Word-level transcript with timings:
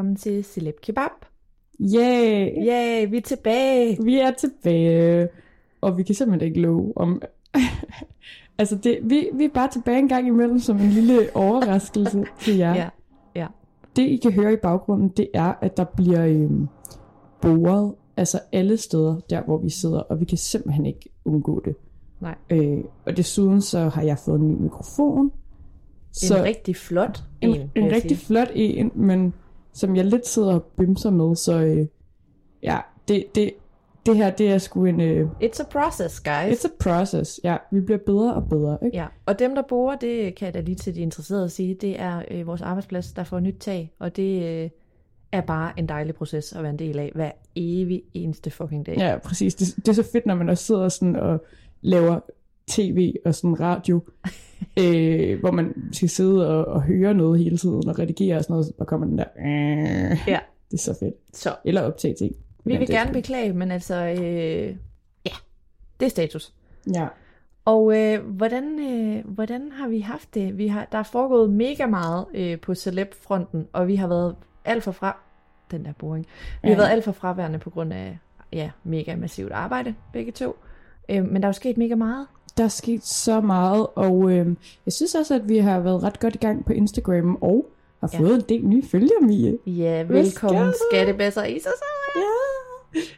velkommen 0.00 0.16
til 0.16 0.44
Celeb 0.44 0.80
Kebab. 0.82 1.10
Yeah, 1.80 2.64
Ja, 2.64 3.04
vi 3.04 3.16
er 3.16 3.20
tilbage. 3.20 4.04
vi 4.04 4.18
er 4.18 4.30
tilbage, 4.30 5.28
og 5.80 5.98
vi 5.98 6.02
kan 6.02 6.14
simpelthen 6.14 6.48
ikke 6.48 6.60
love 6.60 6.92
om... 6.96 7.22
altså, 8.58 8.76
det, 8.76 8.98
vi, 9.02 9.28
vi 9.34 9.44
er 9.44 9.48
bare 9.54 9.70
tilbage 9.70 9.98
en 9.98 10.08
gang 10.08 10.26
imellem 10.26 10.58
som 10.58 10.76
en 10.76 10.88
lille 10.88 11.28
overraskelse 11.34 12.24
til 12.40 12.56
jer. 12.56 12.74
Ja, 12.74 12.88
ja. 13.34 13.46
Det, 13.96 14.02
I 14.02 14.16
kan 14.16 14.32
høre 14.32 14.52
i 14.52 14.56
baggrunden, 14.56 15.08
det 15.08 15.28
er, 15.34 15.52
at 15.60 15.76
der 15.76 15.84
bliver 15.84 16.26
øhm, 16.26 16.68
boret 17.40 17.94
altså 18.16 18.40
alle 18.52 18.76
steder, 18.76 19.20
der 19.30 19.42
hvor 19.42 19.58
vi 19.58 19.70
sidder, 19.70 20.00
og 20.00 20.20
vi 20.20 20.24
kan 20.24 20.38
simpelthen 20.38 20.86
ikke 20.86 21.10
undgå 21.24 21.62
det. 21.64 21.74
Nej. 22.20 22.34
Øh, 22.50 22.84
og 23.06 23.16
desuden 23.16 23.60
så 23.60 23.88
har 23.88 24.02
jeg 24.02 24.18
fået 24.18 24.40
en 24.40 24.48
ny 24.48 24.56
mikrofon. 24.60 25.32
Så 26.12 26.38
en 26.38 26.44
rigtig 26.44 26.76
flot 26.76 27.22
en, 27.40 27.54
en, 27.54 27.70
en 27.74 27.92
rigtig 27.92 28.16
sige. 28.16 28.26
flot 28.26 28.48
en, 28.54 28.92
men 28.94 29.34
som 29.72 29.96
jeg 29.96 30.04
lidt 30.04 30.26
sidder 30.26 30.54
og 30.54 30.62
bimser 30.62 31.10
med, 31.10 31.36
så 31.36 31.60
øh, 31.60 31.86
ja, 32.62 32.78
det, 33.08 33.24
det, 33.34 33.52
det 34.06 34.16
her, 34.16 34.30
det 34.30 34.50
er 34.50 34.58
sgu 34.58 34.84
en... 34.84 35.00
Øh, 35.00 35.30
It's 35.42 35.60
a 35.60 35.64
process, 35.70 36.20
guys. 36.20 36.64
it's 36.64 36.66
a 36.68 36.70
process. 36.80 37.40
Ja, 37.44 37.56
vi 37.70 37.80
bliver 37.80 37.98
bedre 38.06 38.34
og 38.34 38.48
bedre, 38.48 38.78
ikke? 38.84 38.96
Ja, 38.96 39.06
og 39.26 39.38
dem, 39.38 39.54
der 39.54 39.62
bor, 39.68 39.94
det 39.94 40.34
kan 40.34 40.46
jeg 40.46 40.54
da 40.54 40.60
lige 40.60 40.74
til 40.76 40.94
de 40.94 41.00
interesserede 41.00 41.48
sige, 41.48 41.74
det 41.74 42.00
er 42.00 42.22
øh, 42.30 42.46
vores 42.46 42.62
arbejdsplads, 42.62 43.12
der 43.12 43.24
får 43.24 43.40
nyt 43.40 43.56
tag, 43.60 43.92
og 43.98 44.16
det 44.16 44.42
øh, 44.42 44.70
er 45.32 45.40
bare 45.40 45.72
en 45.78 45.88
dejlig 45.88 46.14
proces 46.14 46.52
at 46.52 46.62
være 46.62 46.70
en 46.70 46.78
del 46.78 46.98
af 46.98 47.10
hver 47.14 47.30
evig 47.56 48.02
eneste 48.14 48.50
fucking 48.50 48.86
dag. 48.86 48.96
Ja, 48.98 49.18
præcis. 49.18 49.54
Det, 49.54 49.76
det 49.76 49.88
er 49.88 49.92
så 49.92 50.08
fedt, 50.12 50.26
når 50.26 50.34
man 50.34 50.48
også 50.48 50.64
sidder 50.64 50.88
sådan 50.88 51.16
og 51.16 51.44
laver 51.80 52.20
tv 52.70 53.14
og 53.24 53.34
sådan 53.34 53.60
radio, 53.60 54.00
øh, 54.80 55.40
hvor 55.40 55.50
man 55.50 55.74
skal 55.92 56.08
sidde 56.08 56.48
og, 56.48 56.64
og 56.74 56.82
høre 56.82 57.14
noget 57.14 57.38
hele 57.40 57.56
tiden 57.58 57.88
og 57.88 57.98
redigere 57.98 58.36
og 58.36 58.42
sådan 58.42 58.54
noget, 58.54 58.72
og 58.78 58.86
kommer 58.86 59.06
den 59.06 59.18
der... 59.18 59.24
Øh, 59.38 60.18
Ja. 60.28 60.38
Det 60.70 60.76
er 60.76 60.80
så 60.80 60.96
fedt. 61.00 61.14
Så 61.32 61.56
Eller 61.64 61.82
optage 61.82 62.14
ting. 62.14 62.36
vi 62.64 62.76
vil 62.76 62.82
er 62.82 62.86
gerne 62.96 63.12
beklage, 63.12 63.52
men 63.52 63.70
altså, 63.70 63.94
øh, 63.94 64.76
ja, 65.26 65.30
det 66.00 66.06
er 66.06 66.10
status. 66.10 66.52
Ja. 66.94 67.06
Og 67.64 67.96
øh, 67.98 68.24
hvordan, 68.26 68.78
øh, 68.80 69.24
hvordan 69.34 69.72
har 69.72 69.88
vi 69.88 70.00
haft 70.00 70.34
det? 70.34 70.58
Vi 70.58 70.66
har, 70.68 70.88
der 70.92 70.98
er 70.98 71.02
foregået 71.02 71.50
mega 71.50 71.86
meget 71.86 72.24
øh, 72.34 72.60
på 72.60 72.74
celeb-fronten, 72.74 73.66
og 73.72 73.88
vi 73.88 73.96
har 73.96 74.08
været 74.08 74.36
alt 74.64 74.84
for 74.84 74.92
fra... 74.92 75.16
Den 75.70 75.84
der 75.84 75.92
boring. 75.98 76.26
Vi 76.62 76.68
har 76.68 76.70
Ja. 76.70 76.76
været 76.76 76.90
alt 76.90 77.04
for 77.04 77.12
fraværende 77.12 77.58
på 77.58 77.70
grund 77.70 77.92
af 77.92 78.18
ja, 78.52 78.70
mega 78.84 79.16
massivt 79.16 79.52
arbejde, 79.52 79.94
begge 80.12 80.32
to. 80.32 80.56
Øh, 81.08 81.24
men 81.24 81.34
der 81.36 81.42
er 81.42 81.48
jo 81.48 81.52
sket 81.52 81.76
mega 81.78 81.94
meget. 81.94 82.26
Der 82.60 82.64
er 82.66 82.68
sket 82.68 83.04
så 83.06 83.40
meget, 83.40 83.86
og 83.94 84.30
øh, 84.32 84.46
jeg 84.86 84.92
synes 84.92 85.14
også, 85.14 85.34
at 85.34 85.48
vi 85.48 85.58
har 85.58 85.80
været 85.80 86.02
ret 86.02 86.20
godt 86.20 86.34
i 86.34 86.38
gang 86.38 86.64
på 86.64 86.72
Instagram, 86.72 87.38
og 87.40 87.66
har 88.00 88.10
Ja. 88.12 88.18
fået 88.18 88.34
en 88.34 88.40
del 88.48 88.66
nye 88.66 88.82
følgere, 88.86 89.20
Mie. 89.22 89.58
Ja, 89.66 90.02
velkommen 90.02 90.72
skattebæsser 90.90 91.44
i 91.44 91.52
sig 91.60 91.72
selv. 91.78 92.24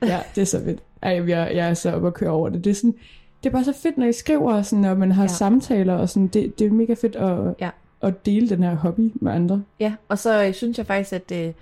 Ja. 0.02 0.06
ja, 0.14 0.20
det 0.34 0.40
er 0.40 0.44
så 0.44 0.64
fedt. 0.64 0.82
Ej, 1.02 1.10
jeg, 1.28 1.28
jeg 1.54 1.68
er 1.70 1.74
så 1.74 1.92
oppe 1.92 2.06
at 2.08 2.14
køre 2.14 2.30
over 2.30 2.48
det. 2.48 2.64
Det 2.64 2.70
er, 2.70 2.74
sådan, 2.74 2.94
det 3.42 3.48
er 3.48 3.52
bare 3.52 3.64
så 3.64 3.72
fedt, 3.72 3.98
når 3.98 4.06
I 4.06 4.12
skriver, 4.12 4.54
og 4.54 4.66
sådan, 4.66 4.82
når 4.82 4.94
man 4.94 5.12
har 5.12 5.22
ja. 5.22 5.26
samtaler, 5.28 5.94
og 5.94 6.08
sådan, 6.08 6.26
det, 6.26 6.58
det 6.58 6.66
er 6.66 6.70
mega 6.70 6.94
fedt 6.94 7.16
at, 7.16 7.54
Ja. 7.60 7.70
at 8.02 8.26
dele 8.26 8.48
den 8.48 8.62
her 8.62 8.74
hobby 8.74 9.12
med 9.14 9.32
andre. 9.32 9.62
Ja, 9.80 9.94
og 10.08 10.18
så 10.18 10.44
øh, 10.46 10.54
synes 10.54 10.78
jeg 10.78 10.86
faktisk, 10.86 11.12
at 11.12 11.32
øh, 11.46 11.52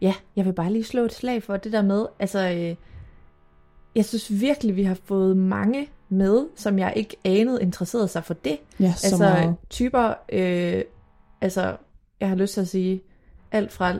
ja, 0.00 0.14
jeg 0.36 0.44
vil 0.46 0.52
bare 0.52 0.72
lige 0.72 0.84
slå 0.84 1.02
et 1.04 1.12
slag 1.14 1.42
for 1.42 1.56
det 1.56 1.72
der 1.72 1.82
med, 1.82 2.06
altså, 2.18 2.38
øh, 2.50 2.74
jeg 3.94 4.04
synes 4.04 4.40
virkelig, 4.40 4.76
vi 4.76 4.82
har 4.82 4.96
fået 5.04 5.36
mange 5.36 5.88
med, 6.10 6.46
som 6.56 6.78
jeg 6.78 6.92
ikke 6.96 7.16
anede 7.24 7.62
interesserede 7.62 8.08
sig 8.08 8.24
for 8.24 8.34
det. 8.34 8.58
Ja, 8.80 8.92
så 8.96 9.06
altså 9.06 9.18
meget. 9.18 9.56
typer, 9.70 10.14
øh, 10.32 10.82
altså 11.40 11.76
jeg 12.20 12.28
har 12.28 12.36
lyst 12.36 12.54
til 12.54 12.60
at 12.60 12.68
sige, 12.68 13.02
alt 13.52 13.72
fra 13.72 13.94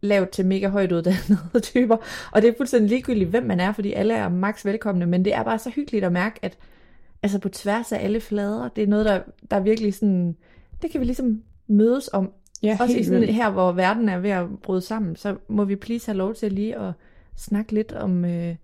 lavt 0.00 0.30
til 0.30 0.46
mega 0.46 0.68
højt 0.68 0.92
uddannede 0.92 1.60
typer, 1.62 1.96
og 2.32 2.42
det 2.42 2.48
er 2.48 2.54
fuldstændig 2.56 2.90
ligegyldigt, 2.90 3.30
hvem 3.30 3.42
man 3.42 3.60
er, 3.60 3.72
fordi 3.72 3.92
alle 3.92 4.14
er 4.14 4.28
max 4.28 4.64
velkomne, 4.64 5.06
men 5.06 5.24
det 5.24 5.34
er 5.34 5.42
bare 5.42 5.58
så 5.58 5.70
hyggeligt 5.70 6.04
at 6.04 6.12
mærke, 6.12 6.38
at 6.42 6.58
altså 7.22 7.38
på 7.38 7.48
tværs 7.48 7.92
af 7.92 8.04
alle 8.04 8.20
flader, 8.20 8.68
det 8.68 8.84
er 8.84 8.88
noget, 8.88 9.04
der, 9.04 9.20
der 9.50 9.56
er 9.56 9.60
virkelig 9.60 9.94
sådan, 9.94 10.36
det 10.82 10.90
kan 10.90 11.00
vi 11.00 11.04
ligesom 11.04 11.42
mødes 11.66 12.10
om, 12.12 12.32
Ja, 12.62 12.76
også 12.80 12.96
i 12.96 13.04
sådan 13.04 13.20
vildt. 13.20 13.34
her, 13.34 13.50
hvor 13.50 13.72
verden 13.72 14.08
er 14.08 14.18
ved 14.18 14.30
at 14.30 14.46
bryde 14.62 14.80
sammen, 14.80 15.16
så 15.16 15.36
må 15.48 15.64
vi 15.64 15.76
please 15.76 16.06
have 16.06 16.16
lov 16.18 16.34
til 16.34 16.52
lige 16.52 16.78
at 16.78 16.92
snakke 17.36 17.72
lidt 17.72 17.92
om, 17.92 18.24
øh, 18.24 18.54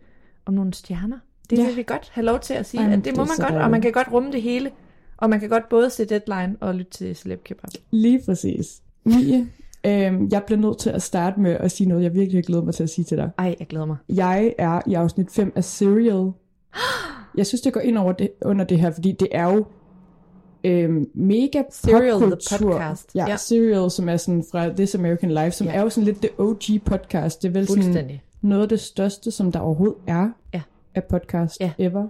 om 0.46 0.54
nogle 0.54 0.74
stjerner. 0.74 1.18
Det 1.50 1.58
Ja. 1.58 1.66
vil 1.66 1.76
vi 1.76 1.82
godt 1.82 2.10
have 2.12 2.24
lov 2.24 2.40
til 2.40 2.54
at 2.54 2.66
sige, 2.66 2.82
Jamen, 2.82 2.98
at 2.98 3.04
det 3.04 3.16
må 3.16 3.24
man 3.24 3.48
godt, 3.50 3.62
og 3.62 3.70
man 3.70 3.80
kan 3.80 3.92
godt 3.92 4.12
rumme 4.12 4.32
det 4.32 4.42
hele. 4.42 4.70
Og 5.16 5.30
man 5.30 5.40
kan 5.40 5.48
godt 5.48 5.68
både 5.68 5.90
se 5.90 6.04
Deadline 6.04 6.56
og 6.60 6.74
lytte 6.74 6.90
til 6.92 7.16
Celeb 7.16 7.44
Kebab. 7.44 7.70
Lige 7.90 8.20
præcis. 8.26 8.82
Mie, 9.04 9.48
øhm, 9.86 10.28
jeg 10.32 10.42
bliver 10.46 10.58
nødt 10.60 10.78
til 10.78 10.90
at 10.90 11.02
starte 11.02 11.40
med 11.40 11.50
at 11.52 11.70
sige 11.70 11.88
noget, 11.88 12.02
jeg 12.02 12.14
virkelig 12.14 12.36
har 12.38 12.42
glædet 12.42 12.64
mig 12.64 12.74
til 12.74 12.82
at 12.82 12.90
sige 12.90 13.04
til 13.04 13.16
dig. 13.18 13.30
Ej, 13.38 13.56
jeg 13.58 13.66
glæder 13.66 13.86
mig. 13.86 13.96
Jeg 14.08 14.54
er 14.58 14.80
i 14.86 14.94
afsnit 14.94 15.30
5 15.30 15.52
af 15.56 15.64
Serial. 15.64 16.30
Jeg 17.38 17.46
synes, 17.46 17.60
det 17.60 17.72
går 17.72 17.80
ind 17.80 17.98
over 17.98 18.12
det, 18.12 18.30
under 18.42 18.64
det 18.64 18.78
her, 18.80 18.90
fordi 18.90 19.12
det 19.12 19.28
er 19.32 19.52
jo 19.52 19.64
øhm, 20.64 21.06
mega 21.14 21.62
Serial, 21.70 22.20
the 22.20 22.36
podcast. 22.60 23.10
Ja, 23.14 23.26
Ja. 23.28 23.36
Serial, 23.36 23.90
som 23.90 24.08
er 24.08 24.16
sådan 24.16 24.44
fra 24.50 24.68
This 24.68 24.94
American 24.94 25.30
Life, 25.30 25.50
som 25.50 25.66
Ja. 25.66 25.72
er 25.74 25.82
jo 25.82 25.88
sådan 25.88 26.04
lidt 26.04 26.22
det 26.22 26.30
OG 26.38 26.60
podcast. 26.84 27.42
Det 27.42 27.48
er 27.48 27.52
vel 27.52 27.66
sådan 27.68 28.10
noget 28.42 28.62
af 28.62 28.68
det 28.68 28.80
største, 28.80 29.30
som 29.30 29.52
der 29.52 29.60
overhovedet 29.60 29.96
er 30.06 30.28
Ja. 30.54 30.60
Af 30.94 31.04
podcast 31.04 31.60
Ja. 31.60 31.72
ever. 31.78 32.08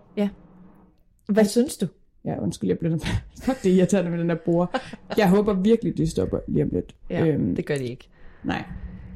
Hvad 1.29 1.45
synes 1.45 1.77
du? 1.77 1.87
Ja, 2.25 2.43
undskyld, 2.43 2.71
jeg 2.71 2.79
blev 2.79 2.91
nødt 2.91 3.05
det 3.63 3.73
er 3.73 3.77
irriterende 3.77 4.11
med 4.11 4.19
den 4.19 4.29
der 4.29 4.37
bord. 4.45 4.81
Jeg 5.17 5.31
håber 5.31 5.53
virkelig, 5.53 5.97
de 5.97 6.07
stopper 6.11 6.39
lige 6.49 6.65
om 6.65 6.71
lidt. 6.73 6.95
Ja, 7.11 7.27
øhm, 7.27 7.57
det 7.57 7.67
gør 7.67 7.75
de 7.77 7.85
ikke. 7.85 8.09
Nej, 8.45 8.65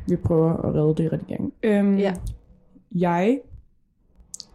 vi 0.07 0.17
prøver 0.17 0.53
at 0.53 0.75
redde 0.75 0.95
det 0.95 1.05
i 1.05 1.09
redigeringen. 1.09 1.53
Øhm, 1.63 1.97
Ja. 1.99 2.15
Jeg 2.93 3.41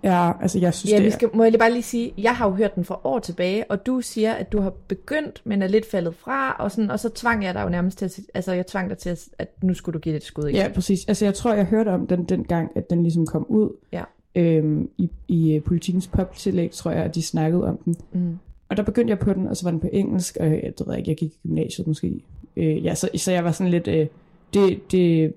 Ja, 0.04 0.32
altså 0.42 0.60
jeg 0.60 0.74
synes, 0.74 0.92
Ja, 0.92 0.98
det 0.98 1.06
vi 1.06 1.12
skal, 1.12 1.30
må 1.34 1.44
jeg 1.44 1.52
lige 1.52 1.60
bare 1.60 1.72
lige 1.72 1.84
sige, 1.84 2.14
jeg 2.18 2.36
har 2.36 2.50
jo 2.50 2.56
hørt 2.56 2.76
den 2.76 2.86
for 2.86 3.02
år 3.08 3.20
tilbage, 3.20 3.72
og 3.72 3.86
du 3.86 4.02
siger, 4.02 4.34
at 4.34 4.52
du 4.52 4.62
har 4.62 4.70
begyndt, 4.88 5.42
men 5.46 5.62
er 5.62 5.68
lidt 5.68 5.86
faldet 5.92 6.16
fra, 6.16 6.56
og, 6.60 6.72
sådan, 6.72 6.92
og 6.92 7.00
så 7.00 7.10
tvang 7.10 7.44
jeg 7.44 7.54
dig 7.54 7.64
jo 7.64 7.70
nærmest 7.70 7.98
til 7.98 8.06
at, 8.06 8.20
altså 8.34 8.54
jeg 8.54 8.68
tvang 8.68 8.90
dig 8.90 8.98
til, 8.98 9.10
at, 9.10 9.20
at 9.38 9.64
nu 9.64 9.74
skulle 9.74 9.94
du 9.94 10.00
give 10.00 10.14
det 10.16 10.22
et 10.22 10.26
skud 10.28 10.44
igen. 10.44 10.56
Ja, 10.56 10.72
præcis. 10.74 11.06
Altså 11.08 11.26
jeg 11.26 11.34
tror, 11.34 11.54
jeg 11.54 11.66
hørte 11.66 11.90
om 11.90 12.08
den 12.08 12.24
dengang, 12.24 12.72
at 12.76 12.90
den 12.90 13.04
ligesom 13.04 13.26
kom 13.26 13.46
ud. 13.50 13.70
Ja. 13.92 14.04
Øhm, 14.36 14.90
I, 14.98 15.10
i 15.28 15.58
uh, 15.58 15.64
politikens 15.64 16.08
poptillæg, 16.08 16.72
tror 16.72 16.92
jeg, 16.92 17.04
at 17.04 17.16
de 17.16 17.22
snakkede 17.22 17.64
om 17.64 17.78
den. 17.78 17.96
Mm. 18.14 18.38
Og 18.70 18.78
der 18.78 18.84
begyndte 18.84 19.12
jeg 19.12 19.20
på 19.20 19.34
den, 19.34 19.48
og 19.48 19.58
så 19.58 19.66
var 19.66 19.72
den 19.72 19.80
på 19.80 19.90
engelsk, 19.92 20.38
og 20.40 20.46
jeg, 20.46 20.74
det 20.78 20.88
ved 20.88 20.94
jeg 20.94 20.98
ikke, 20.98 21.10
jeg 21.10 21.18
gik 21.18 21.32
i 21.32 21.48
gymnasiet 21.48 21.88
måske. 21.88 22.22
Øh, 22.58 22.86
ja, 22.86 22.96
så, 22.96 23.10
så 23.16 23.32
jeg 23.32 23.44
var 23.44 23.52
sådan 23.52 23.72
lidt, 23.72 23.88
øh, 23.88 24.08
det, 24.54 24.92
det, 24.92 25.34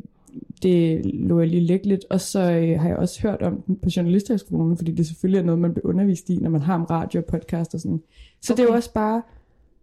det 0.63 1.07
lå 1.15 1.41
jeg 1.41 1.49
lige 1.49 1.63
lægge 1.63 1.89
lidt. 1.89 2.05
Og 2.11 2.21
så 2.21 2.41
øh, 2.41 2.81
har 2.81 2.89
jeg 2.89 2.97
også 2.97 3.23
hørt 3.23 3.43
om 3.43 3.61
den 3.61 3.77
på 3.77 3.89
journalisthøjskolen, 3.97 4.77
fordi 4.77 4.93
det 4.93 5.07
selvfølgelig 5.07 5.39
er 5.39 5.45
noget, 5.45 5.61
man 5.61 5.75
bliver 5.75 5.87
undervist 5.87 6.31
i, 6.31 6.37
når 6.37 6.51
man 6.51 6.61
har 6.61 6.75
om 6.75 6.85
radio 6.85 7.21
og 7.21 7.25
podcast 7.25 7.75
og 7.75 7.81
sådan. 7.81 8.03
Så 8.43 8.53
okay. 8.53 8.63
det 8.63 8.69
er 8.69 8.73
jo 8.73 8.77
også 8.77 8.93
bare 8.93 9.23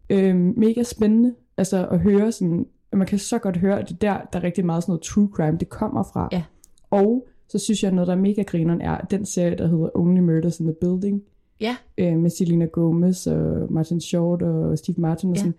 øh, 0.09 0.35
mega 0.35 0.83
spændende, 0.83 1.33
altså 1.57 1.87
at 1.87 1.99
høre 1.99 2.31
sådan, 2.31 2.65
at 2.91 2.97
man 2.97 3.07
kan 3.07 3.19
så 3.19 3.37
godt 3.37 3.57
høre, 3.57 3.79
at 3.79 3.89
det 3.89 4.01
der, 4.01 4.17
der 4.33 4.39
er 4.39 4.43
rigtig 4.43 4.65
meget 4.65 4.83
sådan 4.83 4.91
noget 4.91 5.01
true 5.01 5.29
crime, 5.33 5.57
det 5.57 5.69
kommer 5.69 6.03
fra. 6.03 6.29
Ja. 6.31 6.43
Og 6.91 7.27
så 7.47 7.59
synes 7.59 7.83
jeg, 7.83 7.91
noget, 7.91 8.07
der 8.07 8.13
er 8.13 8.17
mega 8.17 8.41
grineren, 8.41 8.81
er 8.81 8.91
at 8.91 9.11
den 9.11 9.25
serie, 9.25 9.55
der 9.57 9.67
hedder 9.67 9.89
Only 9.97 10.19
Murders 10.19 10.59
in 10.59 10.65
the 10.65 10.75
Building, 10.81 11.23
Ja, 11.59 11.75
øh, 11.97 12.17
med 12.17 12.29
Selena 12.29 12.65
Gomez 12.65 13.27
og 13.27 13.73
Martin 13.73 14.01
Short 14.01 14.41
og 14.41 14.77
Steve 14.77 14.95
Martin 15.01 15.29
og 15.29 15.35
Ja. 15.35 15.39
sådan. 15.39 15.53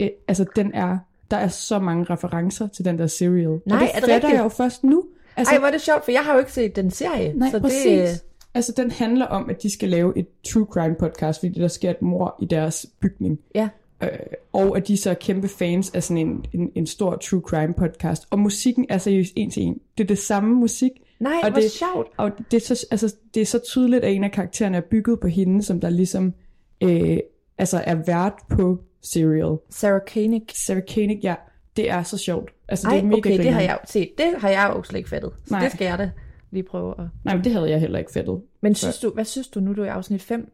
Øh, 0.00 0.08
altså 0.28 0.44
den 0.56 0.70
er, 0.74 0.98
der 1.30 1.36
er 1.36 1.48
så 1.48 1.78
mange 1.78 2.04
referencer 2.04 2.66
til 2.66 2.84
den 2.84 2.98
der 2.98 3.06
serial. 3.06 3.46
og 3.48 3.62
Nej, 3.66 3.78
det 3.78 3.88
er 3.94 4.00
det 4.00 4.08
fatter 4.10 4.28
jeg 4.28 4.42
jo 4.44 4.48
først 4.48 4.84
nu. 4.84 5.04
Altså, 5.36 5.52
Ej, 5.54 5.58
hvor 5.58 5.66
er 5.68 5.72
det 5.72 5.80
sjovt, 5.80 6.04
for 6.04 6.12
jeg 6.12 6.20
har 6.20 6.32
jo 6.32 6.38
ikke 6.38 6.52
set 6.52 6.76
den 6.76 6.90
serie. 6.90 7.32
nej, 7.36 7.50
så 7.50 7.60
præcis. 7.60 8.10
det, 8.10 8.22
Altså 8.54 8.72
den 8.76 8.90
handler 8.90 9.26
om, 9.26 9.50
at 9.50 9.62
de 9.62 9.72
skal 9.72 9.88
lave 9.88 10.18
et 10.18 10.26
true 10.52 10.66
crime 10.70 10.94
podcast, 10.94 11.40
fordi 11.40 11.60
der 11.60 11.68
sker 11.68 11.90
et 11.90 12.02
mor 12.02 12.36
i 12.42 12.44
deres 12.46 12.86
bygning. 13.00 13.38
ja, 13.54 13.68
Øh, 14.02 14.08
og 14.52 14.76
at 14.76 14.88
de 14.88 14.96
så 14.96 15.10
er 15.10 15.14
kæmpe 15.14 15.48
fans 15.48 15.90
af 15.94 16.02
sådan 16.02 16.16
en, 16.28 16.44
en, 16.52 16.70
en 16.74 16.86
stor 16.86 17.16
true 17.16 17.40
crime 17.40 17.74
podcast. 17.74 18.26
Og 18.30 18.38
musikken 18.38 18.86
er 18.88 18.98
seriøst 18.98 19.32
en 19.36 19.50
til 19.50 19.62
en. 19.62 19.80
Det 19.98 20.04
er 20.04 20.08
det 20.08 20.18
samme 20.18 20.54
musik. 20.54 20.90
Nej, 21.22 21.40
og 21.42 21.50
hvor 21.50 21.60
det, 21.60 21.70
sjovt. 21.70 22.08
Og 22.16 22.30
det 22.50 22.56
er, 22.56 22.74
så, 22.74 22.86
altså, 22.90 23.14
det 23.34 23.40
er 23.42 23.46
så 23.46 23.58
tydeligt, 23.58 24.04
at 24.04 24.12
en 24.14 24.24
af 24.24 24.32
karaktererne 24.32 24.76
er 24.76 24.80
bygget 24.80 25.20
på 25.20 25.28
hende, 25.28 25.62
som 25.62 25.80
der 25.80 25.90
ligesom 25.90 26.34
øh, 26.82 27.18
altså 27.58 27.82
er 27.86 27.94
vært 28.06 28.34
på 28.50 28.82
Serial. 29.02 29.56
Sarah 29.70 30.00
Koenig. 30.12 30.42
Sarah 30.54 30.82
Koenig, 30.94 31.20
ja, 31.22 31.34
det 31.76 31.90
er 31.90 32.02
så 32.02 32.18
sjovt. 32.18 32.50
Altså, 32.68 32.88
det 32.88 32.94
Ej, 32.94 32.98
er 33.00 33.04
mega 33.04 33.16
okay, 33.18 33.30
det 33.30 33.36
grineren. 33.38 33.54
har 33.54 33.60
jeg 33.60 33.78
set. 33.84 34.10
Det 34.18 34.34
har 34.38 34.48
jeg 34.48 34.72
jo 34.76 34.82
slet 34.82 34.98
ikke 34.98 35.10
fattet. 35.10 35.30
Så 35.46 35.54
Nej. 35.54 35.62
det 35.62 35.72
skal 35.72 35.84
jeg 35.84 35.98
da 35.98 36.10
lige 36.50 36.62
prøve 36.62 36.94
at... 36.98 37.04
Nej, 37.24 37.34
men 37.34 37.44
det 37.44 37.52
havde 37.52 37.70
jeg 37.70 37.80
heller 37.80 37.98
ikke 37.98 38.12
fattet. 38.12 38.40
Men 38.60 38.74
synes 38.74 38.98
du, 38.98 39.10
hvad 39.10 39.24
synes 39.24 39.48
du 39.48 39.60
nu, 39.60 39.72
du 39.72 39.80
er 39.82 39.86
i 39.86 39.88
afsnit 39.88 40.22
5? 40.22 40.52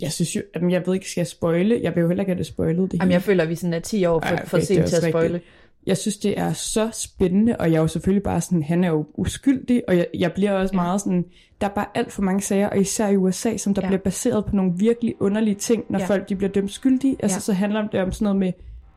Jeg 0.00 0.12
synes 0.12 0.36
jo, 0.36 0.42
jamen, 0.54 0.70
jeg 0.70 0.82
ved 0.86 0.94
ikke, 0.94 1.10
skal 1.10 1.20
jeg 1.20 1.26
spoile? 1.26 1.80
Jeg 1.82 1.94
vil 1.94 2.00
jo 2.00 2.08
heller 2.08 2.22
ikke 2.22 2.30
have 2.30 2.38
det 2.38 2.46
spoilet. 2.46 2.92
Det 2.92 2.98
Jamen, 2.98 3.00
hele. 3.02 3.12
jeg 3.12 3.22
føler, 3.22 3.42
at 3.42 3.48
vi 3.48 3.54
sådan 3.54 3.74
er 3.74 3.78
10 3.80 4.04
år 4.04 4.20
for, 4.20 4.26
Ej, 4.26 4.32
okay, 4.34 4.46
for 4.46 4.56
det 4.56 4.66
sent 4.66 4.86
til 4.86 4.96
at 4.96 5.02
spoile. 5.02 5.34
rigtigt. 5.34 5.44
Jeg 5.86 5.96
synes, 5.96 6.16
det 6.16 6.38
er 6.38 6.52
så 6.52 6.90
spændende, 6.92 7.56
og 7.56 7.70
jeg 7.70 7.76
er 7.76 7.80
jo 7.80 7.86
selvfølgelig 7.86 8.22
bare 8.22 8.40
sådan, 8.40 8.62
han 8.62 8.84
er 8.84 8.88
jo 8.88 9.06
uskyldig, 9.14 9.82
og 9.88 9.96
jeg, 9.96 10.06
jeg 10.18 10.32
bliver 10.32 10.52
også 10.52 10.74
ja. 10.74 10.82
meget 10.82 11.00
sådan, 11.00 11.24
der 11.60 11.66
er 11.66 11.74
bare 11.74 11.86
alt 11.94 12.12
for 12.12 12.22
mange 12.22 12.40
sager, 12.40 12.68
og 12.68 12.78
især 12.78 13.08
i 13.08 13.16
USA, 13.16 13.56
som 13.56 13.74
der 13.74 13.82
ja. 13.82 13.88
Bliver 13.88 14.00
baseret 14.00 14.44
på 14.44 14.56
nogle 14.56 14.72
virkelig 14.76 15.14
underlige 15.20 15.54
ting, 15.54 15.84
når 15.88 15.98
ja. 15.98 16.06
Folk 16.06 16.28
de 16.28 16.36
bliver 16.36 16.50
dømt 16.52 16.70
skyldige. 16.70 17.16
Altså 17.22 17.36
Ja. 17.36 17.40
så 17.40 17.52
handler 17.52 17.88
det 17.88 18.00
om 18.00 18.12
sådan 18.12 18.24
noget 18.24 18.38
med 18.38 18.52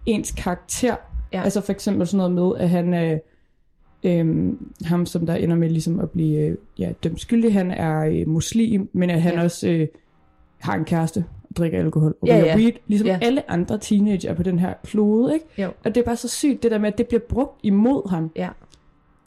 ens 0.06 0.32
karakter. 0.32 0.96
Ja. 1.34 1.44
Altså 1.44 1.62
for 1.62 1.72
eksempel 1.72 2.08
sådan 2.08 2.18
noget 2.18 2.32
med, 2.32 2.64
at 2.64 2.70
han 2.70 2.94
er, 2.94 3.20
øhm, 4.04 4.74
ham 4.86 5.06
som 5.06 5.26
der 5.26 5.36
ender 5.36 5.56
med 5.56 5.70
ligesom 5.70 6.00
at 6.00 6.12
blive 6.12 6.40
øh, 6.40 6.58
ja, 6.80 6.92
dømt 7.04 7.22
skyldig, 7.22 7.54
han 7.54 7.72
er 7.72 8.00
øh, 8.00 8.28
muslim, 8.30 8.90
men 8.94 9.10
at 9.10 9.22
han 9.22 9.34
ja. 9.34 9.44
Også 9.44 9.68
øh, 9.68 9.88
har 10.60 10.76
en 10.76 10.86
kæreste, 10.86 11.26
drikker 11.56 11.80
alkohol 11.80 12.16
og 12.22 12.28
Ja, 12.28 12.38
ja. 12.38 12.56
weed, 12.58 12.72
ligesom 12.88 13.08
Ja. 13.08 13.20
alle 13.22 13.52
andre 13.52 13.78
teenager 13.78 14.34
på 14.34 14.44
den 14.44 14.60
her 14.60 14.74
klode, 14.84 15.34
ikke? 15.34 15.46
Jo. 15.58 15.70
Og 15.86 15.96
det 15.96 16.02
er 16.02 16.06
bare 16.06 16.16
så 16.16 16.28
sygt, 16.28 16.64
det 16.64 16.72
der 16.72 16.78
med, 16.78 16.88
at 16.92 16.98
det 16.98 17.08
bliver 17.08 17.22
brugt 17.30 17.60
imod 17.64 18.10
ham. 18.10 18.32
Ja. 18.36 18.50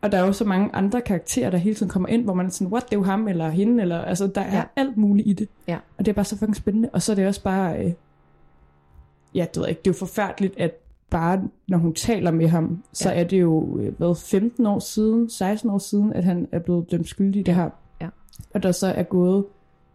Og 0.02 0.12
der 0.12 0.18
er 0.18 0.26
jo 0.26 0.32
så 0.32 0.44
mange 0.44 0.70
andre 0.74 1.00
karakterer, 1.00 1.50
der 1.50 1.58
hele 1.58 1.74
tiden 1.76 1.90
kommer 1.90 2.08
ind, 2.08 2.24
hvor 2.24 2.34
man 2.34 2.46
er 2.46 2.50
sådan, 2.50 2.72
what, 2.72 2.84
det 2.90 2.92
er 2.92 2.98
jo 2.98 3.04
ham 3.04 3.28
eller 3.28 3.48
hende, 3.48 3.82
eller, 3.82 3.98
altså 3.98 4.26
der 4.26 4.40
er 4.40 4.56
Ja. 4.56 4.62
alt 4.76 4.96
muligt 4.96 5.28
i 5.28 5.32
det. 5.32 5.48
Ja. 5.68 5.76
Og 5.98 6.06
det 6.06 6.08
er 6.08 6.14
bare 6.14 6.24
så 6.24 6.36
fucking 6.38 6.56
spændende. 6.56 6.88
Og 6.92 7.02
så 7.02 7.12
er 7.12 7.16
det 7.16 7.26
også 7.26 7.42
bare, 7.42 7.84
øh, 7.84 7.92
ja, 9.34 9.46
det 9.54 9.56
ved 9.56 9.62
jeg 9.64 9.70
ikke, 9.70 9.78
det 9.84 9.86
er 9.90 9.94
jo 9.94 9.98
forfærdeligt, 9.98 10.54
at 10.60 10.74
bare 11.10 11.42
når 11.68 11.78
hun 11.78 11.94
taler 11.94 12.30
med 12.30 12.48
ham, 12.48 12.82
så 12.92 13.10
Ja. 13.10 13.20
er 13.20 13.24
det 13.24 13.40
jo, 13.40 13.78
øh, 13.80 13.92
hvad, 13.98 14.14
15 14.16 14.66
år 14.66 14.78
siden, 14.78 15.30
16 15.30 15.70
år 15.70 15.78
siden, 15.78 16.12
at 16.12 16.24
han 16.24 16.48
er 16.52 16.58
blevet 16.58 16.90
dømt 16.90 17.08
skyldig 17.08 17.40
i 17.40 17.42
det 17.42 17.54
her. 17.54 17.70
Ja. 18.00 18.08
Og 18.54 18.62
der 18.62 18.72
så 18.72 18.86
er 18.86 19.02
gået 19.02 19.44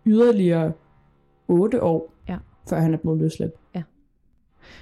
yderligere 0.06 0.71
8 1.47 1.83
år, 1.83 2.13
Ja. 2.30 2.38
før 2.69 2.80
han 2.80 2.94
er 2.94 2.97
blevet 2.97 3.19
løsladt. 3.19 3.51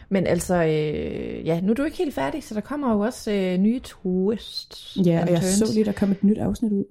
Men 0.09 0.27
altså, 0.27 0.55
øh, 0.63 1.47
ja, 1.47 1.61
nu 1.61 1.69
er 1.71 1.75
du 1.75 1.83
ikke 1.83 1.97
helt 1.97 2.13
færdig, 2.13 2.43
så 2.43 2.55
der 2.55 2.61
kommer 2.61 2.93
jo 2.93 2.99
også 2.99 3.31
øh, 3.31 3.57
nye 3.57 3.79
twists 3.83 4.97
Ja, 5.05 5.21
og 5.21 5.29
jeg 5.29 5.37
turns. 5.39 5.45
så 5.45 5.73
lige, 5.73 5.85
der 5.85 5.91
kom 5.91 6.11
et 6.11 6.23
nyt 6.23 6.37
afsnit 6.37 6.71
ud. 6.71 6.83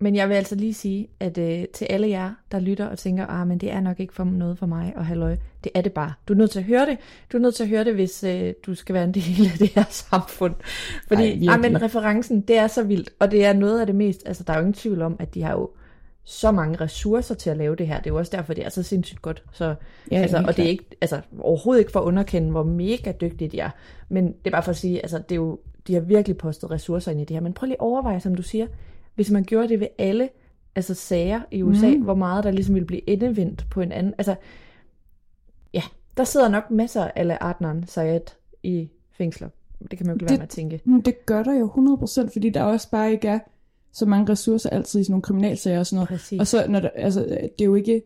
Men 0.00 0.16
jeg 0.16 0.28
vil 0.28 0.34
altså 0.34 0.54
lige 0.54 0.74
sige, 0.74 1.08
at 1.20 1.38
øh, 1.38 1.64
til 1.74 1.84
alle 1.84 2.08
jer, 2.08 2.30
der 2.52 2.60
lytter 2.60 2.86
og 2.86 2.98
tænker, 2.98 3.26
ah, 3.26 3.48
men 3.48 3.58
det 3.58 3.72
er 3.72 3.80
nok 3.80 4.00
ikke 4.00 4.14
for 4.14 4.24
noget 4.24 4.58
for 4.58 4.66
mig 4.66 4.92
og 4.96 5.06
halløj. 5.06 5.36
Det 5.64 5.72
er 5.74 5.80
det 5.80 5.92
bare. 5.92 6.12
Du 6.28 6.32
er 6.32 6.36
nødt 6.36 6.50
til 6.50 6.58
at 6.58 6.64
høre 6.64 6.86
det. 6.86 6.98
Du 7.32 7.36
er 7.36 7.40
nødt 7.40 7.54
til 7.54 7.62
at 7.62 7.68
høre 7.68 7.84
det, 7.84 7.94
hvis 7.94 8.24
øh, 8.24 8.52
du 8.66 8.74
skal 8.74 8.94
være 8.94 9.04
en 9.04 9.14
del 9.14 9.46
af 9.52 9.58
det 9.58 9.68
her 9.68 9.84
samfund. 10.10 10.54
Fordi, 11.08 11.46
Ej, 11.46 11.54
ah, 11.54 11.60
men 11.60 11.82
referencen, 11.82 12.40
det 12.40 12.56
er 12.58 12.66
så 12.66 12.82
vildt. 12.82 13.10
Og 13.18 13.30
det 13.30 13.44
er 13.44 13.52
noget 13.52 13.80
af 13.80 13.86
det 13.86 13.94
mest, 13.94 14.22
altså 14.26 14.44
der 14.44 14.52
er 14.52 14.56
jo 14.56 14.60
ingen 14.62 14.74
tvivl 14.74 15.02
om, 15.02 15.16
at 15.18 15.34
de 15.34 15.42
har 15.42 15.52
jo 15.52 15.70
så 16.24 16.50
mange 16.50 16.76
ressourcer 16.80 17.34
til 17.34 17.50
at 17.50 17.56
lave 17.56 17.76
det 17.76 17.86
her. 17.86 17.96
Det 17.96 18.06
er 18.06 18.10
jo 18.10 18.18
også 18.18 18.36
derfor, 18.36 18.54
det 18.54 18.64
er 18.64 18.68
så 18.68 18.82
sindssygt 18.82 19.22
godt. 19.22 19.44
Så, 19.52 19.74
Ja, 20.10 20.16
altså, 20.16 20.44
og 20.46 20.56
det 20.56 20.64
er 20.64 20.68
ikke, 20.68 20.84
altså, 21.00 21.20
overhovedet 21.38 21.80
ikke 21.80 21.92
for 21.92 22.00
at 22.00 22.04
underkende, 22.04 22.50
hvor 22.50 22.62
mega 22.62 23.12
dygtige 23.20 23.48
de 23.48 23.60
er. 23.60 23.70
Men 24.08 24.26
det 24.26 24.46
er 24.46 24.50
bare 24.50 24.62
for 24.62 24.70
at 24.70 24.76
sige, 24.76 25.00
altså, 25.00 25.18
det 25.18 25.32
er 25.32 25.36
jo, 25.36 25.58
de 25.86 25.94
har 25.94 26.00
virkelig 26.00 26.36
postet 26.36 26.70
ressourcer 26.70 27.12
ind 27.12 27.20
i 27.20 27.24
det 27.24 27.36
her. 27.36 27.40
Men 27.40 27.52
prøv 27.52 27.66
lige 27.66 27.76
at 27.76 27.80
overveje, 27.80 28.20
som 28.20 28.34
du 28.34 28.42
siger, 28.42 28.66
hvis 29.14 29.30
man 29.30 29.44
gjorde 29.44 29.68
det 29.68 29.80
ved 29.80 29.88
alle 29.98 30.28
altså 30.76 30.94
sager 30.94 31.40
i 31.50 31.62
USA, 31.62 31.88
mm. 31.88 32.02
hvor 32.02 32.14
meget 32.14 32.44
der 32.44 32.50
ligesom 32.50 32.74
ville 32.74 32.86
blive 32.86 33.10
endevendt 33.10 33.66
på 33.70 33.80
en 33.80 33.92
anden. 33.92 34.14
Altså, 34.18 34.36
ja, 35.74 35.82
der 36.16 36.24
sidder 36.24 36.48
nok 36.48 36.70
masser 36.70 37.10
af 37.16 37.38
Adnan 37.40 37.84
Syed 37.86 38.20
i 38.62 38.90
fængsler. 39.12 39.48
Det 39.90 39.98
kan 39.98 40.06
man 40.06 40.16
jo 40.16 40.24
ikke 40.24 40.24
lade 40.24 40.30
være 40.30 40.38
med 40.38 40.42
at 40.42 40.48
tænke. 40.48 40.80
Det 41.04 41.26
gør 41.26 41.42
der 41.42 41.54
jo 41.54 41.66
100%, 41.66 42.32
fordi 42.32 42.50
der 42.50 42.62
også 42.62 42.90
bare 42.90 43.12
ikke 43.12 43.28
er 43.28 43.38
så 43.94 44.06
mange 44.06 44.32
ressourcer 44.32 44.70
altid 44.70 45.00
i 45.00 45.04
sådan 45.04 45.12
nogle 45.12 45.22
kriminalsager 45.22 45.78
og 45.78 45.86
sådan 45.86 45.96
noget. 45.96 46.08
Præcis. 46.08 46.40
Og 46.40 46.46
så, 46.46 46.64
når 46.68 46.80
der, 46.80 46.88
altså, 46.96 47.20
det 47.58 47.60
er 47.60 47.64
jo 47.64 47.74
ikke, 47.74 48.02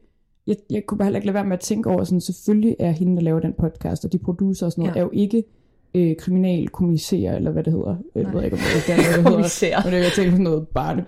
jeg, 0.47 0.57
jeg 0.71 0.83
kunne 0.87 0.99
bare 0.99 1.07
heller 1.07 1.19
ikke 1.19 1.27
lade 1.27 1.35
være 1.35 1.45
med 1.45 1.53
at 1.53 1.61
tænke 1.61 1.91
over, 1.91 2.05
sådan, 2.05 2.21
selvfølgelig 2.21 2.77
er 2.79 2.91
hende, 2.91 3.17
der 3.17 3.23
laver 3.23 3.41
den 3.41 3.53
podcast, 3.59 4.05
og 4.05 4.13
de 4.13 4.19
producer 4.19 4.67
og 4.67 4.73
sådan 4.73 4.83
noget, 4.83 4.95
Ja. 4.97 5.01
er 5.01 5.05
jo 5.05 5.11
ikke 5.13 5.45
øh, 5.95 6.17
kriminalkommunicerer, 6.17 7.37
eller 7.37 7.51
hvad 7.51 7.65
det 7.65 7.73
hedder. 7.73 7.97
Jeg 8.15 8.33
ved 8.33 8.43
ikke, 8.45 8.57
om 8.57 8.61
det 8.63 8.93
er 8.93 8.97
det, 8.97 9.05
hvad 9.05 9.15
det 9.15 9.25
hedder. 9.25 9.83
Men 9.85 9.93
det 9.93 9.99
er, 9.99 10.03
jeg 10.03 10.13
tænker 10.17 10.31
sådan 10.31 10.45
noget 10.45 10.69
barne... 10.69 11.05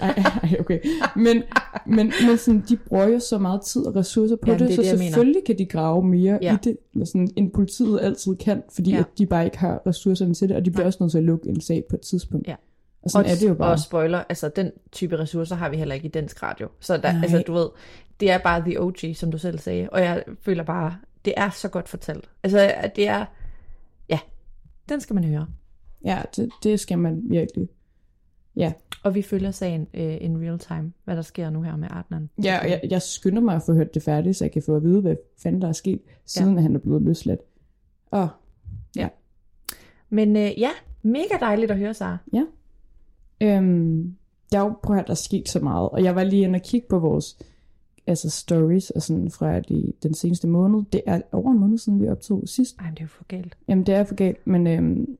Ej, 0.00 0.14
ej, 0.42 0.56
okay. 0.60 0.78
Men, 1.16 1.42
men, 1.86 2.12
men 2.26 2.38
sådan, 2.38 2.64
de 2.68 2.76
bruger 2.76 3.08
jo 3.08 3.18
så 3.18 3.38
meget 3.38 3.60
tid 3.62 3.82
og 3.86 3.96
ressourcer 3.96 4.36
på 4.36 4.46
Jamen, 4.46 4.58
det, 4.60 4.68
det 4.68 4.76
så 4.76 4.82
det, 4.82 4.88
jeg 4.88 4.98
mener. 4.98 5.08
selvfølgelig 5.10 5.42
kan 5.46 5.58
de 5.58 5.64
grave 5.66 6.04
mere 6.04 6.38
Ja. 6.42 6.54
i 6.54 6.56
det, 6.64 6.76
eller 6.94 7.06
sådan, 7.06 7.28
end 7.36 7.50
politiet 7.50 7.98
altid 8.02 8.36
kan, 8.36 8.62
fordi 8.74 8.90
ja. 8.90 8.98
at 8.98 9.06
de 9.18 9.26
bare 9.26 9.44
ikke 9.44 9.58
har 9.58 9.82
ressourcerne 9.86 10.34
til 10.34 10.48
det, 10.48 10.56
og 10.56 10.64
de 10.64 10.70
bliver 10.70 10.82
Nej. 10.82 10.86
også 10.86 10.98
nødt 11.00 11.10
til 11.10 11.18
at 11.18 11.24
lukke 11.24 11.48
en 11.48 11.60
sag 11.60 11.84
på 11.90 11.96
et 11.96 12.00
tidspunkt. 12.00 12.48
Ja. 12.48 12.54
Og 13.04 13.10
sådan 13.10 13.26
og, 13.26 13.32
er 13.32 13.36
det 13.36 13.48
jo 13.48 13.54
bare. 13.54 13.70
Og 13.72 13.78
spoiler, 13.78 14.24
altså 14.28 14.48
den 14.48 14.72
type 14.92 15.18
ressourcer 15.18 15.56
har 15.56 15.68
vi 15.68 15.76
heller 15.76 15.94
ikke 15.94 16.06
i 16.06 16.10
dansk 16.10 16.42
radio. 16.42 16.68
Så 16.80 16.96
der, 16.96 17.12
Nej. 17.12 17.22
altså 17.22 17.42
du 17.46 17.52
ved, 17.52 17.68
det 18.20 18.30
er 18.30 18.38
bare 18.38 18.60
the 18.60 18.80
OG, 18.80 18.96
som 19.14 19.30
du 19.30 19.38
selv 19.38 19.58
sagde. 19.58 19.88
Og 19.90 20.00
jeg 20.00 20.24
føler 20.42 20.62
bare, 20.62 20.96
det 21.24 21.34
er 21.36 21.50
så 21.50 21.68
godt 21.68 21.88
fortalt. 21.88 22.30
Altså 22.42 22.58
at 22.76 22.96
det 22.96 23.08
er, 23.08 23.24
ja, 24.08 24.18
den 24.88 25.00
skal 25.00 25.14
man 25.14 25.24
høre. 25.24 25.46
Ja, 26.04 26.22
det, 26.36 26.50
det 26.62 26.80
skal 26.80 26.98
man 26.98 27.22
virkelig. 27.24 27.68
Ja, 28.56 28.72
Og 29.02 29.14
vi 29.14 29.22
følger 29.22 29.50
sagen 29.50 29.88
øh, 29.94 30.16
in 30.20 30.40
real 30.42 30.58
time, 30.58 30.92
hvad 31.04 31.16
der 31.16 31.22
sker 31.22 31.50
nu 31.50 31.62
her 31.62 31.76
med 31.76 31.88
Adnan. 31.90 32.30
ja 32.44 32.58
og 32.62 32.70
jeg, 32.70 32.80
jeg 32.90 33.02
skynder 33.02 33.42
mig 33.42 33.56
at 33.56 33.62
få 33.62 33.74
hørt 33.74 33.94
det 33.94 34.02
færdigt, 34.02 34.36
så 34.36 34.44
jeg 34.44 34.52
kan 34.52 34.62
få 34.62 34.76
at 34.76 34.82
vide, 34.82 35.00
hvad 35.00 35.16
fanden 35.42 35.62
der 35.62 35.68
er 35.68 35.72
sket, 35.72 36.00
siden 36.26 36.54
ja. 36.54 36.60
han 36.60 36.74
er 36.74 36.78
blevet 36.78 37.02
løsladt. 37.02 37.40
Og 38.10 38.28
Men 40.08 40.36
øh, 40.36 40.60
ja, 40.60 40.70
mega 41.02 41.34
dejligt 41.40 41.70
at 41.70 41.78
høre, 41.78 41.94
Sara. 41.94 42.18
Øhm, 43.40 44.16
der 44.52 44.58
er 44.58 44.64
jo, 44.64 44.74
prøv 44.82 44.96
at 44.96 45.06
der 45.06 45.10
er 45.10 45.14
sket 45.14 45.48
så 45.48 45.60
meget, 45.60 45.88
og 45.88 46.04
jeg 46.04 46.14
var 46.14 46.24
lige 46.24 46.42
inde 46.42 46.56
og 46.56 46.62
kigge 46.62 46.86
på 46.88 46.98
vores 46.98 47.38
altså 48.06 48.30
stories 48.30 48.90
og 48.90 49.02
sådan 49.02 49.30
fra 49.30 49.60
de, 49.60 49.92
den 50.02 50.14
seneste 50.14 50.48
måned. 50.48 50.82
Det 50.92 51.00
er 51.06 51.20
over 51.32 51.52
en 51.52 51.58
måned 51.58 51.78
siden, 51.78 52.00
vi 52.02 52.08
optog 52.08 52.42
sidst. 52.46 52.76
Ej, 52.78 52.84
men 52.86 52.94
det 52.94 53.00
er 53.00 53.04
jo 53.04 53.08
for 53.08 53.24
galt. 53.28 53.56
Jamen, 53.68 53.86
det 53.86 53.94
er 53.94 54.04
for 54.04 54.14
galt, 54.14 54.46
men 54.46 54.66
øhm, 54.66 55.16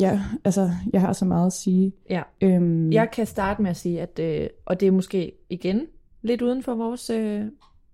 ja, 0.00 0.20
altså, 0.44 0.70
jeg 0.92 1.00
har 1.00 1.12
så 1.12 1.24
meget 1.24 1.46
at 1.46 1.52
sige. 1.52 1.92
Ja. 2.10 2.22
Øhm, 2.40 2.92
Jeg 2.92 3.10
kan 3.10 3.26
starte 3.26 3.62
med 3.62 3.70
at 3.70 3.76
sige, 3.76 4.00
at, 4.00 4.18
øh, 4.18 4.48
og 4.64 4.80
det 4.80 4.88
er 4.88 4.92
måske 4.92 5.32
igen 5.50 5.86
lidt 6.22 6.42
uden 6.42 6.62
for 6.62 6.74
vores 6.74 7.10
øh, 7.10 7.44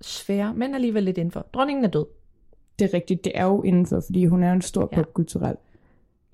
sfære, 0.01 0.55
men 0.55 0.75
alligevel 0.75 1.03
lidt 1.03 1.19
indenfor. 1.19 1.47
Dronningen 1.53 1.85
er 1.85 1.89
død. 1.89 2.07
Det 2.79 2.85
er 2.85 2.95
rigtigt, 2.95 3.25
det 3.25 3.33
er 3.35 3.45
jo 3.45 3.63
indenfor, 3.63 4.01
fordi 4.01 4.25
hun 4.25 4.43
er 4.43 4.53
en 4.53 4.63
stor 4.63 4.89
ja. 4.93 4.97
popkulturel 4.97 5.57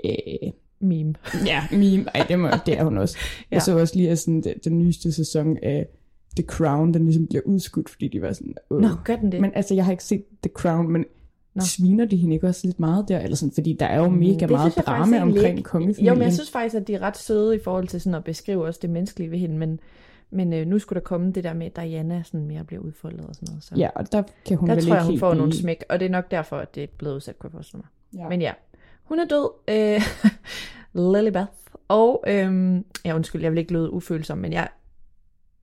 øh, 0.04 0.52
Meme. 0.80 1.14
Ja, 1.46 1.62
meme. 1.72 2.04
Ej, 2.14 2.26
det, 2.28 2.38
må, 2.38 2.48
det 2.66 2.78
er 2.78 2.84
hun 2.84 2.98
også. 2.98 3.18
ja. 3.50 3.54
Jeg 3.54 3.62
så 3.62 3.78
også 3.78 3.96
lige 3.96 4.10
at 4.10 4.18
sådan, 4.18 4.40
den, 4.40 4.54
den 4.64 4.78
nyeste 4.78 5.12
sæson 5.12 5.56
af 5.62 5.86
The 6.36 6.46
Crown, 6.46 6.94
den 6.94 7.04
ligesom 7.04 7.26
bliver 7.26 7.42
udskudt, 7.44 7.88
fordi 7.90 8.08
de 8.08 8.22
var 8.22 8.32
sådan... 8.32 8.54
Øh. 8.72 8.78
Nå, 8.80 8.88
gør 9.04 9.16
den 9.16 9.32
det? 9.32 9.40
Men 9.40 9.50
altså, 9.54 9.74
jeg 9.74 9.84
har 9.84 9.92
ikke 9.92 10.04
set 10.04 10.24
The 10.42 10.50
Crown, 10.54 10.88
men 10.92 11.04
Nå. 11.54 11.62
sviner 11.64 12.04
de 12.04 12.16
hende 12.16 12.34
ikke 12.34 12.46
også 12.46 12.66
lidt 12.66 12.80
meget 12.80 13.08
der? 13.08 13.18
Eller 13.18 13.36
sådan, 13.36 13.52
fordi 13.52 13.72
der 13.80 13.86
er 13.86 13.98
jo 13.98 14.08
mega 14.08 14.32
Mm, 14.32 14.38
Det 14.38 14.50
meget 14.50 14.76
jeg 14.76 14.84
drama 14.86 15.22
omkring 15.22 15.58
ikke. 15.58 15.62
kongefamilien. 15.68 16.06
Jo, 16.06 16.14
men 16.14 16.22
jeg 16.22 16.32
synes 16.32 16.50
faktisk, 16.50 16.74
at 16.74 16.88
de 16.88 16.94
er 16.94 17.02
ret 17.02 17.16
søde 17.16 17.56
i 17.56 17.58
forhold 17.64 17.88
til 17.88 18.00
sådan 18.00 18.14
at 18.14 18.24
beskrive 18.24 18.64
også 18.66 18.78
det 18.82 18.90
menneskelige 18.90 19.30
ved 19.30 19.38
hende, 19.38 19.58
men, 19.58 19.80
men 20.30 20.52
øh, 20.52 20.66
nu 20.66 20.78
skulle 20.78 21.00
der 21.00 21.04
komme 21.04 21.32
det 21.32 21.44
der 21.44 21.54
med, 21.54 21.66
at 21.66 21.76
Diana 21.76 22.22
sådan 22.24 22.46
mere 22.46 22.64
bliver 22.64 22.82
udfoldet 22.82 23.26
og 23.26 23.34
sådan 23.34 23.46
noget. 23.50 23.64
Så 23.64 23.74
Ja, 23.76 23.88
og 23.94 24.12
der 24.12 24.22
kan 24.46 24.56
hun 24.56 24.68
der 24.68 24.74
vel 24.74 24.84
tror 24.84 24.94
jeg, 24.94 25.00
ikke 25.00 25.04
hun 25.04 25.10
helt 25.12 25.20
får 25.20 25.34
nogle 25.34 25.50
blive- 25.50 25.60
smæk, 25.60 25.84
og 25.88 26.00
det 26.00 26.06
er 26.06 26.10
nok 26.10 26.30
derfor, 26.30 26.56
at 26.56 26.74
det 26.74 26.82
er 26.82 26.86
blevet 26.98 27.14
udsat, 27.14 27.38
kunne 27.38 27.48
jeg 27.48 27.52
forestille 27.52 27.82
mig. 28.12 28.20
Ja. 28.22 28.28
Men 28.28 28.40
ja, 28.40 28.52
hun 29.10 29.18
er 29.18 29.24
død. 29.24 29.50
Øh, 29.68 30.02
Lilybeth. 31.14 31.46
Og, 31.88 32.24
øhm, 32.26 32.84
ja 33.04 33.14
undskyld, 33.14 33.42
jeg 33.42 33.50
vil 33.52 33.58
ikke 33.58 33.72
lyde 33.72 33.92
ufølsom, 33.92 34.38
men 34.38 34.52
jeg 34.52 34.68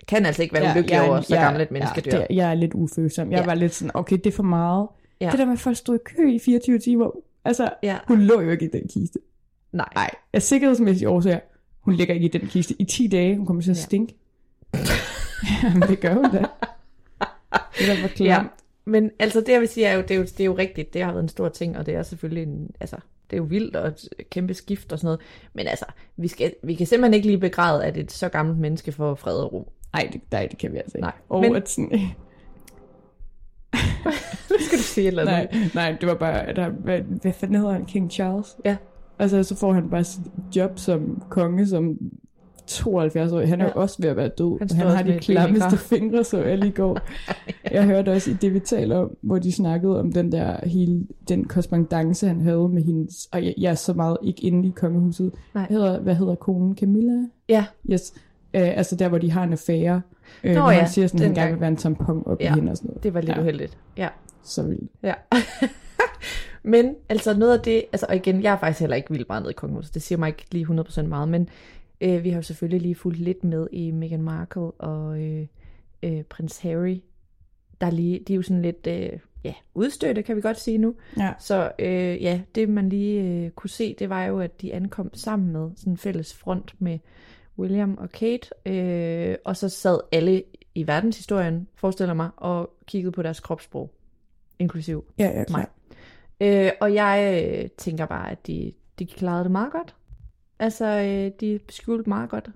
kan 0.08 0.26
altså 0.26 0.42
ikke 0.42 0.54
være 0.56 0.66
ja, 0.66 0.72
ulykkelig 0.72 1.02
over, 1.02 1.22
så 1.22 1.36
gammelt 1.36 1.62
et 1.64 1.72
menneske 1.72 2.02
ja, 2.06 2.12
dør. 2.12 2.26
Det, 2.28 2.36
jeg 2.36 2.50
er 2.50 2.54
lidt 2.54 2.74
ufølsom. 2.74 3.32
Jeg 3.32 3.40
Ja. 3.40 3.46
var 3.46 3.54
lidt 3.54 3.74
sådan, 3.74 3.92
okay, 3.94 4.16
det 4.18 4.28
er 4.28 4.32
for 4.32 4.44
meget. 4.44 4.88
Ja. 5.22 5.26
Ja. 5.26 5.32
Det 5.32 5.40
der 5.40 5.46
med, 5.46 5.54
at 5.54 5.60
folk 5.60 5.78
stod 5.78 5.96
i 5.96 6.00
kø 6.06 6.32
i 6.32 6.40
24 6.40 6.80
timer. 6.80 7.12
Altså, 7.46 7.70
Ja. 7.84 7.98
hun 8.08 8.22
lå 8.22 8.42
jo 8.42 8.50
ikke 8.52 8.66
i 8.66 8.70
den 8.74 8.88
kiste. 8.88 9.20
Nej. 9.72 9.88
Nej, 9.96 10.10
af 10.34 10.42
sikkerhedsmæssige 10.42 11.10
årsager. 11.10 11.40
Hun 11.82 11.94
ligger 11.94 12.14
ikke 12.14 12.26
i 12.26 12.30
den 12.30 12.48
kiste 12.48 12.76
i 12.80 12.86
10 12.86 13.08
dage. 13.08 13.38
Hun 13.38 13.46
kommer 13.46 13.62
til 13.64 13.72
at 13.72 13.78
Ja. 13.78 13.82
stinke. 13.82 14.16
Jamen, 15.64 15.82
det 15.90 16.00
gør 16.00 16.14
hun 16.14 16.24
da. 16.32 16.38
Det 17.80 17.90
er 17.90 17.96
da 17.96 18.02
for 18.02 18.08
klamt. 18.08 18.20
Ja, 18.30 18.44
men 18.86 19.12
altså 19.20 19.40
det 19.42 19.50
jeg 19.50 19.60
vil 19.60 19.68
sige 19.70 19.86
er 19.86 19.94
jo, 19.96 20.02
det 20.02 20.12
er 20.12 20.16
jo, 20.16 20.24
det 20.24 20.40
er 20.40 20.46
jo 20.46 20.58
rigtigt, 20.58 20.94
det 20.94 21.04
har 21.04 21.12
været 21.12 21.24
en 21.24 21.30
stor 21.30 21.50
ting, 21.50 21.78
og 21.78 21.86
det 21.86 21.96
er 21.96 22.04
selvfølgelig 22.04 22.44
en, 22.44 22.70
altså, 22.80 22.96
det 23.30 23.34
er 23.34 23.38
jo 23.38 23.44
vildt 23.44 23.76
og 23.76 23.88
et 23.88 24.08
kæmpe 24.30 24.54
skift 24.54 24.94
og 24.94 25.00
sådan 25.00 25.06
noget, 25.08 25.20
men 25.54 25.68
altså, 25.68 25.86
vi, 26.18 26.28
skal, 26.28 26.54
vi 26.64 26.74
kan 26.76 26.88
simpelthen 26.88 27.14
ikke 27.14 27.28
lige 27.28 27.38
begræde, 27.38 27.86
at 27.86 27.98
et 27.98 28.12
så 28.12 28.30
gammelt 28.30 28.60
menneske 28.60 28.92
får 28.92 29.16
fred 29.16 29.38
og 29.38 29.54
ro. 29.54 29.72
Nej, 29.94 30.10
det, 30.14 30.22
nej, 30.32 30.48
det 30.52 30.58
kan 30.58 30.72
vi 30.74 30.78
altså 30.78 30.98
ikke. 30.98 31.06
Nej, 31.06 31.14
Og 31.30 31.42
men- 31.42 31.56
at 31.56 31.70
sådan, 31.70 31.92
Hvad 34.48 34.60
skal 34.66 34.78
du 34.78 34.84
sige 34.84 35.08
eller 35.08 35.24
nej, 35.26 35.48
nej, 35.76 35.98
det 36.02 36.10
var 36.10 36.16
bare, 36.16 36.54
der, 36.54 36.70
hvad, 36.70 37.00
hvad 37.02 37.34
fanden 37.34 37.58
hedder 37.58 37.72
han? 37.72 37.86
King 37.86 38.12
Charles? 38.12 38.58
Ja. 38.66 38.78
Altså, 39.20 39.44
så 39.44 39.56
får 39.56 39.74
han 39.74 39.90
bare 39.90 40.04
sit 40.04 40.22
job 40.56 40.72
som 40.80 41.24
konge, 41.30 41.68
som 41.68 41.98
72 42.68 43.32
år. 43.32 43.42
Han 43.46 43.62
er 43.62 43.66
Ja. 43.66 43.72
jo 43.76 43.82
også 43.82 43.96
ved 44.02 44.10
at 44.10 44.16
være 44.18 44.28
død. 44.38 44.60
Han 44.60 44.70
Han, 44.78 44.88
har 44.96 45.04
de 45.04 45.20
klammeste 45.20 45.78
fingre, 45.78 46.24
så 46.24 46.44
jeg 46.44 46.58
lige 46.58 46.72
går. 46.72 47.00
Jeg 47.72 47.86
hørte 47.86 48.10
også 48.12 48.32
i 48.32 48.34
det, 48.34 48.54
vi 48.54 48.60
taler 48.60 48.98
om, 48.98 49.18
hvor 49.22 49.40
de 49.40 49.52
snakkede 49.52 50.00
om 50.00 50.12
den 50.14 50.32
der 50.32 50.68
hele, 50.68 51.08
den 51.30 51.44
korrespondence, 51.48 52.28
han 52.28 52.42
havde 52.42 52.70
med 52.70 52.84
hendes, 52.84 53.28
og 53.32 53.46
jeg, 53.46 53.54
jeg 53.58 53.72
er 53.72 53.76
så 53.76 53.94
meget 53.94 54.18
ikke 54.24 54.42
inde 54.44 54.68
i 54.68 54.72
kongehuset. 54.76 55.32
Nej. 55.54 55.66
Hvad 55.68 55.78
hedder, 55.78 56.00
hvad 56.00 56.16
hedder 56.16 56.36
konen? 56.36 56.76
Camilla? 56.78 57.14
Ja, 57.50 57.66
Yes. 57.92 58.14
Øh, 58.54 58.78
altså 58.78 58.96
der, 58.96 59.10
hvor 59.10 59.18
de 59.18 59.32
har 59.32 59.44
en 59.44 59.52
affære. 59.52 60.02
Øh, 60.44 60.56
Nå 60.56 60.62
hvor 60.62 60.72
ja, 60.72 60.78
han 60.80 60.90
siger 60.90 61.08
sådan, 61.08 61.22
at 61.22 61.28
han 61.28 61.36
gerne 61.36 61.52
vil 61.52 61.60
være 61.62 61.70
en 61.70 61.76
tampon 61.78 62.24
op 62.26 62.42
Ja, 62.42 62.52
i 62.52 62.56
hende 62.56 62.72
og 62.72 62.78
sådan 62.78 62.88
noget. 62.90 63.04
det 63.04 63.14
var 63.14 63.22
lidt. 63.22 63.36
Ja. 63.36 63.42
uheldigt. 63.42 63.78
Ja. 63.98 64.08
Så 64.44 64.64
vildt. 64.64 64.92
Ja. 65.04 65.14
men 66.64 66.96
altså 67.10 67.38
noget 67.38 67.54
af 67.58 67.60
det, 67.60 67.84
altså 67.94 68.06
og 68.10 68.16
igen, 68.16 68.44
jeg 68.44 68.54
er 68.54 68.58
faktisk 68.58 68.80
heller 68.80 68.96
ikke 68.96 69.10
vildt 69.12 69.30
meget 69.30 69.42
nede 69.44 69.52
i 69.52 69.54
kongehuset, 69.54 69.94
det 69.94 70.02
siger 70.02 70.20
mig 70.20 70.28
ikke 70.28 70.46
lige 70.52 70.66
100% 70.66 71.02
meget, 71.02 71.30
men 71.30 71.50
øh, 72.02 72.24
vi 72.24 72.30
har 72.30 72.38
jo 72.38 72.42
selvfølgelig 72.42 72.82
lige 72.82 72.96
fulgt 72.96 73.20
lidt 73.20 73.44
med 73.44 73.68
i 73.72 73.92
Meghan 73.92 74.22
Markle 74.22 74.72
og 74.72 75.22
øh, 75.22 75.48
øh, 76.04 76.24
prins 76.24 76.60
Harry. 76.60 77.02
Der 77.82 77.88
er 77.88 77.92
lige, 77.92 78.20
de 78.28 78.34
er 78.34 78.36
jo 78.36 78.42
sådan 78.42 78.62
lidt, 78.62 78.88
øh, 78.88 79.20
ja, 79.44 79.54
udstødte, 79.74 80.24
kan 80.24 80.36
vi 80.36 80.42
godt 80.42 80.60
sige 80.60 80.78
nu. 80.78 80.96
Ja. 81.18 81.34
Så 81.40 81.72
øh, 81.80 82.24
ja, 82.24 82.42
det 82.56 82.70
man 82.70 82.90
lige 82.90 83.22
øh, 83.24 83.50
kunne 83.50 83.70
se, 83.70 83.96
det 84.00 84.10
var 84.10 84.26
jo, 84.26 84.40
at 84.40 84.62
de 84.62 84.74
ankom 84.74 85.14
sammen 85.14 85.52
med 85.52 85.70
sådan 85.76 85.94
en 85.94 85.98
fælles 85.98 86.34
front 86.34 86.76
med 86.80 87.00
William 87.60 87.98
og 87.98 88.10
Kate, 88.10 88.50
øh, 88.66 89.36
og 89.46 89.58
så 89.58 89.70
sad 89.70 90.00
alle 90.12 90.44
i 90.76 90.88
verdenshistorien, 90.88 91.68
forestiller 91.76 92.14
mig, 92.14 92.30
og 92.38 92.74
kiggede 92.86 93.12
på 93.12 93.22
deres 93.22 93.40
kropssprog, 93.40 93.94
inklusiv 94.60 95.06
Ja, 95.20 95.26
ja, 95.26 95.44
klar. 95.44 95.58
mig. 95.58 95.68
Øh, 96.42 96.72
og 96.82 96.94
jeg 96.94 97.44
øh, 97.46 97.70
tænker 97.78 98.06
bare, 98.06 98.32
at 98.32 98.48
de, 98.48 98.74
de 99.00 99.06
klarede 99.06 99.44
det 99.44 99.52
meget 99.52 99.72
godt. 99.72 99.96
Altså, 100.60 100.86
øh, 100.86 101.32
de 101.40 101.60
skjulte 101.70 102.10
meget 102.10 102.30
godt 102.30 102.50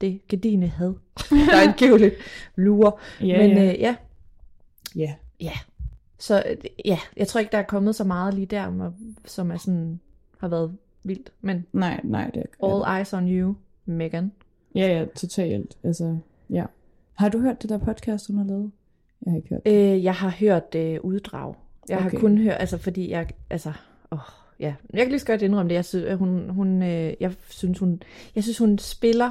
det 0.00 0.20
gardine 0.28 0.66
had, 0.66 0.94
der 1.50 1.68
angiveligt 1.68 2.14
lurer. 2.56 2.90
Ja, 3.20 3.38
Men 3.48 3.56
ja. 3.56 3.72
Øh, 3.72 3.80
ja, 3.80 3.96
ja. 4.96 5.14
ja. 5.40 5.52
Så 6.18 6.42
øh, 6.50 6.56
ja, 6.84 6.98
jeg 7.16 7.28
tror 7.28 7.40
ikke, 7.40 7.52
der 7.52 7.58
er 7.58 7.62
kommet 7.62 7.94
så 7.94 8.04
meget 8.04 8.34
lige 8.34 8.46
der, 8.46 8.92
som 9.24 9.50
er- 9.50 9.56
sådan, 9.56 10.00
har 10.38 10.48
været 10.48 10.76
vildt. 11.02 11.32
Men 11.40 11.66
Nej, 11.72 12.00
nej, 12.04 12.30
det 12.34 12.42
er 12.60 12.66
all 12.66 12.98
eyes 12.98 13.12
on 13.14 13.28
you, 13.28 13.54
Megan. 13.84 14.32
Ja, 14.74 14.98
ja, 14.98 15.04
totalt. 15.16 15.78
Altså, 15.84 16.18
ja. 16.50 16.64
Har 17.14 17.28
du 17.28 17.38
hørt 17.40 17.62
det 17.62 17.70
der 17.70 17.78
podcast, 17.78 18.26
hun 18.26 18.36
har 18.38 18.44
lavet? 18.44 18.70
Jeg 19.24 19.32
har 19.32 19.36
ikke 19.36 19.48
hørt 19.48 19.66
det. 19.66 19.94
Øh, 19.96 20.04
jeg 20.04 20.14
har 20.14 20.30
hørt 20.30 20.74
øh, 20.74 21.00
uddrag. 21.02 21.54
Jeg 21.88 21.98
okay. 21.98 22.10
har 22.10 22.18
kun 22.18 22.38
hørt, 22.38 22.56
altså 22.60 22.78
fordi 22.78 23.10
jeg, 23.10 23.28
altså, 23.50 23.72
åh, 24.12 24.18
ja. 24.60 24.74
Jeg 24.92 25.00
kan 25.00 25.08
lige 25.08 25.18
så 25.20 25.26
godt 25.26 25.42
indrømme 25.42 25.68
det. 25.68 25.74
Jeg 25.74 25.84
synes, 25.84 26.18
hun, 26.18 26.48
hun, 26.50 26.82
øh, 26.82 27.12
jeg 27.20 27.32
synes, 27.48 27.78
hun, 27.78 28.02
jeg 28.34 28.42
synes, 28.42 28.58
hun 28.58 28.78
spiller 28.78 29.30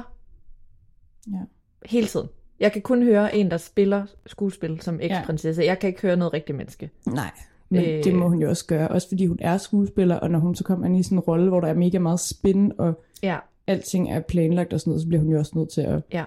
Ja. 1.32 1.38
hele 1.86 2.06
tiden. 2.06 2.28
Jeg 2.60 2.72
kan 2.72 2.82
kun 2.82 3.02
høre 3.02 3.36
en, 3.36 3.50
der 3.50 3.56
spiller 3.56 4.06
skuespil 4.26 4.80
som 4.80 4.98
eksprinsesse. 5.02 5.62
Jeg 5.62 5.78
kan 5.78 5.88
ikke 5.88 6.02
høre 6.02 6.16
noget 6.16 6.32
rigtigt 6.32 6.58
menneske. 6.58 6.90
Nej. 7.06 7.30
Men 7.70 7.84
Øh. 7.84 8.04
det 8.04 8.14
må 8.14 8.28
hun 8.28 8.38
jo 8.42 8.48
også 8.48 8.66
gøre, 8.66 8.88
også 8.88 9.08
fordi 9.08 9.26
hun 9.26 9.38
er 9.40 9.58
skuespiller, 9.58 10.14
og 10.16 10.30
når 10.30 10.38
hun 10.38 10.54
så 10.54 10.64
kommer 10.64 10.86
ind 10.86 10.98
i 10.98 11.02
sådan 11.02 11.18
en 11.18 11.20
rolle, 11.20 11.48
hvor 11.48 11.60
der 11.60 11.68
er 11.68 11.74
mega 11.74 11.98
meget 11.98 12.20
spin, 12.20 12.72
og 12.78 13.02
Ja, 13.22 13.38
alting 13.66 14.10
er 14.10 14.20
planlagt 14.20 14.72
og 14.72 14.80
sådan 14.80 14.90
noget, 14.90 15.02
så 15.02 15.08
bliver 15.08 15.22
hun 15.22 15.32
jo 15.32 15.38
også 15.38 15.52
nødt 15.54 15.70
til 15.70 15.80
at 15.80 16.02
ja. 16.12 16.24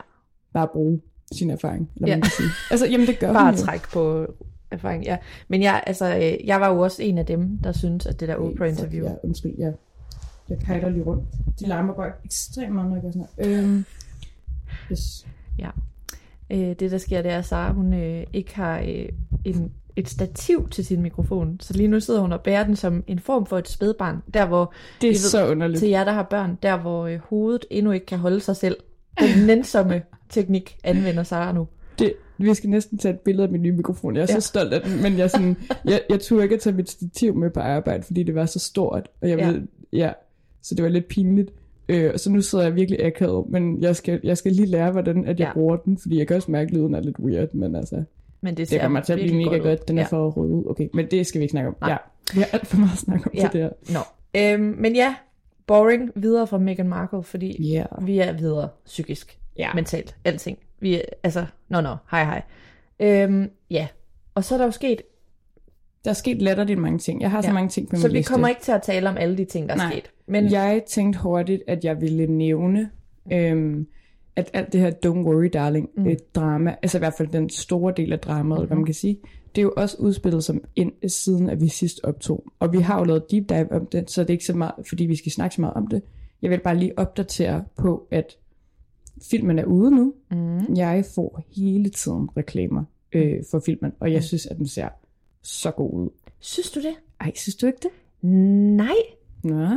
bare 0.54 0.68
bruge 0.74 1.02
sin 1.32 1.50
erfaring. 1.50 1.92
Eller 1.96 2.08
Ja. 2.08 2.12
ja. 2.12 2.16
man 2.18 2.22
kan 2.22 2.32
sige. 2.32 2.50
Altså, 2.72 2.88
jamen 2.88 3.08
det 3.08 3.20
gør 3.20 3.34
Bare 3.34 3.46
hun 3.46 3.58
trække 3.58 3.88
på 3.94 4.26
erfaring, 4.72 5.04
ja. 5.06 5.18
Men 5.48 5.62
jeg, 5.62 5.84
altså, 5.88 6.16
øh, 6.16 6.48
jeg 6.48 6.62
var 6.62 6.70
jo 6.70 6.80
også 6.80 7.04
en 7.04 7.18
af 7.18 7.26
dem, 7.26 7.58
der 7.64 7.72
synes 7.72 8.06
at 8.06 8.20
det 8.20 8.28
der 8.28 8.36
Oprah-interview... 8.36 9.06
Ja, 9.06 9.12
undskyld, 9.24 9.56
ja. 9.58 9.72
Jeg 10.50 10.60
kajter 10.60 10.90
lige 10.90 11.04
rundt. 11.04 11.24
De 11.60 11.68
larmer 11.68 11.94
bare 11.94 12.12
ekstremt 12.26 12.74
meget, 12.74 12.90
når 12.90 12.96
jeg 12.96 13.04
gør 13.04 13.12
sådan 13.12 13.28
her. 13.40 13.60
Øhm, 13.64 13.86
yes. 14.92 15.28
Ja. 15.60 15.70
Øh, 16.50 16.76
det, 16.80 16.92
der 16.92 16.98
sker, 16.98 17.22
det 17.22 17.32
er, 17.32 17.38
at 17.38 17.46
Sara, 17.46 17.74
hun 17.74 17.94
øh, 17.94 18.24
ikke 18.34 18.56
har 18.56 18.80
øh, 18.80 19.10
en, 19.46 19.72
et 19.96 20.10
stativ 20.10 20.70
til 20.70 20.86
sin 20.86 21.02
mikrofon. 21.02 21.58
Så 21.60 21.74
lige 21.74 21.88
nu 21.88 22.00
sidder 22.00 22.22
hun 22.22 22.32
og 22.34 22.42
bærer 22.42 22.64
den 22.64 22.76
som 22.76 23.04
en 23.08 23.20
form 23.20 23.46
for 23.46 23.58
et 23.58 23.68
spædbarn. 23.68 24.22
Der, 24.34 24.46
hvor, 24.46 24.74
Det 25.02 25.08
er 25.08 25.12
ved, 25.12 25.20
så 25.20 25.48
underligt. 25.52 25.80
til 25.80 25.90
jer, 25.90 26.04
der 26.04 26.12
har 26.12 26.24
børn, 26.24 26.58
der 26.64 26.78
hvor 26.78 27.06
øh, 27.08 27.20
hovedet 27.30 27.66
endnu 27.70 27.92
ikke 27.92 28.06
kan 28.06 28.18
holde 28.20 28.40
sig 28.40 28.56
selv. 28.56 28.78
Den 29.20 29.46
nænsomme 29.48 30.02
teknik 30.30 30.78
anvender 30.84 31.24
Sara 31.24 31.52
nu. 31.52 31.68
Det, 32.00 32.14
vi 32.44 32.54
skal 32.54 32.70
næsten 32.70 32.98
tage 32.98 33.14
et 33.14 33.20
billede 33.20 33.44
af 33.44 33.52
min 33.52 33.62
nye 33.62 33.72
mikrofon. 33.72 34.16
Jeg 34.16 34.22
er 34.22 34.28
Ja. 34.30 34.40
så 34.40 34.48
stolt 34.48 34.74
af 34.74 34.82
den, 34.82 35.02
men 35.02 35.18
jeg, 35.18 35.30
sådan, 35.32 35.58
jeg, 35.86 36.02
jeg 36.10 36.20
turde 36.20 36.44
ikke 36.44 36.56
at 36.56 36.62
tage 36.62 36.76
mit 36.76 36.90
stativ 36.90 37.36
med 37.36 37.50
på 37.50 37.60
arbejde, 37.60 38.04
fordi 38.04 38.24
det 38.24 38.36
var 38.36 38.46
så 38.46 38.60
stort. 38.60 39.10
Og 39.22 39.30
jeg 39.30 39.38
Ja. 39.40 39.48
Ved, 39.52 39.62
ja, 39.94 40.12
så 40.62 40.76
det 40.76 40.84
var 40.84 40.90
lidt 40.90 41.08
pinligt. 41.08 41.52
Øh, 41.90 42.18
så 42.18 42.32
nu 42.32 42.42
sidder 42.42 42.64
jeg 42.66 42.76
virkelig 42.76 43.06
akavet, 43.06 43.46
men 43.50 43.82
jeg 43.84 43.96
skal, 43.96 44.20
jeg 44.24 44.38
skal 44.38 44.52
lige 44.52 44.66
lære, 44.66 44.92
hvordan 44.92 45.26
at 45.26 45.40
jeg 45.40 45.48
Ja. 45.48 45.54
bruger 45.54 45.76
den, 45.76 45.98
fordi 45.98 46.18
jeg 46.20 46.28
kan 46.28 46.36
også 46.36 46.52
mærke, 46.52 46.68
at 46.68 46.74
lyden 46.74 46.96
er 46.96 47.00
lidt 47.02 47.20
weird, 47.20 47.54
men 47.54 47.76
altså, 47.76 47.96
Men 48.42 48.50
det, 48.50 48.58
det 48.58 48.68
ser 48.68 48.82
kommer 48.82 49.02
til 49.02 49.14
at 49.14 49.20
blive 49.20 49.36
mega 49.36 49.58
godt. 49.58 49.80
ud. 49.80 49.86
Den 49.88 49.98
er 49.98 50.02
ja. 50.02 50.08
for 50.08 50.30
rød. 50.30 50.70
Okay, 50.70 50.88
men 50.94 51.06
det 51.12 51.28
skal 51.28 51.40
vi 51.40 51.44
ikke 51.44 51.52
snakke 51.52 51.68
om. 51.70 51.76
Nej. 51.82 51.90
Ja, 51.90 51.98
vi 52.34 52.40
har 52.40 52.50
alt 52.54 52.68
for 52.68 52.78
meget 52.78 52.92
at 52.92 52.98
snakke 52.98 53.26
om 53.26 53.32
Ja. 53.36 53.42
ja. 53.42 53.48
det 53.54 53.72
der. 53.88 53.94
Nå. 53.94 54.00
Øhm, 54.64 54.76
men 54.80 54.96
ja, 54.96 55.16
boring 55.68 56.12
videre 56.16 56.48
fra 56.48 56.58
Meghan 56.58 56.88
Markle, 56.90 57.24
fordi 57.24 57.62
Ja. 57.72 57.84
vi 58.02 58.18
er 58.20 58.34
videre 58.34 58.70
psykisk, 58.86 59.38
Ja. 59.58 59.74
mentalt, 59.76 60.16
alting. 60.26 60.58
Vi 60.82 61.02
altså, 61.24 61.46
nå, 61.70 61.82
nå, 61.82 61.96
hej, 62.12 62.24
hej. 62.24 62.42
Øhm, 63.00 63.50
ja, 63.70 63.88
og 64.36 64.44
så 64.44 64.56
er 64.56 64.58
der 64.58 64.66
jo 64.66 64.72
sket, 64.72 65.02
Der 66.04 66.10
er 66.10 66.14
sket 66.14 66.42
latterligt 66.42 66.80
mange 66.80 67.00
ting. 67.00 67.22
Jeg 67.22 67.32
har 67.32 67.42
så 67.42 67.48
Ja. 67.48 67.54
mange 67.54 67.70
ting 67.70 67.90
på 67.90 67.96
så 67.96 68.08
min 68.08 68.14
vi 68.14 68.18
liste. 68.18 68.32
kommer 68.32 68.48
ikke 68.48 68.62
til 68.62 68.72
at 68.72 68.82
tale 68.82 69.10
om 69.10 69.18
alle 69.18 69.38
de 69.38 69.46
ting, 69.46 69.70
der 69.70 69.74
er 69.76 69.78
Nej. 69.78 69.92
sket. 69.92 70.12
Men 70.28 70.52
Jeg 70.52 70.84
tænkte 70.88 71.20
hurtigt, 71.20 71.64
at 71.68 71.84
jeg 71.86 72.02
ville 72.02 72.28
nævne, 72.28 72.90
øhm, 73.34 73.88
at 74.36 74.50
alt 74.54 74.74
det 74.74 74.82
her 74.82 74.92
Don't 75.06 75.10
Worry 75.28 75.50
Darling 75.54 75.90
mm. 75.98 76.08
et 76.08 76.36
drama, 76.36 76.76
altså 76.82 76.98
i 76.98 77.00
hvert 77.00 77.14
fald 77.18 77.28
den 77.28 77.50
store 77.50 77.94
del 77.98 78.14
af 78.14 78.20
dramaet, 78.20 78.60
mm-hmm. 78.60 78.68
hvad 78.68 78.76
man 78.78 78.86
kan 78.86 78.94
sige, 78.94 79.18
det 79.56 79.62
er 79.62 79.64
jo 79.64 79.74
også 79.78 79.98
udspillet 80.00 80.44
som 80.44 80.64
ind 80.76 81.10
siden, 81.10 81.50
at 81.50 81.62
vi 81.62 81.68
sidst 81.68 82.00
optog. 82.04 82.44
Og 82.60 82.74
vi 82.74 82.78
har 82.80 82.98
jo 83.00 83.04
lavet 83.04 83.32
deep 83.32 83.50
dive 83.50 83.72
om 83.72 83.86
det, 83.86 84.12
så 84.12 84.22
det 84.22 84.30
er 84.30 84.34
ikke 84.34 84.46
så 84.46 84.54
meget, 84.58 84.74
fordi 84.90 85.06
vi 85.06 85.16
skal 85.16 85.32
snakke 85.32 85.56
så 85.56 85.62
meget 85.62 85.74
om 85.74 85.88
det. 85.88 86.02
Jeg 86.42 86.50
vil 86.50 86.60
bare 86.60 86.76
lige 86.78 87.00
opdatere 87.00 87.64
på, 87.78 88.08
at 88.12 88.38
filmen 89.22 89.60
er 89.60 89.64
ude 89.66 89.92
nu. 89.92 90.14
Mm. 90.32 90.76
Jeg 90.76 91.06
får 91.16 91.42
hele 91.56 91.90
tiden 91.90 92.30
reklamer 92.38 92.84
øh, 93.14 93.44
for 93.52 93.60
filmen, 93.66 93.92
og 94.00 94.12
jeg 94.14 94.24
synes, 94.24 94.46
at 94.46 94.58
den 94.58 94.68
ser 94.68 94.88
så 95.42 95.72
god 95.72 95.94
ud. 95.94 96.10
synes 96.40 96.72
du 96.72 96.80
det? 96.82 96.94
Ej, 97.22 97.32
synes 97.36 97.56
du 97.56 97.66
ikke 97.68 97.80
det? 97.82 97.92
Nej. 98.78 98.96
Nå. 99.44 99.68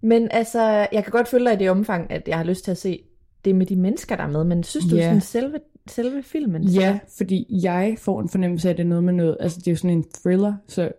Men 0.00 0.28
altså, 0.30 0.62
jeg 0.92 1.04
kan 1.04 1.10
godt 1.10 1.28
følge 1.28 1.44
dig 1.46 1.54
i 1.54 1.58
det 1.58 1.70
omfang, 1.70 2.10
at 2.10 2.28
jeg 2.28 2.36
har 2.36 2.44
lyst 2.44 2.64
til 2.64 2.70
at 2.70 2.78
se 2.78 3.02
det 3.44 3.54
med 3.54 3.66
de 3.66 3.76
mennesker, 3.76 4.16
der 4.16 4.22
er 4.22 4.30
med, 4.30 4.44
men 4.44 4.62
synes 4.64 4.86
du 4.86 4.96
Ja. 4.96 5.02
sådan 5.02 5.20
selve, 5.20 5.58
selve 5.88 6.22
filmen? 6.22 6.62
Ja, 6.64 6.98
fordi 7.18 7.46
jeg 7.62 7.96
får 7.98 8.20
en 8.20 8.28
fornemmelse 8.28 8.68
af, 8.68 8.72
at 8.72 8.76
det 8.76 8.84
er 8.84 8.88
noget 8.88 9.04
med 9.04 9.12
noget, 9.12 9.36
altså 9.40 9.58
det 9.58 9.66
er 9.68 9.72
jo 9.72 9.76
sådan 9.76 9.96
en 9.96 10.04
thriller, 10.14 10.54
så 10.68 10.92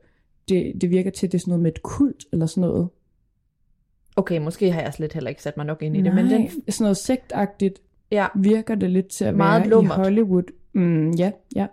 det, 0.49 0.73
det 0.81 0.89
virker 0.89 1.11
til, 1.11 1.27
at 1.27 1.31
det 1.31 1.37
er 1.37 1.39
sådan 1.39 1.51
noget 1.51 1.63
med 1.63 1.71
et 1.71 1.83
kult 1.83 2.25
eller 2.33 2.45
sådan 2.45 2.61
noget. 2.61 2.87
Okay, 4.15 4.37
måske 4.37 4.71
har 4.71 4.81
jeg 4.81 4.93
slet 4.93 5.13
heller 5.13 5.29
ikke 5.29 5.43
sat 5.43 5.57
mig 5.57 5.65
nok 5.65 5.81
ind 5.81 5.97
i 5.97 6.01
det, 6.01 6.15
men 6.15 6.25
den, 6.25 6.49
sådan 6.49 6.83
noget 6.83 6.97
sektagtigt. 6.97 7.81
Ja, 8.13 8.27
virker 8.35 8.75
det 8.75 8.89
lidt 8.89 9.07
til 9.07 9.25
at 9.25 9.35
Meget 9.35 9.61
være 9.61 9.69
lummert. 9.69 9.97
i 9.97 10.01
Hollywood. 10.01 10.43
Mm, 10.73 11.11
ja, 11.11 11.31
ja. 11.55 11.67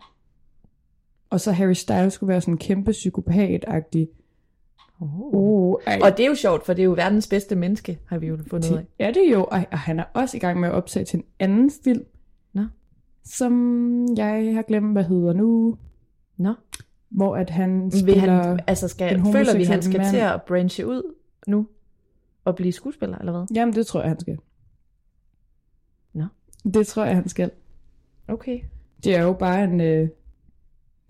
Og 1.30 1.40
så 1.40 1.52
Harry 1.52 1.72
Styles 1.72 2.12
skulle 2.12 2.28
være 2.28 2.40
sådan 2.40 2.54
en 2.54 2.58
kæmpe 2.58 2.90
psykopat-agtig. 2.90 4.08
Oh. 5.00 5.20
Oh, 5.34 5.74
ej, 5.86 5.98
Og 6.02 6.16
det 6.16 6.24
er 6.24 6.28
jo 6.28 6.34
sjovt, 6.34 6.66
for 6.66 6.72
det 6.72 6.82
er 6.82 6.84
jo 6.86 6.92
verdens 6.92 7.26
bedste 7.26 7.56
menneske, 7.56 7.98
har 8.06 8.18
vi 8.18 8.26
jo 8.26 8.38
fundet 8.50 8.72
ud 8.72 8.76
af. 8.76 8.84
det 8.98 9.06
er 9.06 9.10
det 9.12 9.32
jo. 9.32 9.44
Ej, 9.52 9.66
og 9.72 9.78
han 9.78 10.00
er 10.00 10.04
også 10.14 10.36
i 10.36 10.40
gang 10.40 10.60
med 10.60 10.68
at 10.68 10.74
optage 10.74 11.04
til 11.04 11.16
en 11.18 11.24
anden 11.38 11.70
film. 11.84 12.04
Nå. 12.52 12.62
Som 13.24 14.06
jeg 14.16 14.54
har 14.54 14.62
glemt, 14.62 14.92
hvad 14.92 15.04
hedder 15.04 15.32
nu. 15.32 15.76
Nå. 16.36 16.54
Hvor 17.10 17.36
at 17.36 17.50
han 17.50 17.84
Vil 17.92 18.00
spiller... 18.00 18.42
han, 18.42 18.60
altså 18.66 18.88
skal, 18.88 19.20
føler 19.32 19.56
vi, 19.56 19.64
han 19.64 19.82
skal 19.82 19.98
mand. 20.00 20.10
til 20.10 20.16
at 20.16 20.42
branche 20.42 20.86
ud 20.86 21.14
nu? 21.46 21.66
Og 22.44 22.56
blive 22.56 22.72
skuespiller, 22.72 23.18
eller 23.18 23.32
hvad? 23.32 23.46
Jamen, 23.54 23.74
det 23.74 23.86
tror 23.86 24.00
jeg, 24.00 24.08
han 24.08 24.20
skal. 24.20 24.38
Det 26.64 26.86
tror 26.86 27.04
jeg, 27.04 27.14
han 27.14 27.28
skal. 27.28 27.50
Okay. 28.28 28.60
Det 29.04 29.16
er 29.16 29.22
jo 29.22 29.32
bare 29.32 29.64
en... 29.64 29.80
Øh, 29.80 30.08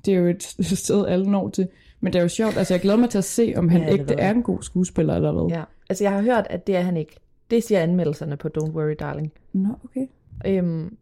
det 0.04 0.14
er 0.14 0.19
jo 0.19 0.26
et 0.26 0.42
sted, 0.85 1.07
alle 1.07 1.30
når 1.30 1.49
til. 1.49 1.69
Men 2.00 2.12
det 2.12 2.19
er 2.19 2.23
jo 2.23 2.28
sjovt. 2.28 2.57
Altså, 2.57 2.75
jeg 2.75 2.80
glæder 2.80 2.99
mig 2.99 3.11
til 3.11 3.19
at 3.19 3.25
se, 3.25 3.54
om 3.57 3.69
han 3.69 3.83
Ja, 3.83 3.92
ægte 3.92 4.14
er 4.14 4.30
en 4.30 4.42
god 4.42 4.62
skuespiller, 4.62 5.14
eller 5.14 5.33
hvad. 5.33 5.57
Ja. 5.57 5.64
Altså 5.88 6.04
jeg 6.04 6.12
har 6.12 6.23
hørt, 6.23 6.47
at 6.50 6.66
det 6.66 6.76
er 6.76 6.80
han 6.80 6.97
ikke. 6.97 7.16
Det 7.50 7.64
siger 7.64 7.80
anmeldelserne 7.80 8.37
på 8.37 8.49
Don't 8.59 8.71
Worry 8.71 8.95
Darling. 9.00 9.33
Nå, 9.52 9.69
okay. 9.85 10.07
Øhm, 10.47 10.97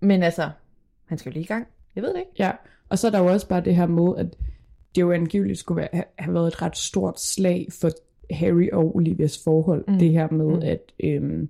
men 0.00 0.22
altså, 0.22 0.50
han 1.06 1.18
skal 1.18 1.30
jo 1.30 1.34
lige 1.34 1.42
i 1.42 1.46
gang. 1.46 1.66
Jeg 1.96 2.02
ved 2.02 2.10
det 2.12 2.18
ikke. 2.18 2.30
Ja, 2.38 2.50
og 2.88 2.98
så 2.98 3.06
er 3.06 3.10
der 3.10 3.18
jo 3.18 3.26
også 3.26 3.48
bare 3.48 3.60
det 3.60 3.76
her 3.76 3.86
med, 3.86 4.14
at 4.18 4.26
det 4.94 5.00
jo 5.00 5.12
angiveligt 5.12 5.58
skulle 5.58 5.76
være, 5.80 5.88
ha- 5.92 6.02
have 6.18 6.34
været 6.34 6.46
et 6.46 6.62
ret 6.62 6.76
stort 6.76 7.20
slag 7.20 7.68
for 7.80 7.90
Harry 8.34 8.68
og 8.72 8.96
Olivias 8.96 9.44
forhold. 9.44 9.84
Mm. 9.88 9.98
Det 9.98 10.10
her 10.10 10.30
med, 10.30 10.46
mm. 10.56 10.62
at 10.62 10.80
øhm, 11.00 11.48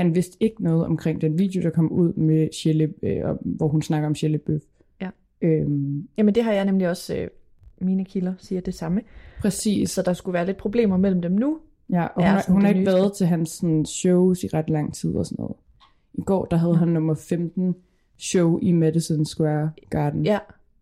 han 0.00 0.14
vidste 0.14 0.36
ikke 0.40 0.62
noget 0.64 0.84
omkring 0.86 1.20
den 1.20 1.38
video, 1.38 1.62
der 1.62 1.70
kom 1.70 1.92
ud 1.92 2.12
med 2.12 2.48
Shelley, 2.52 2.88
øh, 3.02 3.22
hvor 3.42 3.68
hun 3.68 3.82
snakker 3.82 4.08
om 4.08 4.14
Shelley 4.14 4.38
Bøf. 4.46 4.62
Ja. 5.00 5.10
Øhm, 5.42 6.08
Jamen 6.18 6.34
det 6.34 6.44
har 6.44 6.52
jeg 6.52 6.64
nemlig 6.64 6.88
også, 6.88 7.16
øh, 7.16 7.28
mine 7.80 8.04
kilder 8.04 8.34
siger 8.38 8.60
det 8.60 8.74
samme. 8.74 9.00
præcis. 9.40 9.90
Så 9.90 10.02
der 10.02 10.12
skulle 10.12 10.32
være 10.34 10.46
lidt 10.46 10.56
problemer 10.56 10.96
mellem 10.96 11.22
dem 11.22 11.32
nu. 11.32 11.58
Ja, 11.92 12.06
og 12.06 12.30
hun, 12.46 12.54
hun 12.54 12.62
har 12.62 12.68
ikke 12.68 12.86
været 12.86 13.12
til 13.16 13.26
hans 13.26 13.50
sådan, 13.50 13.86
shows 13.86 14.44
i 14.44 14.46
ret 14.46 14.70
lang 14.70 14.94
tid 14.94 15.14
og 15.14 15.26
sådan 15.26 15.42
noget. 15.42 15.56
I 16.14 16.22
går, 16.22 16.44
der 16.44 16.56
havde 16.56 16.76
han 16.76 16.88
nummer 16.88 17.14
15 17.14 17.74
show 18.18 18.58
i 18.62 18.72
Madison 18.72 19.24
Square 19.24 19.70
Garden 19.90 20.24
Ja, 20.26 20.38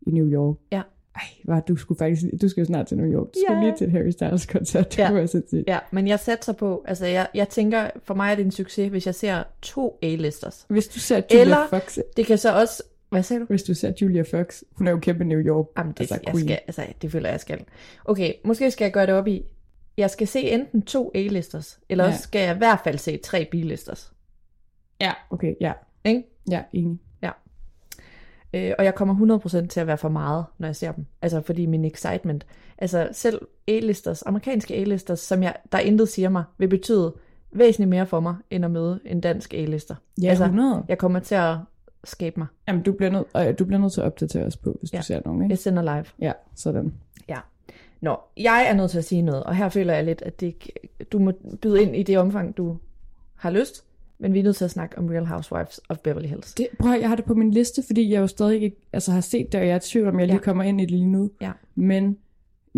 i 0.06 0.10
New 0.10 0.26
York. 0.26 0.56
ja. 0.72 0.82
Ej, 1.14 1.22
var, 1.44 1.60
du 1.60 1.76
skulle 1.76 1.98
faktisk, 1.98 2.22
du 2.42 2.48
skal 2.48 2.60
jo 2.60 2.64
snart 2.66 2.86
til 2.86 2.96
New 2.96 3.12
York. 3.12 3.26
Du 3.26 3.32
skulle 3.46 3.58
Ja. 3.60 3.64
lige 3.66 3.76
til 3.78 3.86
et 3.86 3.92
Harry 3.92 4.10
Styles 4.10 4.46
koncert. 4.46 4.90
Det 4.92 4.98
Ja. 4.98 5.26
sindssygt. 5.26 5.64
Ja, 5.68 5.78
men 5.90 6.08
jeg 6.08 6.20
satser 6.20 6.52
på, 6.52 6.84
altså 6.88 7.06
jeg, 7.06 7.28
jeg 7.34 7.48
tænker, 7.48 7.90
for 8.04 8.14
mig 8.14 8.30
er 8.30 8.34
det 8.34 8.44
en 8.44 8.50
succes, 8.50 8.90
hvis 8.90 9.06
jeg 9.06 9.14
ser 9.14 9.42
to 9.62 9.98
A-listers. 10.02 10.66
Hvis 10.68 10.88
du 10.88 10.98
ser 11.00 11.16
Julia 11.16 11.40
Eller- 11.42 11.66
Fox, 11.70 11.98
Det 12.16 12.26
kan 12.26 12.38
så 12.38 12.54
også, 12.60 12.82
hvad 13.10 13.22
sagde 13.22 13.40
du? 13.40 13.46
hvis 13.46 13.62
du 13.62 13.74
ser 13.74 13.92
Julia 14.02 14.22
Fox, 14.22 14.62
hun 14.72 14.86
er 14.86 14.90
jo 14.90 14.98
kæmpe 14.98 15.24
New 15.24 15.38
York. 15.40 15.66
Jamen, 15.78 15.92
det, 15.92 16.00
altså, 16.00 16.18
jeg 16.26 16.36
skal, 16.40 16.58
altså, 16.66 16.82
det 17.02 17.12
føler 17.12 17.28
jeg, 17.28 17.32
jeg 17.32 17.40
skal. 17.40 17.64
Okay, 18.04 18.32
måske 18.44 18.70
skal 18.70 18.84
jeg 18.84 18.92
gøre 18.92 19.06
det 19.06 19.14
op 19.14 19.26
i, 19.28 19.44
jeg 19.96 20.10
skal 20.10 20.26
se 20.28 20.40
enten 20.40 20.82
to 20.82 21.10
A-listers, 21.14 21.78
eller 21.88 22.04
Ja. 22.04 22.10
også 22.10 22.22
skal 22.22 22.40
jeg 22.40 22.54
i 22.54 22.58
hvert 22.58 22.80
fald 22.84 22.98
se 22.98 23.16
tre 23.16 23.48
B-listers. 23.50 24.12
Ja, 25.00 25.12
okay, 25.30 25.54
ja. 25.60 25.72
Ikke? 26.04 26.22
Ja, 26.50 26.62
enig. 26.72 26.98
Øh, 28.54 28.72
og 28.78 28.84
jeg 28.84 28.94
kommer 28.94 29.38
100% 29.62 29.66
til 29.66 29.80
at 29.80 29.86
være 29.86 29.98
for 29.98 30.08
meget, 30.08 30.44
når 30.58 30.68
jeg 30.68 30.76
ser 30.76 30.92
dem. 30.92 31.06
Altså 31.22 31.40
fordi 31.40 31.66
min 31.66 31.84
excitement. 31.84 32.46
Altså 32.78 33.08
selv 33.12 33.40
A-listers, 33.68 34.22
amerikanske 34.22 34.74
A-listers, 34.74 35.20
som 35.20 35.42
jeg, 35.42 35.56
der 35.72 35.78
intet 35.78 36.08
siger 36.08 36.28
mig, 36.28 36.44
vil 36.58 36.68
betyde 36.68 37.14
væsentligt 37.52 37.88
mere 37.88 38.06
for 38.06 38.20
mig, 38.20 38.36
end 38.50 38.64
at 38.64 38.70
møde 38.70 39.00
en 39.04 39.20
dansk 39.20 39.54
A-lister. 39.54 39.94
Ja, 40.22 40.28
altså, 40.28 40.44
100. 40.44 40.84
Jeg 40.88 40.98
kommer 40.98 41.18
til 41.20 41.34
at 41.34 41.56
skabe 42.04 42.40
mig. 42.40 42.46
Jamen, 42.68 42.82
du 42.82 42.92
bliver 42.92 43.10
nødt, 43.10 43.26
og 43.32 43.58
du 43.58 43.64
bliver 43.64 43.80
nødt 43.80 43.92
til 43.92 44.00
at 44.00 44.06
opdatere 44.06 44.44
os 44.44 44.56
på, 44.56 44.76
hvis 44.80 44.92
Ja. 44.92 44.98
du 44.98 45.02
ser 45.02 45.20
nogen, 45.24 45.42
ikke? 45.42 45.52
Jeg 45.52 45.58
sender 45.58 45.82
live. 45.82 46.04
Ja, 46.20 46.32
sådan. 46.54 46.94
Ja. 47.28 47.36
Nå, 48.00 48.16
jeg 48.36 48.66
er 48.70 48.74
nødt 48.74 48.90
til 48.90 48.98
at 48.98 49.04
sige 49.04 49.22
noget, 49.22 49.44
og 49.44 49.56
her 49.56 49.68
føler 49.68 49.94
jeg 49.94 50.04
lidt, 50.04 50.22
at 50.22 50.40
det, 50.40 50.54
du 51.12 51.18
må 51.18 51.32
byde 51.62 51.82
ind 51.82 51.96
i 51.96 52.02
det 52.02 52.18
omfang, 52.18 52.56
du 52.56 52.76
har 53.36 53.50
lyst, 53.50 53.84
men 54.20 54.34
vi 54.34 54.38
er 54.38 54.42
nødt 54.42 54.56
til 54.56 54.64
at 54.64 54.70
snakke 54.70 54.98
om 54.98 55.06
Real 55.06 55.26
Housewives 55.26 55.80
of 55.88 55.98
Beverly 55.98 56.26
Hills. 56.28 56.54
Det, 56.54 56.66
prøv 56.80 56.92
at, 56.92 57.00
jeg 57.00 57.08
har 57.08 57.16
det 57.16 57.24
på 57.24 57.34
min 57.34 57.50
liste, 57.50 57.82
fordi 57.86 58.12
jeg 58.12 58.20
jo 58.20 58.26
stadig 58.26 58.62
ikke 58.62 58.76
altså, 58.92 59.12
har 59.12 59.20
set 59.20 59.52
det, 59.52 59.60
og 59.60 59.66
jeg 59.66 59.72
er 59.72 59.76
i 59.76 59.80
tvivl, 59.80 60.08
om 60.08 60.18
jeg 60.20 60.26
lige 60.26 60.36
Ja. 60.36 60.42
kommer 60.42 60.64
ind 60.64 60.80
i 60.80 60.84
det 60.84 60.90
lige 60.90 61.06
nu. 61.06 61.30
Ja. 61.40 61.50
Men 61.74 62.16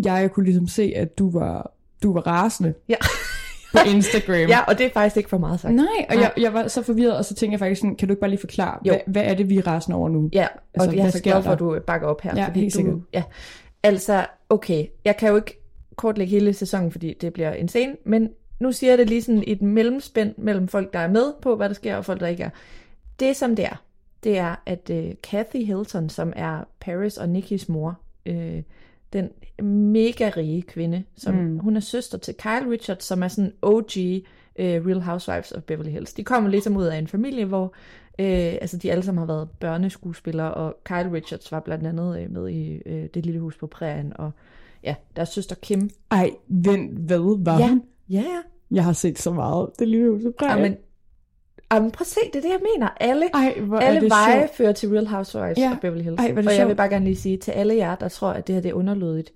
jeg 0.03 0.31
kunne 0.31 0.45
ligesom 0.45 0.67
se, 0.67 0.93
at 0.95 1.17
du 1.19 1.31
var, 1.31 1.73
du 2.03 2.13
var 2.13 2.21
rasende 2.27 2.73
Ja. 2.89 2.95
på 3.73 3.77
Instagram. 3.95 4.49
ja, 4.49 4.59
og 4.67 4.77
det 4.77 4.85
er 4.85 4.89
faktisk 4.93 5.17
ikke 5.17 5.29
for 5.29 5.37
meget 5.37 5.59
sagt. 5.59 5.73
Nej, 5.75 5.85
og 6.09 6.15
Nej. 6.15 6.23
jeg, 6.23 6.31
jeg 6.37 6.53
var 6.53 6.67
så 6.67 6.81
forvirret, 6.83 7.17
og 7.17 7.25
så 7.25 7.33
tænkte 7.35 7.51
jeg 7.53 7.59
faktisk 7.59 7.81
sådan, 7.81 7.95
kan 7.95 8.07
du 8.07 8.11
ikke 8.11 8.19
bare 8.21 8.29
lige 8.29 8.39
forklare, 8.39 8.79
Jo. 8.85 8.91
hvad, 8.91 8.99
hvad 9.07 9.23
er 9.23 9.33
det, 9.33 9.49
vi 9.49 9.57
er 9.57 9.67
rasende 9.67 9.97
over 9.97 10.09
nu? 10.09 10.29
Ja, 10.33 10.47
og 10.53 10.83
Altså, 10.83 10.97
jeg 10.97 11.05
er 11.05 11.09
så 11.09 11.21
glad 11.23 11.43
for, 11.43 11.51
at 11.51 11.59
du 11.59 11.79
bakker 11.87 12.07
op 12.07 12.21
her. 12.21 12.33
Ja, 12.35 12.47
fordi 12.47 12.59
helt 12.59 12.73
du, 12.73 12.77
sikkert. 12.77 12.95
Ja, 13.13 13.23
altså, 13.83 14.25
okay, 14.49 14.85
jeg 15.05 15.17
kan 15.17 15.29
jo 15.29 15.35
ikke 15.35 15.57
kortlægge 15.95 16.31
hele 16.31 16.53
sæsonen, 16.53 16.91
fordi 16.91 17.13
det 17.21 17.33
bliver 17.33 17.51
en 17.53 17.67
scene, 17.67 17.95
men 18.05 18.29
nu 18.61 18.71
siger 18.71 18.91
jeg 18.91 18.97
det 18.97 19.09
lige 19.09 19.21
sådan 19.21 19.43
et 19.47 19.61
mellemspænd 19.61 20.33
mellem 20.37 20.67
folk, 20.67 20.93
der 20.93 20.99
er 20.99 21.07
med 21.07 21.33
på, 21.41 21.55
hvad 21.55 21.69
der 21.69 21.75
sker, 21.75 21.95
og 21.95 22.05
folk, 22.05 22.19
der 22.19 22.27
ikke 22.27 22.43
er. 22.43 22.49
Det 23.19 23.35
som 23.35 23.55
det 23.55 23.65
er, 23.65 23.83
det 24.23 24.37
er, 24.37 24.55
at 24.65 24.91
uh, 24.93 25.11
Kathy 25.23 25.65
Hilton, 25.65 26.09
som 26.09 26.33
er 26.35 26.63
Paris 26.79 27.17
og 27.17 27.29
Nikkis 27.29 27.69
mor, 27.69 27.99
uh, 28.29 28.35
den 29.13 29.29
mega 29.65 30.31
rige 30.37 30.61
kvinde, 30.61 31.03
som 31.17 31.35
mm. 31.35 31.59
hun 31.59 31.75
er 31.75 31.79
søster 31.79 32.17
til 32.17 32.33
Kyle 32.33 32.71
Richards, 32.71 33.03
som 33.03 33.23
er 33.23 33.27
sådan 33.27 33.53
OG 33.61 33.91
uh, 34.59 34.87
Real 34.87 35.01
Housewives 35.01 35.51
of 35.51 35.63
Beverly 35.63 35.89
Hills. 35.89 36.13
De 36.13 36.23
kommer 36.23 36.49
ligesom 36.49 36.77
ud 36.77 36.85
af 36.85 36.97
en 36.97 37.07
familie, 37.07 37.45
hvor 37.45 37.73
øh, 38.19 38.57
altså 38.61 38.77
de 38.77 38.91
alle 38.91 39.03
sammen 39.03 39.19
har 39.19 39.25
været 39.25 39.49
børneskuespillere, 39.59 40.53
og 40.53 40.77
Kyle 40.83 41.11
Richards 41.13 41.51
var 41.51 41.59
blandt 41.59 41.87
andet 41.87 42.21
øh, 42.21 42.31
med 42.31 42.49
i 42.49 42.81
øh, 42.85 43.07
Det 43.13 43.25
lille 43.25 43.39
hus 43.41 43.57
på 43.57 43.67
prærien, 43.67 44.13
og 44.15 44.31
ja, 44.83 44.95
deres 45.15 45.29
søster 45.29 45.55
Kim. 45.55 45.89
Ej, 46.11 46.31
vent, 46.47 46.91
hvad 46.91 47.43
var 47.45 47.59
Ja, 47.59 47.69
hun? 47.69 47.83
ja, 48.09 48.21
ja. 48.21 48.41
Jeg 48.71 48.83
har 48.83 48.93
set 48.93 49.19
så 49.19 49.31
meget. 49.31 49.69
Det 49.79 49.87
lille 49.87 50.09
hus 50.11 50.21
på 50.23 50.31
prærien. 50.39 50.57
Jamen, 50.63 50.77
jamen, 51.73 51.91
prøv 51.91 52.01
at 52.03 52.07
se, 52.07 52.19
det 52.33 52.35
er 52.35 52.41
det, 52.41 52.49
jeg 52.49 52.59
mener. 52.75 52.89
Alle, 52.99 53.25
Ej, 53.33 53.59
hvor 53.59 53.77
er 53.77 53.81
alle 53.81 54.01
det 54.01 54.09
veje 54.09 54.39
sjovt. 54.41 54.55
fører 54.55 54.71
til 54.71 54.89
Real 54.89 55.07
Housewives 55.07 55.57
Ja. 55.57 55.71
of 55.71 55.77
Beverly 55.81 56.03
Hills. 56.03 56.19
Ej, 56.19 56.31
hvor 56.31 56.37
er 56.37 56.41
det 56.41 56.47
og 56.47 56.53
jeg 56.57 56.65
vil 56.67 56.69
sjovt. 56.71 56.77
bare 56.77 56.89
gerne 56.89 57.05
lige 57.05 57.15
sige 57.15 57.37
til 57.37 57.51
alle 57.51 57.75
jer, 57.75 57.95
der 57.95 58.07
tror, 58.07 58.29
at 58.29 58.47
det 58.47 58.55
her 58.55 58.61
det 58.61 58.69
er 58.69 58.73
underlødigt, 58.73 59.31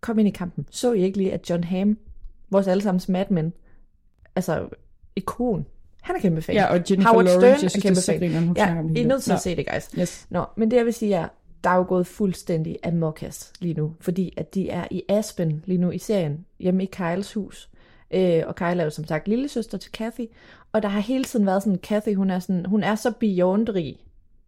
kom 0.00 0.18
ind 0.18 0.28
i 0.28 0.30
kampen. 0.30 0.66
Så 0.70 0.92
I 0.92 1.00
ikke 1.02 1.18
lige, 1.18 1.32
at 1.32 1.50
John 1.50 1.64
Hamm, 1.64 1.98
vores 2.50 2.66
allesammens 2.66 3.08
Mad 3.08 3.24
Men, 3.30 3.52
altså 4.36 4.68
ikon, 5.16 5.66
han 6.02 6.16
er 6.16 6.20
kæmpe 6.20 6.42
fan. 6.42 6.54
Ja, 6.54 6.66
og 6.66 6.80
Jennifer 6.90 7.10
Howard 7.10 7.24
Lawrence, 7.24 7.40
Stern 7.40 7.62
jeg 7.62 7.70
synes, 7.70 8.08
er 8.08 8.18
kæmpe 8.18 8.30
fan. 8.30 8.56
ja, 8.56 9.00
I 9.00 9.02
er 9.02 9.06
nødt 9.08 9.22
til 9.22 9.32
at 9.32 9.40
se 9.40 9.56
det, 9.56 9.66
guys. 9.72 9.84
Yes. 9.98 10.26
Nå, 10.30 10.44
men 10.56 10.70
det 10.70 10.76
jeg 10.76 10.84
vil 10.84 10.94
sige 10.94 11.14
er, 11.14 11.28
der 11.64 11.70
er 11.70 11.76
jo 11.76 11.84
gået 11.88 12.06
fuldstændig 12.06 12.76
amokas 12.84 13.52
lige 13.60 13.74
nu, 13.74 13.92
fordi 14.00 14.34
at 14.36 14.54
de 14.54 14.70
er 14.70 14.84
i 14.90 15.02
Aspen 15.08 15.62
lige 15.66 15.78
nu 15.78 15.90
i 15.90 15.98
serien, 15.98 16.44
hjemme 16.60 16.82
i 16.82 16.86
Kyles 16.86 17.32
hus. 17.34 17.70
Øh, 18.10 18.42
og 18.46 18.54
Kyle 18.56 18.80
er 18.80 18.84
jo 18.84 18.90
som 18.90 19.04
sagt 19.04 19.28
lille 19.28 19.48
søster 19.48 19.78
til 19.78 19.92
Kathy, 19.92 20.26
og 20.72 20.82
der 20.82 20.88
har 20.88 21.00
hele 21.00 21.24
tiden 21.24 21.46
været 21.46 21.62
sådan, 21.62 21.78
Kathy, 21.78 22.14
hun 22.14 22.30
er, 22.30 22.38
sådan, 22.38 22.66
hun 22.66 22.82
er 22.82 22.94
så 22.94 23.10
beyond 23.20 23.68
rig, 23.68 23.96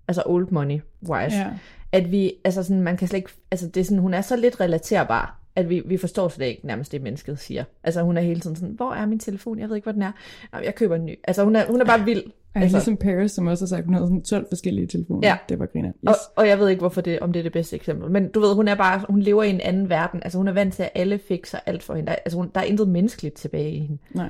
altså 0.09 0.23
old 0.27 0.49
money 0.51 0.81
wise, 1.09 1.37
Ja. 1.37 1.47
at 1.93 2.11
vi, 2.11 2.33
altså 2.45 2.63
sådan, 2.63 2.83
man 2.83 2.97
kan 2.97 3.09
slet 3.09 3.17
ikke, 3.19 3.31
altså 3.51 3.67
det 3.69 3.81
er 3.81 3.85
sådan, 3.85 3.99
hun 3.99 4.15
er 4.15 4.21
så 4.21 4.37
lidt 4.37 4.61
relaterbar, 4.61 5.37
at 5.57 5.69
vi, 5.71 5.83
vi 5.87 5.97
forstår 5.97 6.29
slet 6.29 6.47
ikke 6.47 6.67
nærmest 6.67 6.93
det, 6.93 7.03
mennesket 7.03 7.39
siger. 7.39 7.65
Altså 7.85 8.03
hun 8.03 8.17
er 8.17 8.21
hele 8.21 8.41
tiden 8.41 8.57
sådan, 8.57 8.75
hvor 8.75 8.93
er 8.95 9.07
min 9.07 9.19
telefon? 9.19 9.59
Jeg 9.59 9.69
ved 9.69 9.77
ikke, 9.77 9.85
hvor 9.85 9.93
den 9.93 10.03
er. 10.03 10.13
Nå, 10.53 10.59
jeg 10.59 10.75
køber 10.75 10.97
en 10.97 11.07
ny. 11.07 11.19
Altså 11.25 11.45
hun 11.45 11.57
er, 11.57 11.67
hun 11.67 11.81
er 11.81 11.85
bare 11.85 12.05
vild. 12.05 12.23
Ej, 12.55 12.63
Altså, 12.63 12.77
ligesom 12.77 12.97
Paris, 12.97 13.33
som 13.33 13.47
også 13.47 13.65
har 13.65 13.69
sagt, 13.69 13.85
hun 13.85 13.95
havde 13.95 14.07
sådan 14.07 14.23
12 14.23 14.47
forskellige 14.49 14.87
telefoner. 14.87 15.29
Ja. 15.29 15.37
Det 15.49 15.59
var 15.59 15.67
griner. 15.67 15.89
Yes. 15.89 15.95
Og, 16.09 16.15
og 16.37 16.49
jeg 16.49 16.59
ved 16.59 16.69
ikke, 16.69 16.81
hvorfor 16.81 17.01
det, 17.01 17.21
om 17.21 17.33
det 17.33 17.41
er 17.41 17.43
det 17.43 17.53
bedste 17.53 17.77
eksempel. 17.77 18.11
Men 18.11 18.29
du 18.31 18.41
ved, 18.41 18.55
hun 18.55 18.69
er 18.69 18.75
bare, 18.75 19.05
hun 19.09 19.21
lever 19.21 19.43
i 19.43 19.51
en 19.51 19.61
anden 19.61 19.89
verden. 19.89 20.23
Altså 20.23 20.39
hun 20.39 20.49
er 20.49 20.53
vant 20.53 20.75
til, 20.75 20.83
at 20.83 20.91
alle 20.95 21.19
fikser 21.19 21.59
alt 21.67 21.83
for 21.83 21.95
hende. 21.95 22.11
Der, 22.11 22.15
altså 22.15 22.39
hun, 22.39 22.51
der 22.55 22.61
er 22.61 22.65
intet 22.65 22.89
menneskeligt 22.89 23.35
tilbage 23.35 23.71
i 23.71 23.79
hende. 23.79 23.99
Nej. 24.11 24.29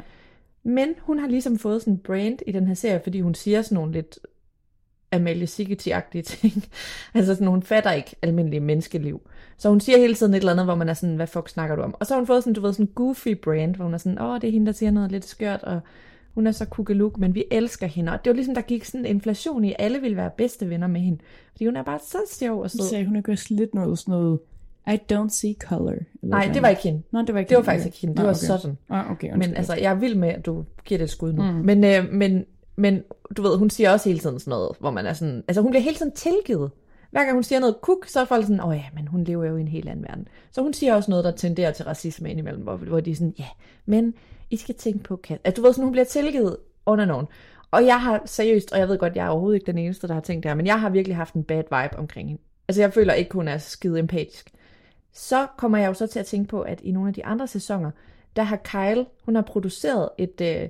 Men 0.62 0.94
hun 0.98 1.18
har 1.18 1.28
ligesom 1.28 1.58
fået 1.58 1.80
sådan 1.80 1.94
en 1.94 1.98
brand 1.98 2.38
i 2.46 2.52
den 2.52 2.66
her 2.66 2.74
serie, 2.74 3.00
fordi 3.02 3.20
hun 3.20 3.34
siger 3.34 3.62
sådan 3.62 3.74
nogle 3.74 3.92
lidt 3.92 4.18
Amalie 5.12 5.46
Sigeti-agtige 5.46 6.22
ting. 6.22 6.64
altså 7.14 7.34
sådan, 7.34 7.46
hun 7.46 7.62
fatter 7.62 7.92
ikke 7.92 8.16
almindelig 8.22 8.62
menneskeliv. 8.62 9.20
Så 9.56 9.68
hun 9.68 9.80
siger 9.80 9.98
hele 9.98 10.14
tiden 10.14 10.34
et 10.34 10.38
eller 10.38 10.52
andet, 10.52 10.66
hvor 10.66 10.74
man 10.74 10.88
er 10.88 10.94
sådan, 10.94 11.16
hvad 11.16 11.26
fuck 11.26 11.48
snakker 11.48 11.76
du 11.76 11.82
om? 11.82 11.94
Og 12.00 12.06
så 12.06 12.14
har 12.14 12.20
hun 12.20 12.26
fået 12.26 12.42
sådan, 12.42 12.54
du 12.54 12.60
ved, 12.60 12.72
sådan 12.72 12.86
en 12.86 12.92
goofy 12.94 13.28
brand, 13.42 13.74
hvor 13.74 13.84
hun 13.84 13.94
er 13.94 13.98
sådan, 13.98 14.22
åh, 14.22 14.40
det 14.40 14.48
er 14.48 14.52
hende, 14.52 14.66
der 14.66 14.72
siger 14.72 14.90
noget 14.90 15.12
lidt 15.12 15.24
skørt, 15.24 15.62
og 15.62 15.80
hun 16.34 16.46
er 16.46 16.52
så 16.52 16.64
kukkeluk, 16.64 17.18
men 17.18 17.34
vi 17.34 17.44
elsker 17.50 17.86
hende. 17.86 18.12
Og 18.12 18.24
det 18.24 18.30
var 18.30 18.34
ligesom, 18.34 18.54
der 18.54 18.62
gik 18.62 18.84
sådan 18.84 19.00
en 19.00 19.06
inflation 19.06 19.64
i, 19.64 19.70
at 19.70 19.76
alle 19.78 20.00
ville 20.00 20.16
være 20.16 20.30
bedste 20.36 20.70
venner 20.70 20.86
med 20.86 21.00
hende. 21.00 21.18
Fordi 21.52 21.64
hun 21.64 21.76
er 21.76 21.82
bare 21.82 21.98
så 21.98 22.18
sjov 22.38 22.60
og 22.62 22.70
Så 22.70 22.76
sød. 22.76 22.86
sagde 22.86 23.06
hun 23.06 23.16
ikke 23.16 23.32
også 23.32 23.46
lidt 23.50 23.74
noget 23.74 23.98
sådan 23.98 24.12
noget, 24.12 24.38
I 24.88 24.98
don't 25.12 25.28
see 25.28 25.54
color. 25.62 25.94
Nej, 26.22 26.50
det 26.54 26.62
var 26.62 26.68
ikke 26.68 26.82
hende. 26.82 27.02
Nå, 27.12 27.22
det 27.22 27.34
var 27.34 27.40
ikke 27.40 27.48
Det 27.48 27.56
var 27.56 27.62
faktisk 27.62 27.86
ikke 27.86 27.98
hende. 27.98 28.16
Det 28.16 28.22
var 28.24 28.30
okay. 28.30 28.38
sådan. 28.46 28.78
Ah, 28.88 29.10
okay, 29.10 29.32
Men 29.36 29.54
altså, 29.54 29.74
jeg 29.74 29.90
er 29.92 29.94
vild 29.94 30.14
med, 30.14 30.28
at 30.28 30.46
du 30.46 30.64
giver 30.84 30.98
det 30.98 31.04
et 31.04 31.10
skud 31.10 31.32
nu. 31.32 31.42
Mm. 31.42 31.48
Men, 31.48 31.84
øh, 31.84 32.12
men, 32.12 32.44
men 32.76 33.02
du 33.36 33.42
ved, 33.42 33.56
hun 33.58 33.70
siger 33.70 33.90
også 33.90 34.08
hele 34.08 34.20
tiden 34.20 34.38
sådan 34.38 34.50
noget, 34.50 34.70
hvor 34.80 34.90
man 34.90 35.06
er 35.06 35.12
sådan... 35.12 35.42
Altså, 35.48 35.62
hun 35.62 35.70
bliver 35.70 35.82
hele 35.82 35.96
tiden 35.96 36.12
tilgivet. 36.12 36.70
Hver 37.10 37.20
gang 37.24 37.32
hun 37.34 37.42
siger 37.42 37.60
noget 37.60 37.76
kuk, 37.80 38.06
så 38.06 38.20
er 38.20 38.24
folk 38.24 38.44
sådan, 38.44 38.60
åh 38.64 38.76
ja, 38.76 38.84
men 38.94 39.08
hun 39.08 39.24
lever 39.24 39.44
jo 39.44 39.56
i 39.56 39.60
en 39.60 39.68
helt 39.68 39.88
anden 39.88 40.04
verden. 40.08 40.28
Så 40.52 40.62
hun 40.62 40.72
siger 40.72 40.94
også 40.94 41.10
noget, 41.10 41.24
der 41.24 41.30
tenderer 41.30 41.72
til 41.72 41.84
racisme 41.84 42.30
indimellem, 42.30 42.62
hvor, 42.62 42.76
hvor 42.76 43.00
de 43.00 43.10
er 43.10 43.14
sådan, 43.14 43.34
ja, 43.38 43.46
men 43.86 44.14
I 44.50 44.56
skal 44.56 44.74
tænke 44.74 44.98
på 44.98 45.16
kat. 45.16 45.40
At 45.44 45.56
du 45.56 45.62
ved 45.62 45.72
sådan, 45.72 45.84
hun 45.84 45.92
bliver 45.92 46.04
tilgivet 46.04 46.56
and 46.86 47.10
on. 47.12 47.28
Og 47.70 47.86
jeg 47.86 48.00
har 48.00 48.22
seriøst, 48.24 48.72
og 48.72 48.78
jeg 48.78 48.88
ved 48.88 48.98
godt, 48.98 49.16
jeg 49.16 49.26
er 49.26 49.30
overhovedet 49.30 49.56
ikke 49.56 49.66
den 49.66 49.78
eneste, 49.78 50.08
der 50.08 50.14
har 50.14 50.20
tænkt 50.20 50.42
det 50.42 50.50
her, 50.50 50.56
men 50.56 50.66
jeg 50.66 50.80
har 50.80 50.90
virkelig 50.90 51.16
haft 51.16 51.34
en 51.34 51.44
bad 51.44 51.56
vibe 51.56 51.98
omkring 51.98 52.28
hende. 52.28 52.42
Altså 52.68 52.82
jeg 52.82 52.92
føler 52.92 53.12
ikke, 53.14 53.32
hun 53.32 53.48
er 53.48 53.58
skide 53.58 53.98
empatisk. 53.98 54.50
Så 55.12 55.46
kommer 55.58 55.78
jeg 55.78 55.88
jo 55.88 55.94
så 55.94 56.06
til 56.06 56.18
at 56.18 56.26
tænke 56.26 56.48
på, 56.48 56.60
at 56.60 56.80
i 56.80 56.92
nogle 56.92 57.08
af 57.08 57.14
de 57.14 57.24
andre 57.24 57.46
sæsoner, 57.46 57.90
der 58.36 58.42
har 58.42 58.56
Kyle, 58.56 59.06
hun 59.24 59.34
har 59.34 59.42
produceret 59.42 60.08
et, 60.18 60.40
øh, 60.40 60.68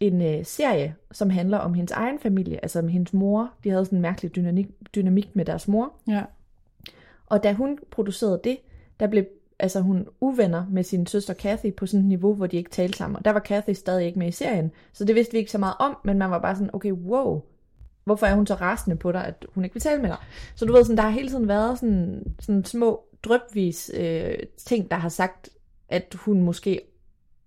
en 0.00 0.22
øh, 0.22 0.44
serie, 0.44 0.94
som 1.12 1.30
handler 1.30 1.58
om 1.58 1.74
hendes 1.74 1.92
egen 1.92 2.18
familie, 2.18 2.58
altså 2.62 2.78
om 2.78 2.88
hendes 2.88 3.12
mor. 3.12 3.52
De 3.64 3.70
havde 3.70 3.84
sådan 3.84 3.98
en 3.98 4.02
mærkelig 4.02 4.36
dynamik, 4.36 4.66
dynamik 4.94 5.36
med 5.36 5.44
deres 5.44 5.68
mor. 5.68 5.92
Ja. 6.08 6.22
Og 7.26 7.42
da 7.42 7.52
hun 7.52 7.78
producerede 7.90 8.40
det, 8.44 8.58
der 9.00 9.06
blev 9.06 9.24
altså 9.62 9.80
hun 9.80 10.06
uvenner 10.20 10.66
med 10.70 10.82
sin 10.82 11.06
søster 11.06 11.34
Kathy 11.34 11.74
på 11.74 11.86
sådan 11.86 12.00
et 12.00 12.06
niveau, 12.06 12.34
hvor 12.34 12.46
de 12.46 12.56
ikke 12.56 12.70
talte 12.70 12.98
sammen. 12.98 13.16
Og 13.16 13.24
der 13.24 13.30
var 13.30 13.40
Kathy 13.40 13.70
stadig 13.70 14.06
ikke 14.06 14.18
med 14.18 14.28
i 14.28 14.32
serien, 14.32 14.72
så 14.92 15.04
det 15.04 15.14
vidste 15.14 15.32
vi 15.32 15.38
ikke 15.38 15.50
så 15.50 15.58
meget 15.58 15.74
om, 15.78 15.96
men 16.04 16.18
man 16.18 16.30
var 16.30 16.38
bare 16.38 16.54
sådan, 16.54 16.70
okay, 16.72 16.92
wow, 16.92 17.42
hvorfor 18.04 18.26
er 18.26 18.34
hun 18.34 18.46
så 18.46 18.54
rasende 18.54 18.96
på 18.96 19.12
dig, 19.12 19.26
at 19.26 19.46
hun 19.54 19.64
ikke 19.64 19.74
vil 19.74 19.82
tale 19.82 20.02
med 20.02 20.10
dig? 20.10 20.18
Så 20.54 20.64
du 20.64 20.72
ved, 20.72 20.84
sådan, 20.84 20.96
der 20.96 21.02
har 21.02 21.10
hele 21.10 21.28
tiden 21.28 21.48
været 21.48 21.78
sådan, 21.78 22.34
sådan 22.40 22.64
små 22.64 23.04
drøbvis 23.22 23.90
øh, 23.94 24.34
ting, 24.56 24.90
der 24.90 24.96
har 24.96 25.08
sagt, 25.08 25.48
at 25.88 26.14
hun 26.14 26.42
måske 26.42 26.80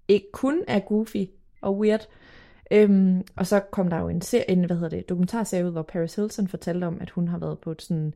ikke 0.08 0.32
kun 0.34 0.64
er 0.68 0.80
goofy 0.80 1.26
og 1.62 1.80
weird. 1.80 2.08
Øhm, 2.72 3.22
og 3.36 3.48
så 3.48 3.60
kom 3.60 3.90
der 3.90 4.00
jo 4.00 4.10
en, 4.10 4.22
serie, 4.22 4.50
en 4.50 4.64
hvad 4.64 4.76
hedder 4.76 4.90
det, 4.90 5.10
dokumentarserie 5.10 5.66
ud, 5.66 5.72
hvor 5.72 5.82
Paris 5.82 6.16
Hilton 6.16 6.48
fortalte 6.48 6.86
om, 6.86 6.98
at 7.02 7.10
hun 7.10 7.28
har 7.28 7.38
været 7.38 7.60
på 7.60 7.72
et 7.72 7.82
sådan, 7.82 8.14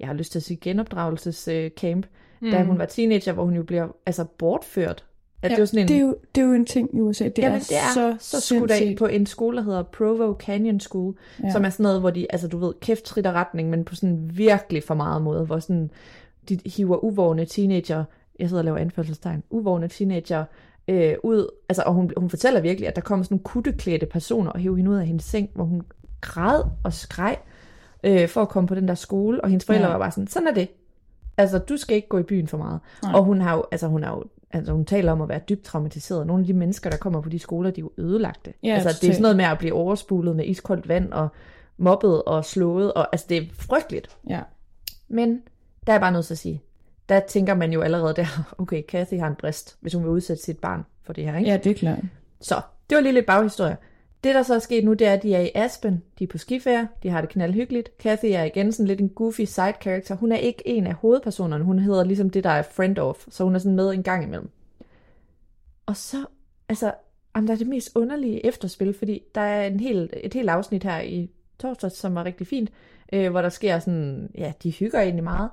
jeg 0.00 0.08
har 0.08 0.14
lyst 0.14 0.32
til 0.32 0.38
at 0.38 0.42
sige 0.42 0.58
genopdragelsescamp, 0.60 2.06
mm. 2.40 2.50
da 2.50 2.62
hun 2.62 2.78
var 2.78 2.84
teenager, 2.84 3.32
hvor 3.32 3.44
hun 3.44 3.54
jo 3.54 3.62
bliver 3.62 3.88
altså 4.06 4.24
bortført. 4.24 5.04
At 5.42 5.50
ja, 5.50 5.54
det, 5.54 5.60
var 5.60 5.66
sådan 5.66 5.80
en, 5.80 5.88
det, 5.88 5.96
er 5.96 6.00
jo, 6.00 6.16
det 6.34 6.40
er 6.40 6.46
jo 6.46 6.52
en 6.52 6.66
ting 6.66 6.96
i 6.96 7.00
USA. 7.00 7.24
Det, 7.24 7.38
Jamen, 7.38 7.56
er, 7.56 7.58
det 7.58 7.76
er 7.76 7.92
så, 7.94 8.16
så 8.20 8.40
skudt 8.40 8.70
af 8.70 8.94
på 8.98 9.06
en 9.06 9.26
skole, 9.26 9.56
der 9.56 9.62
hedder 9.62 9.82
Provo 9.82 10.34
Canyon 10.34 10.80
School, 10.80 11.14
ja. 11.42 11.52
Som 11.52 11.64
er 11.64 11.70
sådan 11.70 11.82
noget, 11.82 12.00
hvor 12.00 12.10
de, 12.10 12.26
altså 12.30 12.48
du 12.48 12.58
ved, 12.58 12.74
kæft 12.80 13.04
tritter 13.04 13.32
retning, 13.32 13.70
men 13.70 13.84
på 13.84 13.94
sådan 13.94 14.30
virkelig 14.34 14.82
for 14.82 14.94
meget 14.94 15.22
måde, 15.22 15.44
hvor 15.44 15.58
sådan, 15.58 15.90
de 16.48 16.58
hiver 16.66 17.04
uvågne 17.04 17.44
teenager, 17.44 18.04
jeg 18.38 18.48
sidder 18.48 18.60
og 18.60 18.64
laver 18.64 18.78
anførselstegn, 18.78 19.42
uvågne 19.50 19.88
teenager 19.88 20.44
øh, 20.88 21.14
ud, 21.22 21.46
altså, 21.68 21.82
og 21.82 21.94
hun, 21.94 22.12
hun 22.16 22.30
fortæller 22.30 22.60
virkelig, 22.60 22.88
at 22.88 22.96
der 22.96 23.02
kommer 23.02 23.24
sådan 23.24 23.34
nogle 23.34 23.44
kutteklædte 23.44 24.06
personer 24.06 24.50
og 24.50 24.60
hiver 24.60 24.76
hende 24.76 24.90
ud 24.90 24.96
af 24.96 25.06
hendes 25.06 25.24
seng, 25.24 25.50
hvor 25.54 25.64
hun 25.64 25.82
græd 26.20 26.62
og 26.84 26.92
skreg 26.92 27.36
øh, 28.04 28.28
for 28.28 28.42
at 28.42 28.48
komme 28.48 28.68
på 28.68 28.74
den 28.74 28.88
der 28.88 28.94
skole, 28.94 29.40
og 29.40 29.50
hendes 29.50 29.64
forældre 29.66 29.86
ja. 29.86 29.92
Var 29.92 29.98
bare 29.98 30.10
sådan, 30.10 30.26
sådan 30.26 30.48
er 30.48 30.54
det. 30.54 30.68
Altså, 31.36 31.58
du 31.58 31.76
skal 31.76 31.96
ikke 31.96 32.08
gå 32.08 32.18
i 32.18 32.22
byen 32.22 32.48
for 32.48 32.58
meget. 32.58 32.80
Nej. 33.02 33.12
Og 33.14 33.24
hun 33.24 33.40
har 33.40 33.56
jo, 33.56 33.64
altså 33.72 33.86
hun 33.86 34.02
har 34.02 34.10
jo, 34.10 34.24
altså 34.50 34.72
hun 34.72 34.84
taler 34.84 35.12
om 35.12 35.20
at 35.20 35.28
være 35.28 35.40
dybt 35.48 35.64
traumatiseret. 35.64 36.26
Nogle 36.26 36.42
af 36.42 36.46
de 36.46 36.52
mennesker, 36.52 36.90
der 36.90 36.96
kommer 36.96 37.20
på 37.20 37.28
de 37.28 37.38
skoler, 37.38 37.70
de 37.70 37.80
er 37.80 37.84
jo 37.84 37.90
ødelagte. 37.98 38.52
Ja, 38.62 38.74
altså, 38.74 38.98
det 39.02 39.08
er 39.08 39.12
sådan 39.12 39.22
noget 39.22 39.36
med 39.36 39.44
at 39.44 39.58
blive 39.58 39.74
overspulet 39.74 40.36
med 40.36 40.44
iskoldt 40.44 40.88
vand, 40.88 41.12
og 41.12 41.28
mobbet 41.76 42.22
og 42.22 42.44
slået, 42.44 42.92
og 42.92 43.08
altså, 43.12 43.26
det 43.28 43.36
er 43.36 43.42
frygteligt. 43.52 44.16
Ja. 44.28 44.40
Men 45.08 45.42
der 45.86 45.92
er 45.92 45.98
bare 45.98 46.12
noget 46.12 46.30
at 46.30 46.38
sige. 46.38 46.62
Der 47.08 47.20
tænker 47.20 47.54
man 47.54 47.72
jo 47.72 47.80
allerede 47.80 48.14
der, 48.14 48.26
okay, 48.62 48.82
Kathy 48.88 49.18
har 49.18 49.26
en 49.26 49.34
brist, 49.34 49.76
hvis 49.80 49.94
hun 49.94 50.02
vil 50.02 50.10
udsætte 50.10 50.42
sit 50.42 50.58
barn 50.58 50.84
for 51.02 51.12
det 51.12 51.24
her, 51.24 51.36
ikke? 51.36 51.50
ja, 51.50 51.56
det 51.56 51.70
er 51.70 51.74
klart. 51.74 51.98
Så, 52.40 52.60
det 52.90 52.96
var 52.96 53.02
lige 53.02 53.12
lidt 53.12 53.26
baghistorie. 53.26 53.76
Det, 54.28 54.34
der 54.34 54.42
så 54.42 54.54
er 54.54 54.58
sket 54.58 54.84
nu, 54.84 54.92
det 54.92 55.06
er, 55.06 55.12
at 55.12 55.22
de 55.22 55.34
er 55.34 55.40
i 55.40 55.50
Aspen. 55.54 56.02
De 56.18 56.24
er 56.24 56.28
på 56.28 56.38
skiferie. 56.38 56.88
De 57.02 57.08
har 57.08 57.20
det 57.20 57.30
knaldhyggeligt. 57.30 57.98
Kathy 57.98 58.24
er 58.24 58.44
igen 58.44 58.72
sådan 58.72 58.86
lidt 58.86 59.00
en 59.00 59.08
goofy 59.08 59.40
side 59.40 59.72
character. 59.82 60.14
Hun 60.14 60.32
er 60.32 60.36
ikke 60.36 60.62
en 60.68 60.86
af 60.86 60.94
hovedpersonerne. 60.94 61.64
Hun 61.64 61.78
hedder 61.78 62.04
ligesom 62.04 62.30
det, 62.30 62.44
der 62.44 62.50
er 62.50 62.62
friend 62.62 62.98
of. 62.98 63.24
Så 63.28 63.44
hun 63.44 63.54
er 63.54 63.58
sådan 63.58 63.76
med 63.76 63.90
en 63.90 64.02
gang 64.02 64.24
imellem. 64.24 64.50
Og 65.86 65.96
så, 65.96 66.26
altså, 66.68 66.94
jamen, 67.36 67.48
der 67.48 67.54
er 67.54 67.58
det 67.58 67.66
mest 67.66 67.90
underlige 67.94 68.46
efterspil, 68.46 68.94
fordi 68.94 69.22
der 69.34 69.40
er 69.40 69.66
en 69.66 69.80
hel, 69.80 70.10
et 70.22 70.34
helt 70.34 70.48
afsnit 70.48 70.82
her 70.82 71.00
i 71.00 71.30
torsdag, 71.58 71.92
som 71.92 72.16
er 72.16 72.24
rigtig 72.24 72.46
fint, 72.46 72.70
øh, 73.12 73.30
hvor 73.30 73.42
der 73.42 73.48
sker 73.48 73.78
sådan, 73.78 74.30
ja, 74.34 74.52
de 74.62 74.70
hygger 74.70 75.00
egentlig 75.00 75.24
meget. 75.24 75.50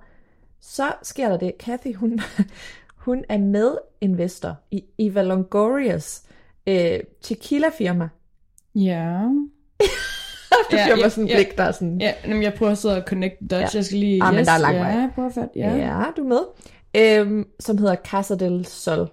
Så 0.61 0.93
sker 1.03 1.29
der 1.29 1.37
det, 1.37 1.57
Kathy, 1.57 1.95
hun, 1.95 2.19
hun 3.05 3.25
er 3.29 3.37
medinvestor 3.37 4.55
i 4.71 4.83
Eva 4.97 5.21
Longorias 5.21 6.23
øh, 6.67 6.99
tequila-firma. 7.21 8.09
Ja. 8.75 9.29
Det 9.79 9.89
Ja, 10.71 10.85
bliver 10.85 10.97
ja, 10.97 11.01
bare 11.01 11.09
sådan 11.09 11.23
en 11.23 11.27
ja. 11.27 11.35
blik, 11.35 11.57
der 11.57 11.63
er 11.63 11.71
sådan, 11.71 12.01
Ja, 12.01 12.13
jamen, 12.25 12.43
jeg 12.43 12.53
prøver 12.53 12.71
at 12.71 12.77
sidde 12.77 12.97
og 12.97 13.03
connect 13.07 13.35
dots. 13.41 13.51
Ja. 13.51 13.67
Jeg 13.73 13.85
skal 13.85 13.97
lige... 13.97 14.23
Ah, 14.23 14.35
men 14.35 14.45
der 14.45 14.51
er 14.51 14.57
lang 14.57 14.79
vej. 14.79 14.89
Ja, 14.89 15.09
prøv 15.15 15.25
at. 15.25 15.49
Ja. 15.55 15.75
ja. 15.75 16.03
du 16.17 16.23
er 16.23 16.27
med. 16.27 16.41
Øhm, 16.95 17.47
som 17.59 17.77
hedder 17.77 17.95
Casa 17.95 18.35
del 18.35 18.65
Sol. 18.65 19.09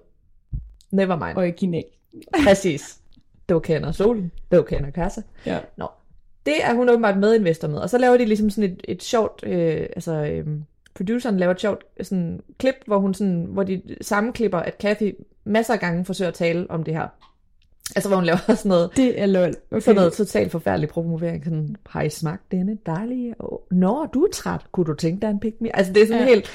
Never 0.91 1.17
mind. 1.27 1.39
Original. 1.39 1.85
Præcis. 2.45 2.99
Du 3.49 3.59
kender 3.59 3.93
solen, 3.93 4.33
du 4.53 4.63
kender 4.63 4.91
Casa. 4.91 5.23
Ja. 5.47 5.59
Nå, 5.77 5.87
det 6.47 6.65
er 6.65 6.75
hun 6.75 6.89
åbenbart 6.89 7.19
medinvestor 7.19 7.69
med. 7.69 7.79
Og 7.79 7.91
så 7.91 7.99
laver 7.99 8.17
de 8.17 8.25
ligesom 8.25 8.51
sådan 8.51 8.71
et, 8.71 8.81
et 8.85 9.03
sjovt, 9.03 9.45
øh, 9.47 9.87
altså 9.97 10.13
øh, 10.13 10.47
produceren 10.95 11.37
laver 11.37 11.53
et 11.53 11.61
sjovt 11.61 11.85
sådan, 12.03 12.41
klip, 12.59 12.75
hvor, 12.87 12.99
hun 12.99 13.15
sådan, 13.15 13.47
hvor 13.49 13.63
de 13.63 13.83
sammenklipper, 14.01 14.59
at 14.59 14.79
Kathy 14.79 15.15
masser 15.45 15.75
af 15.75 15.81
gange 15.81 16.05
forsøger 16.05 16.29
at 16.29 16.35
tale 16.35 16.71
om 16.71 16.83
det 16.85 16.95
her. 16.95 17.09
Altså 17.97 18.09
hvor 18.09 18.17
hun 18.17 18.25
laver 18.25 18.39
sådan 18.55 18.69
noget, 18.69 18.91
Det 18.97 19.21
er 19.21 19.27
lol. 19.27 19.55
okay. 19.71 19.81
sådan 19.81 19.97
noget 19.97 20.13
totalt 20.13 20.53
forfærdelig 20.53 20.89
promovering. 20.89 21.45
Sådan, 21.45 21.77
har 21.87 22.03
I 22.03 22.11
smagt 22.11 22.53
denne 22.53 22.79
dejlige? 22.87 23.35
Og, 23.39 23.67
Nå, 23.71 24.07
du 24.15 24.25
er 24.25 24.29
træt. 24.33 24.61
Kunne 24.73 24.87
du 24.87 24.95
tænke 24.95 25.23
dig 25.23 25.31
en 25.31 25.41
pick 25.41 25.57
me? 25.61 25.77
Altså 25.77 25.93
det 25.93 26.03
er 26.03 26.07
sådan 26.07 26.23
ja. 26.23 26.29
Helt 26.29 26.51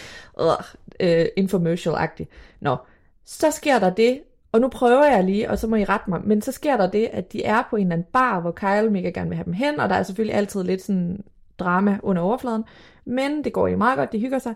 uh, 1.04 1.26
infomercial-agtigt. 1.38 2.30
Nå, 2.60 2.76
så 3.26 3.52
sker 3.52 3.80
der 3.80 3.90
det, 3.90 4.20
og 4.52 4.62
nu 4.62 4.68
prøver 4.68 5.06
jeg 5.06 5.24
lige, 5.24 5.50
og 5.50 5.60
så 5.60 5.68
må 5.68 5.76
I 5.76 5.84
rette 5.84 6.10
mig, 6.10 6.22
men 6.24 6.42
så 6.42 6.52
sker 6.52 6.78
der 6.78 6.90
det, 6.90 7.10
at 7.14 7.34
de 7.34 7.44
er 7.44 7.64
på 7.70 7.76
en 7.76 7.82
eller 7.82 7.96
anden 7.96 8.08
bar, 8.14 8.40
hvor 8.40 8.52
Kyle 8.52 8.90
mega 8.90 9.10
gerne 9.10 9.30
vil 9.30 9.36
have 9.36 9.46
dem 9.46 9.54
hen, 9.54 9.80
og 9.80 9.90
der 9.90 9.96
er 9.96 10.04
selvfølgelig 10.04 10.36
altid 10.36 10.64
lidt 10.64 10.82
sådan 10.82 11.24
drama 11.60 12.00
under 12.04 12.22
overfladen, 12.22 12.64
men 13.06 13.44
det 13.44 13.54
går 13.54 13.68
jo 13.68 13.78
meget 13.78 13.98
godt, 13.98 14.12
de 14.12 14.20
hygger 14.20 14.40
sig. 14.40 14.54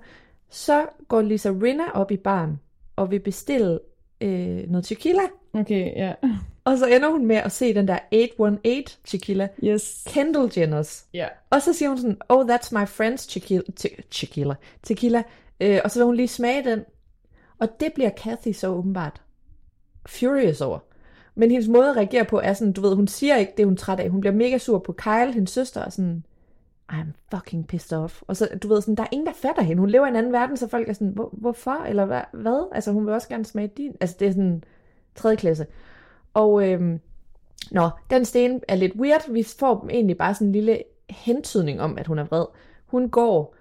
Så 0.50 0.86
går 1.08 1.22
Lisa 1.22 1.50
Rinna 1.50 1.84
op 1.94 2.12
i 2.12 2.17
baren, 2.17 2.60
og 2.96 3.12
vil 3.12 3.20
bestille 3.20 3.80
øh, 4.22 4.70
noget 4.70 4.86
tequila, 4.86 5.22
Okay, 5.54 5.96
ja. 5.96 6.13
Og 6.63 6.78
så 6.78 6.86
ender 6.88 7.10
hun 7.10 7.26
med 7.26 7.36
at 7.36 7.52
se 7.52 7.74
den 7.74 7.88
der 7.88 8.00
818 8.12 8.97
tequila, 9.06 9.47
Yes. 9.63 10.04
Kendall 10.08 10.52
Jenners. 10.58 11.06
Ja. 11.13 11.28
Og 11.50 11.62
så 11.62 11.74
siger 11.74 11.89
hun 11.89 11.97
sådan, 11.97 12.17
oh, 12.30 12.45
that's 12.50 12.69
my 12.71 12.84
friend's 12.84 13.30
tequila, 13.30 13.63
te- 13.76 14.02
tequila, 14.12 14.54
tequila. 14.84 15.24
Øh, 15.62 15.80
og 15.84 15.91
så 15.91 16.00
vil 16.00 16.06
hun 16.06 16.15
lige 16.15 16.28
smage 16.28 16.63
den. 16.69 16.80
Og 17.60 17.80
det 17.80 17.93
bliver 17.93 18.10
Kathy 18.10 18.52
så 18.52 18.67
åbenbart 18.67 19.21
furious 20.06 20.62
over. 20.62 20.80
Men 21.36 21.52
hendes 21.52 21.67
måde 21.69 21.89
at 21.89 21.95
reagere 21.95 22.26
på 22.26 22.39
er 22.39 22.54
sådan, 22.54 22.74
du 22.74 22.82
ved, 22.82 22.95
hun 22.95 23.08
siger 23.08 23.36
ikke 23.36 23.54
det, 23.58 23.65
hun 23.65 23.74
er 23.74 23.78
træt 23.78 24.00
af. 24.00 24.10
Hun 24.10 24.21
bliver 24.21 24.34
mega 24.34 24.58
sur 24.58 24.80
på 24.80 24.93
Kyle, 24.93 25.34
hendes 25.34 25.50
søster, 25.52 25.84
og 25.86 25.93
sådan, 25.93 26.24
I'm 26.93 27.36
fucking 27.36 27.67
pissed 27.67 27.97
off. 27.97 28.21
Og 28.28 28.38
så, 28.38 28.47
du 28.63 28.67
ved, 28.67 28.82
sådan, 28.82 28.95
der 28.95 29.04
er 29.04 29.08
ingen, 29.12 29.28
der 29.28 29.34
fatter 29.34 29.62
hende. 29.62 29.80
Hun 29.80 29.89
lever 29.89 30.06
i 30.06 30.10
en 30.10 30.15
anden 30.15 30.32
verden, 30.34 30.58
så 30.58 30.67
folk 30.67 30.89
er 30.89 30.93
sådan, 30.93 31.08
Hvor, 31.08 31.30
hvorfor? 31.34 31.84
Eller 31.84 32.06
hvad? 32.06 32.21
hvad? 32.34 32.69
Altså, 32.71 32.91
hun 32.91 33.06
vil 33.06 33.13
også 33.13 33.28
gerne 33.28 33.45
smage 33.45 33.67
din. 33.67 33.95
Altså, 34.02 34.15
det 34.19 34.28
er 34.28 34.32
sådan 34.32 34.63
tredje 35.15 35.36
klasse. 35.38 35.65
Og 36.34 36.70
øhm, 36.70 37.00
nå, 37.72 37.89
den 38.10 38.26
sten 38.26 38.62
er 38.67 38.76
lidt 38.76 38.96
weird. 38.96 39.32
Vi 39.32 39.44
får 39.44 39.88
egentlig 39.89 40.17
bare 40.17 40.34
sådan 40.34 40.48
en 40.48 40.52
lille 40.52 40.84
hentydning 41.10 41.82
om, 41.82 41.98
at 41.98 42.08
hun 42.08 42.20
er 42.20 42.24
vred. 42.24 42.46
Hun 42.86 43.10
går, 43.10 43.56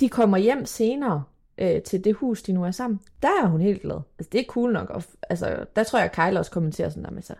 de 0.00 0.08
kommer 0.08 0.38
hjem 0.38 0.64
senere 0.64 1.24
øh, 1.58 1.82
til 1.82 2.04
det 2.04 2.14
hus, 2.14 2.42
de 2.42 2.52
nu 2.52 2.64
er 2.64 2.70
sammen. 2.70 3.00
Der 3.22 3.28
er 3.42 3.46
hun 3.46 3.60
helt 3.60 3.82
glad. 3.82 4.00
Altså, 4.18 4.30
det 4.32 4.40
er 4.40 4.44
cool 4.48 4.72
nok. 4.72 4.90
Og, 4.90 5.02
altså, 5.30 5.64
der 5.76 5.84
tror 5.84 5.98
jeg, 5.98 6.12
Kyle 6.12 6.38
også 6.38 6.50
kommenterer 6.50 6.88
sådan, 6.88 7.16
altså, 7.16 7.34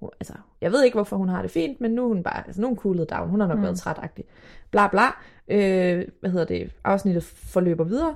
hun, 0.00 0.10
altså, 0.20 0.34
jeg 0.60 0.72
ved 0.72 0.84
ikke, 0.84 0.94
hvorfor 0.94 1.16
hun 1.16 1.28
har 1.28 1.42
det 1.42 1.50
fint, 1.50 1.80
men 1.80 1.90
nu 1.90 2.04
er 2.04 2.08
hun 2.08 2.22
bare, 2.22 2.46
altså, 2.46 2.60
nu 2.60 2.66
er 2.66 2.68
hun 2.68 2.78
coolet 2.78 3.10
down. 3.10 3.28
Hun 3.28 3.40
har 3.40 3.46
nok 3.46 3.58
mm. 3.58 3.62
været 3.62 3.78
trætagtig. 3.78 4.24
Bla 4.70 4.88
bla. 4.88 5.06
Øh, 5.48 6.08
hvad 6.20 6.30
hedder 6.30 6.46
det? 6.46 6.72
Afsnittet 6.84 7.24
forløber 7.24 7.84
videre. 7.84 8.14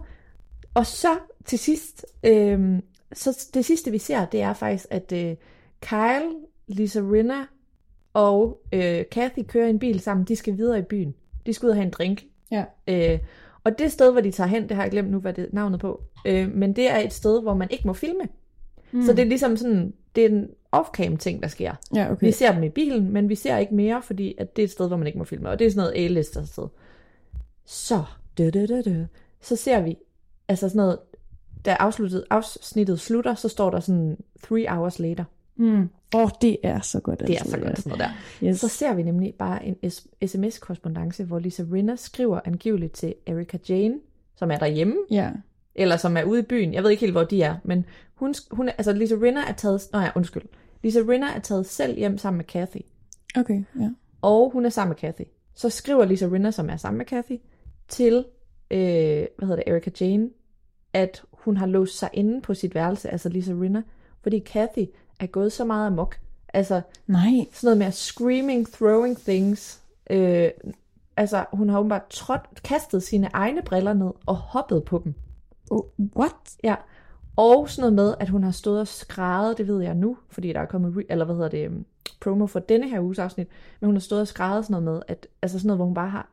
Og 0.75 0.87
så 0.87 1.19
til 1.45 1.59
sidst, 1.59 2.07
øh, 2.25 2.79
så 3.13 3.49
det 3.55 3.65
sidste 3.65 3.91
vi 3.91 3.99
ser, 3.99 4.25
det 4.25 4.43
er 4.43 4.53
faktisk, 4.53 4.87
at 4.91 5.13
øh, 5.13 5.37
Kyle, 5.85 6.31
Lisa 6.67 7.01
Rinna 7.01 7.47
og 8.15 8.61
øh, 8.73 9.05
Kathy 9.11 9.43
kører 9.49 9.69
en 9.69 9.79
bil 9.79 10.01
sammen. 10.01 10.27
De 10.27 10.37
skal 10.37 10.57
videre 10.57 10.79
i 10.79 10.83
byen. 10.83 11.15
De 11.47 11.53
skal 11.53 11.67
ud 11.67 11.71
og 11.71 11.77
have 11.77 11.87
en 11.87 11.91
drink. 11.91 12.25
Ja. 12.51 12.65
Øh, 12.89 13.19
og 13.65 13.79
det 13.79 13.93
sted, 13.93 14.13
hvor 14.13 14.21
de 14.21 14.31
tager 14.31 14.49
hen, 14.49 14.63
det 14.69 14.77
har 14.77 14.83
jeg 14.83 14.91
glemt 14.91 15.11
nu, 15.11 15.19
hvad 15.19 15.33
det 15.33 15.53
navnet 15.53 15.81
på. 15.81 16.03
Øh, 16.27 16.55
men 16.55 16.77
det 16.77 16.91
er 16.91 16.99
et 16.99 17.13
sted, 17.13 17.43
hvor 17.43 17.55
man 17.55 17.71
ikke 17.71 17.87
må 17.87 17.93
filme. 17.93 18.29
Mm. 18.93 19.03
Så 19.03 19.13
det 19.13 19.19
er 19.19 19.27
ligesom 19.27 19.57
sådan, 19.57 19.95
det 20.15 20.25
er 20.25 20.29
en 20.29 20.49
off-cam 20.77 21.17
ting, 21.17 21.43
der 21.43 21.49
sker. 21.49 21.75
Ja, 21.95 22.13
okay. 22.13 22.27
Vi 22.27 22.33
ser 22.33 22.53
dem 22.53 22.63
i 22.63 22.69
bilen, 22.69 23.13
men 23.13 23.29
vi 23.29 23.35
ser 23.35 23.59
ikke 23.59 23.75
mere, 23.75 24.03
fordi 24.03 24.35
at 24.39 24.57
det 24.57 24.63
er 24.63 24.67
et 24.67 24.71
sted, 24.71 24.89
hvor 24.89 24.97
man 24.97 25.07
ikke 25.07 25.19
må 25.19 25.25
filme. 25.25 25.49
Og 25.49 25.59
det 25.59 25.67
er 25.67 25.71
sådan 25.71 25.91
noget 25.91 26.05
A-lister 26.05 26.45
sted. 26.45 26.69
Så, 27.65 28.03
dø, 28.39 28.51
dø, 28.51 28.67
dø, 28.67 28.83
dø, 28.85 29.05
så 29.41 29.57
ser 29.57 29.81
vi, 29.81 29.97
altså 30.49 30.69
sådan 30.69 30.77
noget, 30.77 30.99
da 31.65 31.73
afsluttet, 31.73 32.25
afsnittet 32.31 33.01
slutter, 33.01 33.35
så 33.35 33.49
står 33.49 33.71
der 33.71 33.81
sådan 33.81 34.17
three 34.43 34.67
hours 34.69 34.99
later. 34.99 35.25
Mm. 35.57 35.89
Åh, 36.15 36.23
oh, 36.23 36.29
det 36.43 36.57
er 36.63 36.81
så 36.81 37.01
godt. 37.01 37.21
Det 37.21 37.31
er 37.31 37.39
altså, 37.39 37.51
så 37.51 37.57
ja. 37.59 37.67
godt 37.67 37.79
sådan 37.79 37.99
noget 37.99 38.11
der. 38.41 38.49
Yes. 38.49 38.61
Så 38.61 38.69
ser 38.69 38.95
vi 38.95 39.03
nemlig 39.03 39.35
bare 39.39 39.65
en 39.67 39.91
s- 39.91 40.07
sms-korrespondence, 40.27 41.25
hvor 41.25 41.39
Lisa 41.39 41.65
Rinna 41.73 41.97
skriver 41.97 42.41
angiveligt 42.45 42.93
til 42.93 43.15
Erika 43.27 43.59
Jane, 43.69 43.95
som 44.37 44.51
er 44.51 44.57
derhjemme, 44.59 44.97
Ja. 45.11 45.31
eller 45.75 45.97
som 45.97 46.17
er 46.17 46.25
ude 46.25 46.41
i 46.41 46.43
byen. 46.43 46.75
Jeg 46.75 46.83
ved 46.83 46.91
ikke 46.91 47.01
helt, 47.01 47.13
hvor 47.13 47.25
de 47.25 47.43
er, 47.43 47.57
men 47.65 47.85
hun, 48.15 48.35
hun 48.51 48.69
er, 48.69 48.73
altså 48.73 48.93
Lisa 48.93 49.15
Rinna 49.15 49.41
er 49.49 49.53
taget, 49.53 49.83
nej, 49.93 50.13
undskyld. 50.17 50.43
Lisa 50.83 51.01
Rinna 51.09 51.27
er 51.37 51.41
taget 51.41 51.67
selv 51.67 51.99
hjem 51.99 52.19
sammen 52.19 52.37
med 52.37 52.45
Kathy. 52.45 52.81
Okay, 53.37 53.63
ja. 53.81 53.91
og 54.23 54.51
hun 54.53 54.65
er 54.67 54.71
sammen 54.71 54.91
med 54.91 54.97
Kathy. 54.97 55.29
Så 55.55 55.69
skriver 55.71 56.05
Lisa 56.05 56.27
Rinna, 56.27 56.51
som 56.51 56.71
er 56.71 56.77
sammen 56.77 56.99
med 56.99 57.07
Kathy, 57.07 57.37
til, 57.89 58.25
øh, 58.71 58.79
hvad 58.79 59.27
hedder 59.41 59.57
det, 59.57 59.65
Erika 59.67 59.91
Jane, 60.01 60.29
at 60.93 61.23
hun 61.33 61.57
har 61.57 61.67
låst 61.67 61.99
sig 61.99 62.09
inde 62.13 62.41
på 62.41 62.55
sit 62.55 62.75
værelse, 62.75 63.11
altså 63.11 63.29
Lisa 63.29 63.53
Rinna, 63.53 63.83
fordi 64.23 64.39
Kathy 64.39 64.85
er 65.21 65.27
gået 65.27 65.53
så 65.53 65.65
meget 65.65 65.87
amok. 65.87 66.19
Altså, 66.55 66.81
Nej. 67.07 67.47
sådan 67.53 67.67
noget 67.67 67.79
med 67.79 67.93
screaming, 67.93 68.73
throwing 68.73 69.19
things. 69.19 69.81
Øh, 70.11 70.51
altså, 71.17 71.45
hun 71.53 71.69
har 71.69 71.79
åbenbart 71.79 72.07
trådt, 72.11 72.63
kastet 72.65 73.03
sine 73.03 73.29
egne 73.33 73.63
briller 73.63 73.93
ned 73.93 74.11
og 74.27 74.37
hoppet 74.37 74.85
på 74.85 75.01
dem. 75.05 75.15
Oh, 75.71 75.85
what? 76.17 76.33
Ja. 76.65 76.75
Og 77.37 77.71
sådan 77.71 77.81
noget 77.81 77.95
med, 77.95 78.15
at 78.21 78.29
hun 78.29 78.43
har 78.43 78.51
stået 78.51 78.81
og 78.81 78.89
skrevet, 78.89 79.59
det 79.59 79.69
ved 79.69 79.81
jeg 79.83 79.95
nu, 79.95 80.17
fordi 80.31 80.53
der 80.53 80.61
er 80.61 80.67
kommet, 80.67 80.95
re- 80.97 81.07
eller 81.09 81.25
hvad 81.25 81.35
hedder 81.35 81.49
det, 81.49 81.69
um, 81.69 81.85
promo 82.21 82.47
for 82.47 82.61
denne 82.61 82.89
her 82.89 83.01
uges 83.01 83.19
afsnit, 83.19 83.49
men 83.81 83.87
hun 83.87 83.95
har 83.95 84.01
stået 84.01 84.21
og 84.21 84.29
skrevet 84.29 84.65
sådan 84.65 84.83
noget 84.83 84.85
med, 84.85 85.03
at, 85.09 85.27
altså 85.43 85.59
sådan 85.59 85.67
noget, 85.67 85.79
hvor 85.79 85.85
hun 85.85 85.95
bare 85.95 86.11
har 86.11 86.29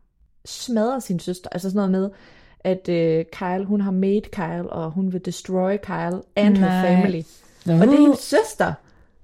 smadret 0.45 1.03
sin 1.03 1.19
søster, 1.19 1.49
altså 1.51 1.69
sådan 1.69 1.89
noget 1.89 1.91
med, 1.91 2.09
at 2.63 2.89
øh, 2.89 3.25
Kyle, 3.31 3.65
hun 3.65 3.81
har 3.81 3.91
made 3.91 4.21
Kyle, 4.21 4.69
og 4.69 4.91
hun 4.91 5.13
vil 5.13 5.25
destroy 5.25 5.77
Kyle 5.77 6.21
and 6.35 6.57
her 6.57 6.69
Nej. 6.69 7.23
Family. 7.65 7.81
Og 7.81 7.87
det 7.87 7.95
er 7.97 8.01
hendes 8.01 8.19
søster. 8.19 8.73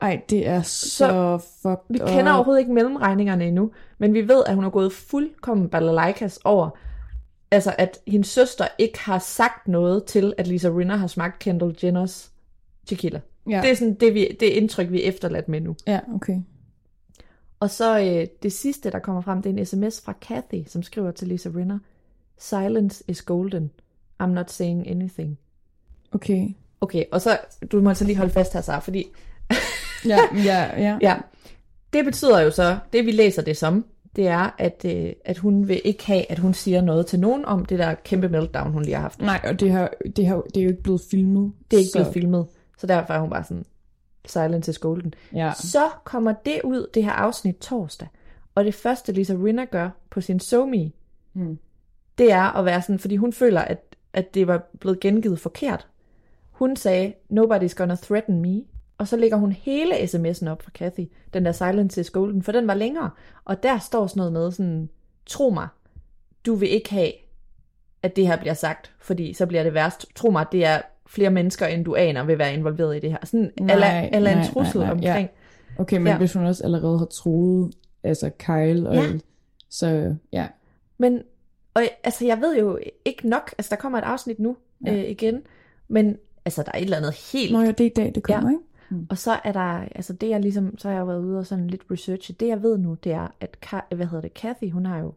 Ej, 0.02 0.21
det 0.30 0.47
er 0.47 0.62
så, 0.62 0.89
så 0.89 1.38
fucked 1.62 1.86
Vi 1.89 1.97
kender 1.97 2.32
up. 2.32 2.36
overhovedet 2.36 2.60
ikke 2.60 2.73
mellemregningerne 2.73 3.47
endnu, 3.47 3.71
men 3.97 4.13
vi 4.13 4.28
ved, 4.28 4.43
at 4.45 4.56
hun 4.56 4.63
er 4.63 4.69
gået 4.69 4.93
fuldkommen 4.93 5.69
balalaikas 5.69 6.39
over, 6.43 6.69
altså 7.52 7.76
at 7.78 8.00
hendes 8.08 8.28
søster 8.28 8.67
ikke 8.78 9.00
har 9.00 9.19
sagt 9.19 9.67
noget 9.67 10.04
til, 10.06 10.34
at 10.38 10.47
Lisa 10.47 10.69
Rinna 10.69 10.95
har 10.95 11.08
smagt 11.08 11.39
Kendall 11.39 11.76
Jenners 11.84 12.32
tequila. 12.86 13.21
Ja. 13.50 13.62
Det 13.62 13.71
er 13.71 13.76
sådan 13.76 13.93
det, 13.93 14.13
vi, 14.13 14.38
det 14.39 14.45
indtryk, 14.45 14.91
vi 14.91 15.04
er 15.04 15.08
efterladt 15.08 15.50
med 15.50 15.62
nu. 15.62 15.76
Ja, 15.88 16.00
okay. 16.15 16.39
Og 17.60 17.69
så 17.69 18.00
øh, 18.00 18.28
det 18.43 18.54
sidste, 18.54 18.91
der 18.91 19.00
kommer 19.00 19.21
frem, 19.21 19.41
det 19.41 19.50
er 19.50 19.54
en 19.54 19.65
sms 19.65 20.02
fra 20.02 20.13
Kathy, 20.21 20.63
som 20.67 20.84
skriver 20.84 21.12
til 21.12 21.28
Lisa 21.28 21.50
Rinna. 21.56 21.80
Silence 22.38 23.04
is 23.08 23.21
golden. 23.21 23.71
I'm 24.23 24.26
not 24.26 24.52
saying 24.52 24.89
anything. 24.89 25.38
Okay. 26.12 26.47
Okay, 26.82 27.04
og 27.12 27.22
så, 27.22 27.38
du 27.72 27.82
må 27.82 27.90
altså 27.90 28.06
lige 28.06 28.18
holde 28.18 28.32
fast 28.32 28.54
her, 28.54 28.62
Sara, 28.62 28.80
fordi 28.80 29.06
Ja, 30.06 30.20
ja, 30.50 30.82
ja. 30.82 30.98
Ja, 31.02 31.18
det 31.94 32.06
betyder 32.06 32.40
jo 32.40 32.52
så, 32.52 32.78
det 32.94 33.06
vi 33.06 33.12
læser 33.12 33.42
det 33.42 33.58
som, 33.58 33.86
det 34.16 34.28
er, 34.28 34.56
at, 34.58 34.86
øh, 34.86 35.13
at 35.26 35.38
hun 35.38 35.68
vil 35.68 35.82
ikke 35.86 36.06
have, 36.06 36.32
at 36.32 36.40
hun 36.40 36.54
siger 36.54 36.82
noget 36.82 37.06
til 37.06 37.20
nogen 37.20 37.46
om 37.46 37.66
det 37.66 37.80
der 37.80 37.94
kæmpe 37.94 38.30
meltdown, 38.30 38.72
hun 38.72 38.84
lige 38.84 38.96
har 38.96 39.02
haft. 39.02 39.22
Nej, 39.22 39.42
og 39.44 39.60
det, 39.60 39.72
har, 39.72 39.92
det, 40.16 40.28
har, 40.28 40.42
det 40.42 40.58
er 40.58 40.63
jo 40.63 40.70
ikke 40.70 40.84
blevet 40.84 41.02
filmet. 41.12 41.54
Det 41.72 41.78
er 41.78 41.82
ikke 41.82 41.92
så, 41.92 41.98
blevet 42.00 42.13
filmet, 42.13 42.48
så 42.78 42.88
derfor 42.88 43.13
er 43.13 43.20
hun 43.20 43.30
bare 43.30 43.44
sådan, 43.44 43.66
silence 44.26 44.72
is 44.72 44.78
golden. 44.78 45.13
Ja. 45.34 45.52
Så 45.56 45.90
kommer 46.04 46.34
det 46.46 46.62
ud, 46.63 46.88
det 46.94 47.04
her 47.04 47.12
afsnit 47.12 47.56
torsdag, 47.56 48.08
og 48.56 48.66
det 48.66 48.74
første 48.76 49.12
Lisa 49.12 49.34
Rinna 49.34 49.66
gør 49.66 49.90
på 50.10 50.22
sin 50.22 50.40
SoMe, 50.40 50.92
Mm. 51.34 51.58
det 52.18 52.32
er 52.32 52.58
at 52.58 52.66
være 52.66 52.82
sådan, 52.82 53.00
fordi 53.00 53.16
hun 53.16 53.34
føler, 53.34 53.62
at, 53.62 53.96
at 54.13 54.34
det 54.34 54.48
var 54.48 54.63
blevet 54.80 55.00
gengivet 55.00 55.40
forkert. 55.40 55.88
Hun 56.58 56.76
sagde, 56.76 57.13
nobody's 57.32 57.76
gonna 57.76 57.96
threaten 57.96 58.41
me. 58.41 58.63
Og 58.98 59.08
så 59.08 59.17
lægger 59.17 59.38
hun 59.38 59.52
hele 59.52 59.93
sms'en 59.96 60.50
op 60.50 60.62
fra 60.62 60.72
Kathy, 60.72 61.06
den 61.34 61.46
der 61.46 61.52
Silence 61.52 62.02
is 62.02 62.10
Golden, 62.10 62.43
for 62.43 62.52
den 62.52 62.67
var 62.67 62.74
længere. 62.74 63.10
Og 63.46 63.63
der 63.63 63.80
står 63.80 64.08
sådan 64.08 64.20
noget 64.20 64.34
med 64.34 64.52
sådan, 64.52 64.89
tro 65.26 65.50
mig, 65.50 65.67
du 66.46 66.56
vil 66.56 66.70
ikke 66.70 66.89
have, 66.93 67.12
at 68.04 68.15
det 68.15 68.28
her 68.28 68.38
bliver 68.38 68.54
sagt, 68.54 68.91
fordi 69.00 69.34
så 69.34 69.46
bliver 69.46 69.63
det 69.63 69.74
værst. 69.74 70.06
Tro 70.15 70.30
mig, 70.32 70.46
det 70.52 70.65
er 70.65 70.82
flere 71.08 71.30
mennesker, 71.30 71.65
end 71.67 71.86
du 71.86 71.96
aner, 71.96 72.24
vil 72.24 72.38
være 72.38 72.54
involveret 72.54 72.96
i 72.98 73.00
det 73.00 73.12
her. 73.12 73.17
Sådan, 73.24 73.52
Nej, 73.60 73.74
eller, 73.76 74.17
eller 74.17 74.38
en 74.38 74.46
trussel 74.54 74.80
nej, 74.82 74.93
nej, 74.93 75.04
ja. 75.04 75.10
omkring. 75.12 75.30
Okay, 75.80 75.98
men 75.98 76.06
Ja. 76.08 76.12
ja. 76.12 76.17
hvis 76.17 76.34
hun 76.34 76.46
også 76.46 76.63
allerede 76.63 76.98
har 77.00 77.06
troet, 77.06 77.74
altså 78.04 78.30
Kyle, 78.39 78.89
og, 78.89 78.96
Ja. 78.96 79.02
så 79.70 80.15
ja. 80.32 80.48
Men, 80.98 81.22
og 81.74 81.82
altså, 82.04 82.26
jeg 82.26 82.41
ved 82.41 82.58
jo 82.60 82.80
ikke 83.06 83.30
nok, 83.30 83.54
altså, 83.58 83.70
der 83.70 83.76
kommer 83.76 83.98
et 83.98 84.04
afsnit 84.04 84.39
nu 84.39 84.58
ja. 84.86 84.93
Ja. 84.93 84.98
øh, 85.04 85.10
igen, 85.10 85.41
men 85.88 86.17
altså, 86.48 86.64
der 86.64 86.72
er 86.74 86.78
et 86.78 86.84
eller 86.84 86.98
andet 86.98 87.14
helt 87.34 87.52
Nå 87.52 87.60
ja, 87.62 87.68
det 87.72 87.80
er 87.82 87.86
i 87.86 87.94
dag, 87.96 88.12
det 88.16 88.24
kommer, 88.24 88.50
Ja. 88.50 88.56
ikke? 88.56 88.64
Og 89.10 89.18
så 89.18 89.40
er 89.44 89.52
der, 89.52 89.80
altså 89.96 90.14
det 90.14 90.30
jeg 90.30 90.40
ligesom, 90.40 90.78
så 90.78 90.88
har 90.88 90.96
jeg 90.96 91.02
jo 91.02 91.06
været 91.06 91.20
ude 91.24 91.40
og 91.40 91.46
sådan 91.46 91.68
lidt 91.68 91.82
researche. 91.92 92.36
Det 92.40 92.48
jeg 92.48 92.64
ved 92.64 92.78
nu, 92.78 92.98
det 93.04 93.12
er, 93.12 93.28
at, 93.40 93.58
Ka- 93.66 93.96
hvad 93.96 94.06
hedder 94.06 94.22
det, 94.22 94.34
Kathy, 94.34 94.72
hun 94.72 94.86
har 94.86 94.98
jo 95.00 95.14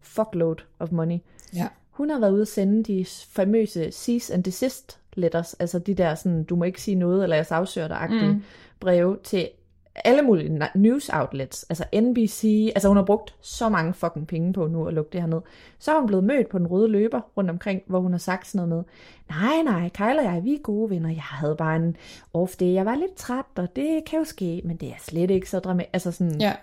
fuckload 0.00 0.56
of 0.78 0.90
money. 0.92 1.18
Ja. 1.54 1.68
Hun 1.90 2.10
har 2.10 2.18
været 2.18 2.32
ude 2.32 2.42
at 2.42 2.48
sende 2.48 2.82
de 2.82 3.06
famøse 3.28 3.90
cease 3.92 4.34
and 4.34 4.44
desist 4.44 4.98
letters, 5.14 5.54
altså 5.54 5.78
de 5.78 5.94
der 5.94 6.14
sådan, 6.14 6.44
du 6.44 6.56
må 6.56 6.64
ikke 6.64 6.82
sige 6.82 6.94
noget, 6.94 7.22
eller 7.22 7.36
jeg 7.36 7.46
sagsøger 7.46 7.88
dig 7.88 8.06
mm. 8.10 8.42
breve 8.80 9.18
til 9.22 9.48
alle 9.94 10.22
mulige 10.22 10.68
news 10.74 11.08
outlets, 11.08 11.66
altså 11.68 11.84
NBC, 12.02 12.70
altså 12.74 12.88
hun 12.88 12.96
har 12.96 13.04
brugt 13.04 13.34
så 13.40 13.68
mange 13.68 13.94
fucking 13.94 14.26
penge 14.26 14.52
på 14.52 14.66
nu 14.66 14.86
at 14.86 14.94
lukke 14.94 15.10
det 15.12 15.20
her 15.20 15.28
ned. 15.28 15.40
Så 15.78 15.92
er 15.94 15.98
hun 15.98 16.06
blevet 16.06 16.24
mødt 16.24 16.48
på 16.48 16.58
den 16.58 16.66
røde 16.66 16.88
løber 16.88 17.20
rundt 17.36 17.50
omkring, 17.50 17.82
hvor 17.86 18.00
hun 18.00 18.12
har 18.12 18.18
sagt 18.18 18.46
sådan 18.46 18.68
noget 18.68 18.84
med, 19.28 19.36
nej, 19.40 19.62
nej, 19.64 19.88
Kyle 19.88 20.18
og 20.18 20.24
jeg, 20.24 20.40
vi 20.44 20.54
er 20.54 20.58
gode 20.58 20.90
venner, 20.90 21.08
jeg 21.10 21.22
havde 21.22 21.56
bare 21.56 21.76
en 21.76 21.96
off 22.34 22.56
day, 22.56 22.74
jeg 22.74 22.86
var 22.86 22.94
lidt 22.94 23.14
træt, 23.14 23.44
og 23.56 23.76
det 23.76 24.04
kan 24.06 24.18
jo 24.18 24.24
ske, 24.24 24.62
men 24.64 24.76
det 24.76 24.88
er 24.88 24.94
slet 24.98 25.30
ikke 25.30 25.50
så 25.50 25.58
dramatisk, 25.58 25.90
altså 25.92 26.12
sådan, 26.12 26.40
Ja. 26.40 26.54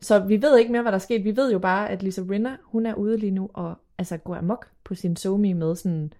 så 0.00 0.18
vi 0.18 0.42
ved 0.42 0.58
ikke 0.58 0.72
mere, 0.72 0.82
hvad 0.82 0.92
der 0.92 0.98
er 0.98 1.02
sket. 1.02 1.24
Vi 1.24 1.36
ved 1.36 1.52
jo 1.52 1.58
bare, 1.58 1.90
at 1.90 2.02
Lisa 2.02 2.22
Rinna, 2.30 2.56
hun 2.64 2.86
er 2.86 2.94
ude 2.94 3.16
lige 3.16 3.30
nu 3.30 3.50
og 3.54 3.74
altså 3.98 4.16
går 4.16 4.34
amok 4.34 4.66
på 4.84 4.94
sin 4.94 5.16
somi 5.16 5.52
med 5.52 5.76
sådan... 5.76 6.12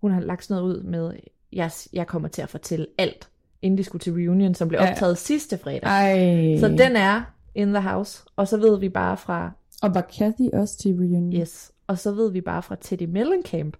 Hun 0.00 0.10
har 0.10 0.20
lagt 0.20 0.44
sådan 0.44 0.62
noget 0.62 0.76
ud 0.76 0.82
med, 0.82 1.12
jeg, 1.52 1.70
jeg 1.92 2.06
kommer 2.06 2.28
til 2.28 2.42
at 2.42 2.48
fortælle 2.48 2.86
alt, 2.98 3.28
inden 3.62 3.78
de 3.78 3.84
skulle 3.84 4.00
til 4.00 4.12
reunion, 4.12 4.54
som 4.54 4.68
blev 4.68 4.80
Ja. 4.80 4.90
optaget 4.90 5.18
sidste 5.18 5.58
fredag. 5.58 5.82
Ej. 5.82 6.56
Så 6.60 6.68
den 6.68 6.96
er 6.96 7.22
in 7.54 7.68
the 7.72 7.80
house. 7.82 8.24
Og 8.36 8.48
så 8.48 8.56
ved 8.56 8.78
vi 8.80 8.88
bare 8.88 9.16
fra, 9.16 9.50
Og 9.82 9.94
var 9.94 10.00
Kathy 10.18 10.50
også 10.52 10.78
til 10.78 10.92
reunion? 10.94 11.32
yes, 11.32 11.72
og 11.86 11.98
så 11.98 12.12
ved 12.12 12.30
vi 12.32 12.40
bare 12.40 12.62
fra 12.62 12.76
Teddy 12.80 13.02
Mellencamps 13.02 13.78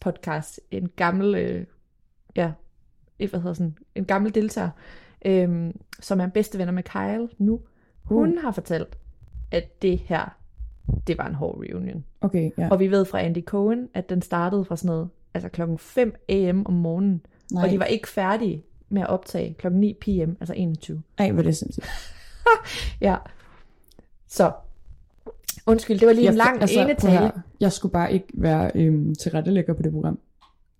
podcast, 0.00 0.60
en 0.70 0.88
gammel, 0.96 1.34
øh, 1.34 1.64
ja, 2.36 2.52
hvad 3.16 3.40
hedder 3.40 3.52
sådan, 3.54 3.76
en 3.94 4.04
gammel 4.04 4.34
deltager, 4.34 4.70
øh, 5.24 5.70
som 6.00 6.20
er 6.20 6.26
bedste 6.26 6.58
venner 6.58 6.72
med 6.72 6.82
Kyle 6.82 7.28
nu. 7.38 7.60
Hun 8.04 8.36
Uh. 8.38 8.42
har 8.42 8.50
fortalt, 8.50 8.98
at 9.52 9.82
det 9.82 9.98
her, 9.98 10.36
det 11.06 11.18
var 11.18 11.26
en 11.26 11.34
hård 11.34 11.58
reunion. 11.60 12.04
Okay, 12.20 12.50
ja. 12.58 12.68
Og 12.70 12.80
vi 12.80 12.90
ved 12.90 13.04
fra 13.04 13.20
Andy 13.20 13.44
Cohen, 13.44 13.88
at 13.94 14.08
den 14.08 14.22
startede 14.22 14.64
fra 14.64 14.76
sådan 14.76 14.88
noget, 14.88 15.08
altså 15.34 15.48
klokken 15.48 15.78
5 15.78 16.14
am 16.28 16.66
om 16.66 16.72
morgenen. 16.74 17.26
Nej. 17.52 17.64
Og 17.64 17.70
de 17.70 17.78
var 17.78 17.84
ikke 17.84 18.08
færdige 18.08 18.64
med 18.88 19.02
at 19.02 19.08
optage 19.08 19.54
klokken 19.58 19.80
9 19.80 19.94
pm, 20.00 20.30
altså 20.40 20.54
21. 20.56 21.02
Ej, 21.18 21.30
hvor 21.30 21.42
det 21.42 21.56
sindssygt. 21.56 21.86
Ja. 23.00 23.16
Så, 24.28 24.52
undskyld, 25.66 25.98
det 25.98 26.06
var 26.08 26.12
lige 26.14 26.22
en 26.22 26.26
Jeg- 26.26 26.34
lang 26.36 26.60
altså, 26.60 26.80
ene 26.80 26.94
tale. 26.94 27.32
Jeg 27.60 27.72
skulle 27.72 27.92
bare 27.92 28.12
ikke 28.12 28.26
være 28.34 28.70
øhm, 28.74 29.14
tilrettelægger 29.14 29.74
på 29.74 29.82
det 29.82 29.92
program. 29.92 30.18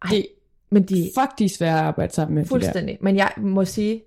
Ej, 0.03 0.11
Det, 0.11 0.27
men 0.71 0.83
de 0.83 1.11
fuck, 1.19 1.39
de 1.39 1.45
er 1.45 1.49
svære 1.49 1.79
at 1.79 1.85
arbejde 1.85 2.15
sammen 2.15 2.35
med. 2.35 2.43
De 2.43 2.49
der. 2.49 2.49
fuldstændig. 2.49 2.99
Men 3.01 3.17
jeg 3.17 3.33
må 3.37 3.65
sige, 3.65 4.03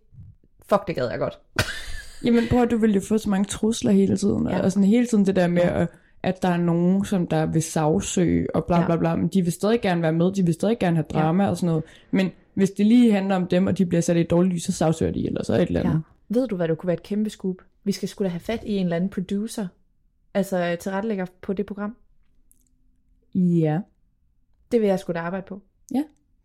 fuck, 0.70 0.88
det 0.88 0.96
gad 0.96 1.10
jeg 1.10 1.20
godt. 1.20 1.40
Jamen 2.26 2.44
prøv 2.50 2.66
du 2.68 2.78
vil 2.78 2.94
jo 2.94 3.02
få 3.08 3.18
så 3.18 3.30
mange 3.30 3.46
trusler 3.46 3.92
hele 3.92 4.18
tiden, 4.18 4.48
Ja. 4.48 4.56
ja. 4.58 4.62
og 4.64 4.72
sådan 4.72 4.88
hele 4.88 5.08
tiden 5.08 5.26
det 5.26 5.36
der 5.36 5.48
med, 5.48 5.62
at, 5.62 5.88
at 6.24 6.42
der 6.42 6.50
er 6.50 6.58
nogen, 6.58 7.06
som 7.06 7.28
der 7.28 7.46
vil 7.46 7.62
sagsøge, 7.64 8.56
og 8.56 8.66
bla 8.66 8.80
Ja. 8.80 8.86
bla 8.86 8.96
bla, 8.96 9.16
men 9.16 9.28
de 9.28 9.42
vil 9.42 9.52
stadig 9.54 9.82
gerne 9.82 10.02
være 10.02 10.14
med, 10.14 10.32
de 10.32 10.46
vil 10.46 10.54
stadig 10.54 10.80
gerne 10.80 10.96
have 10.96 11.06
drama 11.14 11.48
og 11.50 11.58
sådan 11.58 11.68
noget, 11.68 11.84
men 12.12 12.32
hvis 12.54 12.72
det 12.72 12.86
lige 12.86 13.12
handler 13.12 13.36
om 13.36 13.48
dem, 13.48 13.68
og 13.68 13.78
de 13.78 13.86
bliver 13.86 14.02
sat 14.02 14.18
i 14.18 14.20
et 14.22 14.30
dårligt 14.30 14.54
lys, 14.54 14.64
så 14.64 14.72
sagsøger 14.72 15.12
de, 15.12 15.26
eller 15.28 15.44
så 15.44 15.54
et 15.54 15.62
eller 15.62 15.80
Ja. 15.80 15.88
andet. 15.90 16.02
Ved 16.30 16.48
du, 16.48 16.56
hvad 16.56 16.68
det 16.68 16.78
kunne 16.78 16.88
være 16.88 16.98
et 16.98 17.04
kæmpe 17.04 17.30
scoop? 17.30 17.56
Vi 17.84 17.92
skal 17.92 18.10
skulle 18.10 18.26
da 18.26 18.32
have 18.32 18.40
fat 18.40 18.64
i 18.66 18.76
en 18.78 18.86
eller 18.86 18.96
anden 18.96 19.10
producer, 19.10 19.68
altså 20.34 20.78
tilrettelægger 20.80 21.26
på 21.42 21.54
det 21.54 21.66
program. 21.66 21.96
Ja, 23.36 23.80
Det 24.72 24.82
vil 24.82 24.88
jeg 24.88 25.00
skulle 25.00 25.20
da 25.20 25.26
arbejde 25.26 25.46
på. 25.48 25.62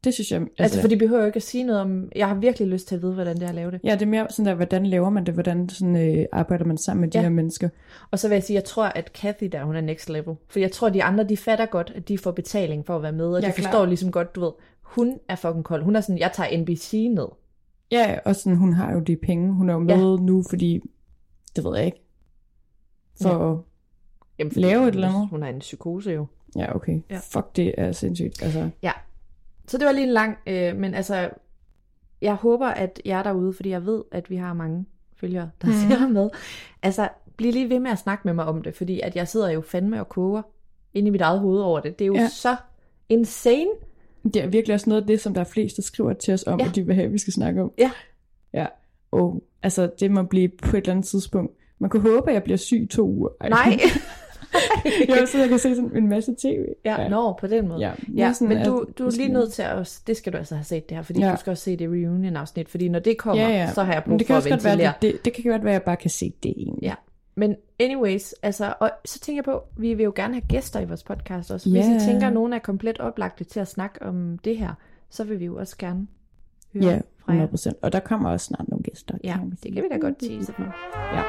det 0.04 0.14
synes 0.14 0.32
jeg, 0.32 0.40
altså, 0.40 0.62
Altså, 0.62 0.80
for 0.80 0.88
de 0.88 0.96
behøver 0.96 1.20
jo 1.20 1.26
ikke 1.26 1.36
at 1.36 1.42
sige 1.42 1.64
noget 1.64 1.80
om... 1.82 2.12
Jeg 2.16 2.28
har 2.28 2.34
virkelig 2.34 2.68
lyst 2.68 2.88
til 2.88 2.94
at 2.94 3.02
vide, 3.02 3.14
hvordan 3.14 3.36
det 3.36 3.42
er 3.42 3.48
at 3.48 3.54
lave 3.54 3.70
det. 3.70 3.80
ja, 3.84 3.92
det 3.94 4.02
er 4.02 4.06
mere 4.06 4.26
sådan 4.30 4.46
der, 4.46 4.54
hvordan 4.54 4.86
laver 4.86 5.10
man 5.10 5.26
det, 5.26 5.34
hvordan 5.34 5.68
sådan, 5.68 6.18
øh, 6.18 6.26
arbejder 6.32 6.64
man 6.64 6.78
sammen 6.78 7.00
med 7.00 7.10
de 7.10 7.18
Ja. 7.18 7.22
her 7.22 7.28
mennesker. 7.30 7.68
Og 8.10 8.18
så 8.18 8.28
vil 8.28 8.34
jeg 8.36 8.42
sige, 8.42 8.54
jeg 8.54 8.64
tror, 8.64 8.84
at 8.84 9.12
Kathy 9.12 9.44
der, 9.52 9.64
hun 9.64 9.76
er 9.76 9.80
next 9.80 10.10
level. 10.10 10.34
For 10.48 10.60
jeg 10.60 10.72
tror, 10.72 10.88
de 10.88 11.02
andre, 11.04 11.24
de 11.24 11.36
fatter 11.36 11.66
godt, 11.66 11.92
at 11.94 12.08
de 12.08 12.18
får 12.18 12.30
betaling 12.30 12.86
for 12.86 12.96
at 12.96 13.02
være 13.02 13.12
med. 13.12 13.26
Og 13.26 13.42
Ja, 13.42 13.48
de 13.48 13.52
forstår 13.52 13.86
ligesom 13.86 14.10
godt, 14.12 14.34
du 14.34 14.40
ved, 14.40 14.50
hun 14.86 15.18
er 15.28 15.34
fucking 15.36 15.64
kold. 15.64 15.82
Hun 15.82 15.96
er 15.96 16.00
sådan, 16.00 16.18
jeg 16.18 16.30
tager 16.34 16.58
NBC 16.58 16.92
ned. 17.14 17.28
Ja, 17.90 18.18
og 18.24 18.36
sådan, 18.36 18.56
hun 18.56 18.72
har 18.72 18.92
jo 18.92 19.00
de 19.00 19.16
penge, 19.16 19.52
hun 19.52 19.68
er 19.70 19.72
jo 19.74 19.78
med 19.80 19.94
ja. 19.94 20.22
nu, 20.24 20.42
fordi, 20.48 20.80
det 21.56 21.64
ved 21.64 21.76
jeg 21.76 21.86
ikke, 21.86 22.02
for 23.22 23.50
ja. 23.54 23.56
Jamen, 24.38 24.52
Lave 24.56 24.78
hun- 24.78 24.88
et 24.88 24.94
eller 24.94 25.08
andet. 25.08 25.28
Hun 25.28 25.42
har 25.42 25.48
en 25.48 25.58
psykose 25.58 26.10
jo. 26.10 26.26
ja, 26.56 26.76
okay, 26.76 27.00
Ja. 27.10 27.18
fuck, 27.22 27.56
det 27.56 27.74
er 27.78 27.92
sindssygt, 27.92 28.42
altså. 28.42 28.70
Ja. 28.82 28.92
Så 29.68 29.78
det 29.78 29.86
var 29.86 29.92
lige 29.92 30.06
en 30.06 30.12
lang, 30.12 30.36
øh, 30.46 30.76
men 30.76 30.94
altså, 30.94 31.30
jeg 32.22 32.34
håber, 32.34 32.66
at 32.68 33.00
jer 33.06 33.22
derude, 33.22 33.52
fordi 33.52 33.70
jeg 33.70 33.86
ved, 33.86 34.02
at 34.12 34.30
vi 34.30 34.36
har 34.36 34.52
mange 34.54 34.84
følgere, 35.20 35.50
der 35.62 35.66
mm. 35.66 35.72
ser 35.72 36.08
med. 36.08 36.30
Altså, 36.82 37.08
bliv 37.36 37.52
lige 37.52 37.70
ved 37.70 37.80
med 37.80 37.90
at 37.90 37.98
snakke 37.98 38.22
med 38.24 38.34
mig 38.34 38.44
om 38.44 38.62
det, 38.62 38.74
fordi 38.74 39.00
at 39.00 39.16
jeg 39.16 39.28
sidder 39.28 39.50
jo 39.50 39.60
fandme 39.60 40.00
og 40.00 40.08
koger 40.08 40.42
inde 40.94 41.08
i 41.08 41.10
mit 41.10 41.20
eget 41.20 41.40
hoved 41.40 41.60
over 41.60 41.80
det. 41.80 41.98
Det 41.98 42.04
er 42.04 42.06
jo. 42.06 42.14
Ja. 42.14 42.28
så 42.28 42.56
insane. 43.08 43.70
Det 44.34 44.42
er 44.42 44.46
virkelig 44.46 44.74
også 44.74 44.90
noget 44.90 45.02
af 45.02 45.06
det, 45.06 45.20
som 45.20 45.34
der 45.34 45.40
er 45.40 45.44
flest, 45.44 45.76
der 45.76 45.82
skriver 45.82 46.12
til 46.12 46.34
os 46.34 46.44
om, 46.46 46.60
Ja. 46.60 46.66
at 46.68 46.74
de 46.74 46.86
vil 46.86 46.94
have, 46.94 47.04
at 47.06 47.12
vi 47.12 47.18
skal 47.18 47.32
snakke 47.32 47.62
om. 47.62 47.72
Ja. 47.78 47.90
Ja. 48.54 48.66
Og 49.10 49.42
altså, 49.62 49.90
det 50.00 50.10
må 50.10 50.22
blive 50.22 50.48
på 50.48 50.76
et 50.76 50.80
eller 50.80 50.92
andet 50.92 51.06
tidspunkt. 51.06 51.52
Man 51.78 51.90
kunne 51.90 52.02
håbe, 52.14 52.28
at 52.30 52.34
jeg 52.34 52.42
bliver 52.42 52.56
syg 52.56 52.82
i 52.82 52.86
to 52.86 53.08
uger. 53.08 53.28
Ej. 53.40 53.48
Nej. 53.48 53.78
jeg 55.08 55.28
så 55.28 55.38
jeg 55.38 55.48
kan 55.48 55.58
se 55.58 55.74
sådan 55.74 55.96
en 55.96 56.08
masse 56.08 56.34
tv. 56.38 56.64
Ja, 56.84 57.02
ja. 57.02 57.08
Nå, 57.08 57.32
på 57.40 57.46
den 57.46 57.68
måde. 57.68 57.80
Ja, 57.80 57.92
Ja, 58.16 58.32
sådan, 58.32 58.48
men 58.56 58.66
du, 58.66 58.86
du 58.98 59.06
er 59.06 59.10
lige 59.10 59.28
nødt 59.32 59.52
til 59.52 59.62
at, 59.62 60.00
det 60.06 60.16
skal 60.16 60.32
du 60.32 60.38
altså 60.38 60.54
have 60.54 60.64
set 60.64 60.88
det 60.88 60.96
her, 60.96 61.02
fordi 61.02 61.20
Ja. 61.20 61.30
du 61.32 61.36
skal 61.36 61.50
også 61.50 61.62
se 61.64 61.76
det 61.76 61.88
reunion-afsnit, 61.88 62.68
fordi 62.68 62.88
når 62.88 62.98
det 62.98 63.18
kommer, 63.18 63.42
Ja, 63.44 63.50
ja. 63.50 63.72
så 63.72 63.82
har 63.82 63.92
jeg 63.92 64.02
Men 64.06 64.10
brug 64.10 64.18
det 64.18 64.26
for 64.26 64.40
kan 64.40 64.52
at 64.52 64.64
være, 64.64 64.72
ventilere. 64.72 64.94
at 64.94 65.02
det, 65.02 65.12
det, 65.12 65.24
det 65.24 65.32
kan 65.32 65.50
godt 65.52 65.64
være, 65.64 65.72
at 65.72 65.78
jeg 65.78 65.82
bare 65.82 65.96
kan 65.96 66.10
se 66.10 66.32
det 66.42 66.54
egentlig. 66.56 66.82
Ja, 66.82 66.94
men 67.36 67.56
anyways, 67.80 68.32
altså, 68.42 68.74
og 68.80 68.90
så 69.04 69.20
tænker 69.20 69.38
jeg 69.38 69.44
på, 69.44 69.62
vi 69.76 69.94
vil 69.94 70.04
jo 70.04 70.12
gerne 70.16 70.34
have 70.34 70.44
gæster 70.48 70.80
i 70.80 70.84
vores 70.84 71.02
podcast 71.02 71.50
også. 71.50 71.70
Hvis 71.70 71.84
Ja. 71.86 71.96
I 71.96 72.00
tænker, 72.00 72.26
at 72.26 72.32
nogen 72.32 72.52
er 72.52 72.58
komplet 72.58 72.98
oplagte 72.98 73.44
til 73.44 73.60
at 73.60 73.68
snakke 73.68 74.02
om 74.02 74.38
det 74.38 74.58
her, 74.58 74.74
så 75.10 75.24
vil 75.24 75.40
vi 75.40 75.44
jo 75.44 75.56
også 75.56 75.76
gerne 75.78 76.06
høre 76.74 76.84
Ja, 76.84 77.00
fra 77.18 77.32
jer. 77.32 77.46
100%. 77.46 77.72
Og 77.82 77.92
der 77.92 78.00
kommer 78.00 78.30
også 78.30 78.46
snart 78.46 78.68
nogle 78.68 78.82
gæster. 78.82 79.18
Ja, 79.24 79.36
kan 79.36 79.50
det 79.62 79.74
kan 79.74 79.82
vi 79.82 79.88
da 79.92 79.96
godt 79.96 80.18
tease 80.18 80.52
for. 80.52 80.62
Ja. 81.16 81.22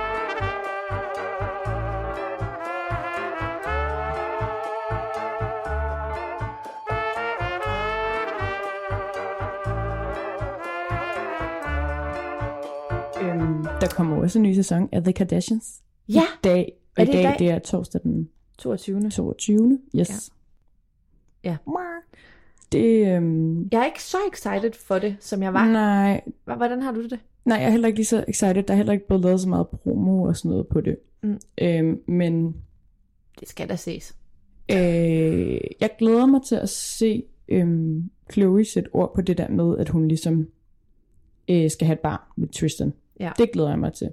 Øhm, 13.21 13.63
der 13.81 13.87
kommer 13.95 14.17
også 14.17 14.39
en 14.39 14.43
ny 14.43 14.53
sæson 14.53 14.89
af 14.91 15.03
The 15.03 15.13
Kardashians. 15.13 15.81
Ja, 16.09 16.21
I 16.21 16.37
dag, 16.43 16.73
og 16.97 17.01
Er 17.01 17.05
det 17.05 17.13
i 17.13 17.17
dag, 17.17 17.23
dag? 17.23 17.35
det 17.39 17.49
er 17.49 17.59
torsdag 17.59 18.01
den 18.03 18.29
22. 18.57 19.09
22. 19.09 19.79
Yes. 19.95 20.31
Ja. 21.43 21.57
Det, 22.71 23.07
øhm, 23.15 23.69
Jeg 23.71 23.81
er 23.81 23.85
ikke 23.85 24.03
så 24.03 24.17
excited 24.33 24.73
for 24.73 24.99
det, 24.99 25.15
som 25.19 25.43
jeg 25.43 25.53
var. 25.53 25.65
nej, 25.71 26.21
Hvordan 26.43 26.81
har 26.81 26.91
du 26.91 27.03
det? 27.03 27.19
nej, 27.45 27.57
jeg 27.57 27.65
er 27.65 27.69
heller 27.71 27.87
ikke 27.87 27.99
lige 27.99 28.05
så 28.05 28.25
excited. 28.27 28.63
Der 28.63 28.73
er 28.73 28.77
heller 28.77 28.93
ikke 28.93 29.07
blevet 29.07 29.23
lavet 29.23 29.41
så 29.41 29.49
meget 29.49 29.67
promo 29.67 30.23
og 30.23 30.37
sådan 30.37 30.49
noget 30.51 30.67
på 30.67 30.81
det. 30.81 30.97
Mm. 31.23 31.39
Øhm, 31.57 32.01
men 32.07 32.55
Det 33.39 33.47
skal 33.49 33.69
da 33.69 33.75
ses. 33.75 34.15
Øh, 34.71 35.57
jeg 35.81 35.89
glæder 35.99 36.25
mig 36.25 36.41
til 36.47 36.55
at 36.55 36.69
se 36.69 37.23
øhm, 37.49 38.09
Chloe 38.31 38.65
sætte 38.65 38.89
ord 38.93 39.15
på 39.15 39.21
det 39.21 39.37
der 39.37 39.49
med, 39.49 39.77
at 39.77 39.89
hun 39.89 40.07
ligesom 40.07 40.47
øh, 41.49 41.69
skal 41.71 41.85
have 41.87 41.93
et 41.93 41.99
barn 41.99 42.19
med 42.35 42.47
Tristan. 42.47 42.93
Ja. 43.19 43.31
Det 43.37 43.51
glæder 43.51 43.69
jeg 43.69 43.79
mig 43.79 43.93
til. 43.93 44.09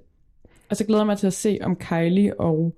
Og 0.70 0.76
så 0.76 0.84
glæder 0.84 1.00
jeg 1.00 1.06
mig 1.06 1.18
til 1.18 1.26
at 1.26 1.32
se, 1.32 1.58
om 1.62 1.76
Kylie 1.76 2.40
og 2.40 2.74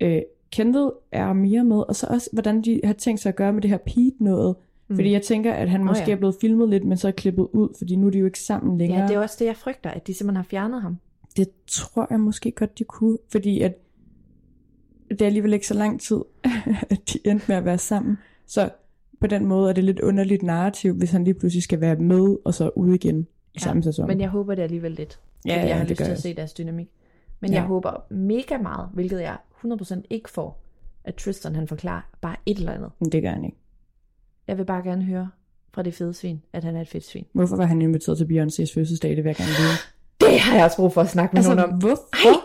øh, 0.00 0.22
Kendall 0.52 0.90
er 1.12 1.32
mere 1.32 1.64
med, 1.64 1.76
og 1.76 1.96
så 1.96 2.06
også, 2.10 2.30
hvordan 2.32 2.62
de 2.62 2.80
har 2.84 2.92
tænkt 2.92 3.20
sig 3.20 3.28
at 3.28 3.36
gøre 3.36 3.52
med 3.52 3.62
det 3.62 3.70
her 3.70 3.78
Pete 3.78 4.24
noget. 4.24 4.56
Mm. 4.88 4.96
Fordi 4.96 5.12
jeg 5.12 5.22
tænker, 5.22 5.52
at 5.52 5.70
han 5.70 5.80
Nå 5.80 5.86
måske 5.86 6.04
ja. 6.06 6.12
er 6.12 6.16
blevet 6.16 6.34
filmet 6.40 6.68
lidt, 6.68 6.84
men 6.84 6.96
så 6.96 7.08
er 7.08 7.12
klippet 7.12 7.48
ud, 7.52 7.68
fordi 7.78 7.96
nu 7.96 8.06
er 8.06 8.10
de 8.10 8.18
jo 8.18 8.24
ikke 8.24 8.40
sammen 8.40 8.78
længere. 8.78 9.00
Ja, 9.00 9.06
det 9.08 9.14
er 9.14 9.20
også 9.20 9.36
det, 9.38 9.46
jeg 9.46 9.56
frygter, 9.56 9.90
at 9.90 10.06
de 10.06 10.14
simpelthen 10.14 10.36
har 10.36 10.48
fjernet 10.50 10.82
ham. 10.82 10.98
Det 11.36 11.48
tror 11.66 12.06
jeg 12.10 12.20
måske 12.20 12.50
godt, 12.50 12.78
de 12.78 12.84
kunne, 12.84 13.18
fordi 13.32 13.60
at 13.60 13.78
det 15.10 15.22
er 15.22 15.26
alligevel 15.26 15.52
ikke 15.52 15.66
så 15.66 15.74
lang 15.74 16.00
tid, 16.00 16.20
at 16.90 17.12
de 17.12 17.18
endte 17.24 17.44
med 17.48 17.56
at 17.56 17.64
være 17.64 17.78
sammen. 17.78 18.18
Så 18.46 18.70
på 19.20 19.26
den 19.26 19.46
måde 19.46 19.68
er 19.68 19.72
det 19.72 19.84
lidt 19.84 20.00
underligt 20.00 20.42
narrativ, 20.42 20.94
hvis 20.94 21.10
han 21.10 21.24
lige 21.24 21.34
pludselig 21.34 21.62
skal 21.62 21.80
være 21.80 21.96
med, 21.96 22.36
og 22.44 22.54
så 22.54 22.70
ud 22.76 22.94
igen 22.94 23.20
i 23.20 23.26
ja, 23.54 23.60
samme 23.60 23.82
sæson. 23.82 24.06
Men 24.06 24.20
jeg 24.20 24.28
håber 24.28 24.54
det 24.54 24.62
alligevel 24.62 24.92
lidt. 24.92 25.20
Ja, 25.46 25.54
fordi 25.54 25.60
ja, 25.60 25.68
jeg 25.68 25.76
har 25.76 25.84
det 25.84 25.90
lyst 25.90 26.04
til 26.04 26.12
at 26.12 26.22
se 26.22 26.34
deres 26.34 26.52
dynamik. 26.52 26.88
Men 27.42 27.50
Ja. 27.50 27.56
jeg 27.56 27.64
håber 27.64 28.04
mega 28.10 28.58
meget, 28.58 28.88
hvilket 28.94 29.20
jeg 29.20 29.36
100% 29.64 30.02
ikke 30.10 30.30
får, 30.30 30.62
at 31.04 31.14
Tristan 31.14 31.54
han 31.54 31.68
forklarer 31.68 32.00
bare 32.20 32.36
et 32.46 32.58
eller 32.58 32.72
andet. 32.72 32.90
Men 33.00 33.12
det 33.12 33.22
gør 33.22 33.30
han 33.30 33.44
ikke. 33.44 33.56
Jeg 34.48 34.58
vil 34.58 34.64
bare 34.64 34.82
gerne 34.82 35.04
høre 35.04 35.28
fra 35.74 35.82
det 35.82 35.94
fede 35.94 36.14
svin, 36.14 36.42
at 36.52 36.64
han 36.64 36.76
er 36.76 36.80
et 36.80 36.88
fedt 36.88 37.04
svin. 37.04 37.26
Hvorfor 37.32 37.56
var 37.56 37.64
han 37.64 37.82
inviteret 37.82 38.18
til 38.18 38.24
Beyoncé's 38.24 38.74
fødselsdag? 38.74 39.10
Det 39.10 39.24
vil 39.24 39.28
jeg 39.28 39.36
gerne 39.36 39.50
vide. 39.58 39.76
Det 40.20 40.40
har 40.40 40.56
jeg 40.56 40.64
også 40.64 40.76
brug 40.76 40.92
for 40.92 41.00
at 41.00 41.08
snakke 41.08 41.32
med 41.32 41.38
altså, 41.38 41.54
nogen 41.54 41.72
om. 41.72 41.78
hvorfor? 41.78 42.28
Ej, 42.28 42.40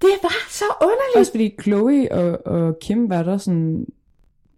det 0.00 0.10
var 0.22 0.50
så 0.50 0.64
underligt. 0.82 1.16
Også 1.16 1.32
fordi 1.32 1.54
Chloe 1.62 2.12
og, 2.12 2.46
og 2.46 2.78
Kim 2.82 3.10
var 3.10 3.22
der 3.22 3.36
sådan, 3.36 3.86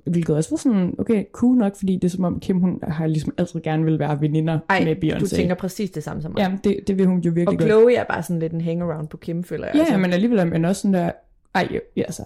hvilket 0.04 0.36
også 0.36 0.50
var 0.50 0.56
sådan, 0.56 0.94
okay, 0.98 1.24
cool 1.32 1.56
nok, 1.56 1.76
fordi 1.76 1.94
det 1.94 2.04
er 2.04 2.08
som 2.08 2.24
om 2.24 2.40
Kim, 2.40 2.60
hun 2.60 2.78
har 2.82 3.06
ligesom 3.06 3.34
altid 3.38 3.60
gerne 3.60 3.84
vil 3.84 3.98
være 3.98 4.20
veninder 4.20 4.58
Ej, 4.68 4.84
med 4.84 4.96
Beyoncé. 5.04 5.18
du 5.18 5.26
tænker 5.26 5.54
præcis 5.54 5.90
det 5.90 6.02
samme 6.04 6.22
som 6.22 6.32
mig. 6.32 6.38
Ja, 6.40 6.70
det, 6.70 6.80
det 6.86 6.98
vil 6.98 7.06
hun 7.06 7.20
jo 7.20 7.30
virkelig 7.30 7.48
og 7.48 7.54
godt. 7.54 7.68
Chloe 7.68 7.94
er 7.94 8.04
bare 8.04 8.22
sådan 8.22 8.40
lidt 8.40 8.52
en 8.52 8.60
hangaround 8.60 9.08
på 9.08 9.16
Kim, 9.16 9.44
føler 9.44 9.66
jeg. 9.66 9.74
Ja, 9.74 9.80
altså. 9.80 9.96
men 9.96 10.12
alligevel 10.12 10.38
er 10.38 10.44
man 10.44 10.64
også 10.64 10.82
sådan 10.82 10.94
der, 10.94 11.10
ej, 11.54 11.68
jo, 11.74 11.80
ja, 11.96 12.02
altså, 12.02 12.22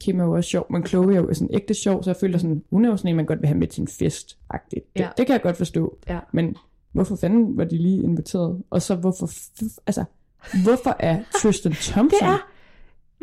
Kim 0.00 0.20
er 0.20 0.24
jo 0.24 0.32
også 0.32 0.50
sjov, 0.50 0.66
men 0.70 0.86
Chloe 0.86 1.14
er 1.14 1.18
jo 1.20 1.34
sådan 1.34 1.54
ægte 1.54 1.74
sjov, 1.74 2.02
så 2.02 2.10
jeg 2.10 2.16
føler 2.16 2.38
sådan, 2.38 2.62
hun 2.70 2.84
er 2.84 2.90
jo 2.90 2.96
sådan 2.96 3.08
en, 3.08 3.16
man 3.16 3.26
godt 3.26 3.40
vil 3.40 3.46
have 3.48 3.58
med 3.58 3.66
til 3.66 3.80
en 3.80 3.88
fest 3.88 4.38
-agtigt. 4.54 4.68
Det, 4.70 4.82
Ja. 4.96 5.08
det 5.16 5.26
kan 5.26 5.32
jeg 5.32 5.42
godt 5.42 5.56
forstå. 5.56 5.96
Ja. 6.08 6.18
Men 6.32 6.56
hvorfor 6.92 7.16
fanden 7.16 7.56
var 7.56 7.64
de 7.64 7.76
lige 7.78 8.02
inviteret? 8.02 8.62
Og 8.70 8.82
så 8.82 8.94
hvorfor, 8.94 9.30
altså, 9.86 10.04
hvorfor 10.64 10.96
er 10.98 11.18
Tristan 11.42 11.72
Thompson? 11.72 12.20
Det 12.20 12.26
er, 12.26 12.48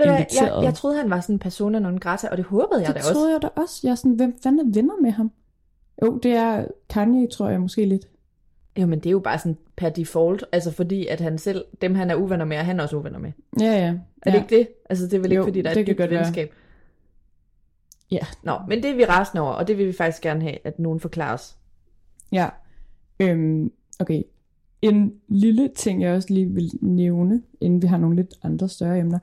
hvad, 0.05 0.13
jeg, 0.13 0.27
inviteret. 0.31 0.63
jeg 0.63 0.73
troede, 0.73 0.97
han 0.97 1.09
var 1.09 1.19
sådan 1.19 1.35
en 1.35 1.39
persona 1.39 1.79
non 1.79 1.97
grata, 1.97 2.27
og 2.27 2.37
det 2.37 2.45
håbede 2.45 2.81
jeg 2.81 2.87
det 2.87 2.95
da 2.95 2.99
også. 2.99 3.13
troede 3.13 3.31
jeg 3.31 3.41
da 3.41 3.47
også. 3.55 3.79
Jeg 3.83 3.91
er 3.91 3.95
sådan, 3.95 4.11
hvem 4.11 4.37
fanden 4.43 4.67
er 4.69 4.73
venner 4.73 4.93
med 5.01 5.11
ham? 5.11 5.31
Jo, 6.01 6.17
det 6.17 6.31
er 6.31 6.65
Kanye, 6.89 7.27
tror 7.27 7.49
jeg 7.49 7.61
måske 7.61 7.85
lidt. 7.85 8.05
Jo, 8.77 8.85
men 8.85 8.99
det 8.99 9.05
er 9.05 9.11
jo 9.11 9.19
bare 9.19 9.39
sådan 9.39 9.57
per 9.75 9.89
default, 9.89 10.43
altså 10.51 10.71
fordi 10.71 11.07
at 11.07 11.21
han 11.21 11.37
selv, 11.37 11.65
dem 11.81 11.95
han 11.95 12.09
er 12.09 12.15
uvenner 12.15 12.45
med, 12.45 12.57
er 12.57 12.63
han 12.63 12.79
også 12.79 12.97
uvenner 12.97 13.19
med. 13.19 13.31
Ja, 13.59 13.65
ja. 13.65 13.71
Er 13.71 13.95
ja. 14.25 14.31
det 14.31 14.35
ikke 14.35 14.55
det? 14.57 14.67
Altså 14.89 15.05
det 15.05 15.13
er 15.13 15.19
vel 15.19 15.31
ikke, 15.31 15.39
Jo, 15.39 15.43
fordi 15.43 15.61
der 15.61 15.69
er 15.69 15.73
det 15.73 15.89
et 15.89 15.97
dybt 15.97 16.09
venskab. 16.09 16.53
Ja. 18.11 18.19
Nå, 18.43 18.53
men 18.67 18.83
det 18.83 18.91
er 18.91 18.95
vi 18.95 19.05
rasende 19.05 19.41
over, 19.41 19.51
og 19.51 19.67
det 19.67 19.77
vil 19.77 19.87
vi 19.87 19.93
faktisk 19.93 20.21
gerne 20.21 20.41
have, 20.41 20.57
at 20.63 20.79
nogen 20.79 20.99
forklarer 20.99 21.33
os. 21.33 21.57
Ja. 22.31 22.49
Øhm, 23.19 23.71
okay. 23.99 24.23
En 24.81 25.13
lille 25.27 25.69
ting, 25.75 26.01
jeg 26.01 26.13
også 26.13 26.33
lige 26.33 26.49
vil 26.49 26.71
nævne, 26.81 27.41
inden 27.61 27.81
vi 27.81 27.87
har 27.87 27.97
nogle 27.97 28.15
lidt 28.15 28.33
andre 28.43 28.69
større 28.69 28.99
emner, 28.99 29.19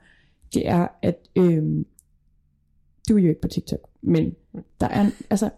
det 0.53 0.67
er, 0.69 0.87
at 1.01 1.27
øhm, 1.35 1.85
du 3.09 3.17
er 3.17 3.21
jo 3.21 3.29
ikke 3.29 3.41
på 3.41 3.47
TikTok, 3.47 3.79
men 4.01 4.35
der 4.81 4.87
er, 4.87 5.05
altså, 5.29 5.49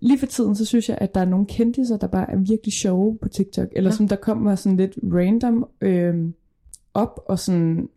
lige 0.00 0.18
for 0.18 0.26
tiden, 0.26 0.54
så 0.54 0.64
synes 0.64 0.88
jeg, 0.88 0.98
at 1.00 1.14
der 1.14 1.20
er 1.20 1.24
nogle 1.24 1.46
kendiser, 1.46 1.96
der 1.96 2.06
bare 2.06 2.30
er 2.30 2.36
virkelig 2.36 2.72
sjove 2.72 3.18
på 3.22 3.28
TikTok, 3.28 3.68
eller 3.72 3.90
Ja. 3.90 3.96
som 3.96 4.08
der 4.08 4.16
kommer 4.16 4.54
sådan 4.54 4.76
lidt 4.76 4.98
random 5.04 5.68
øhm, 5.80 6.34
op, 6.94 7.20
og 7.26 7.38
sådan, 7.38 7.88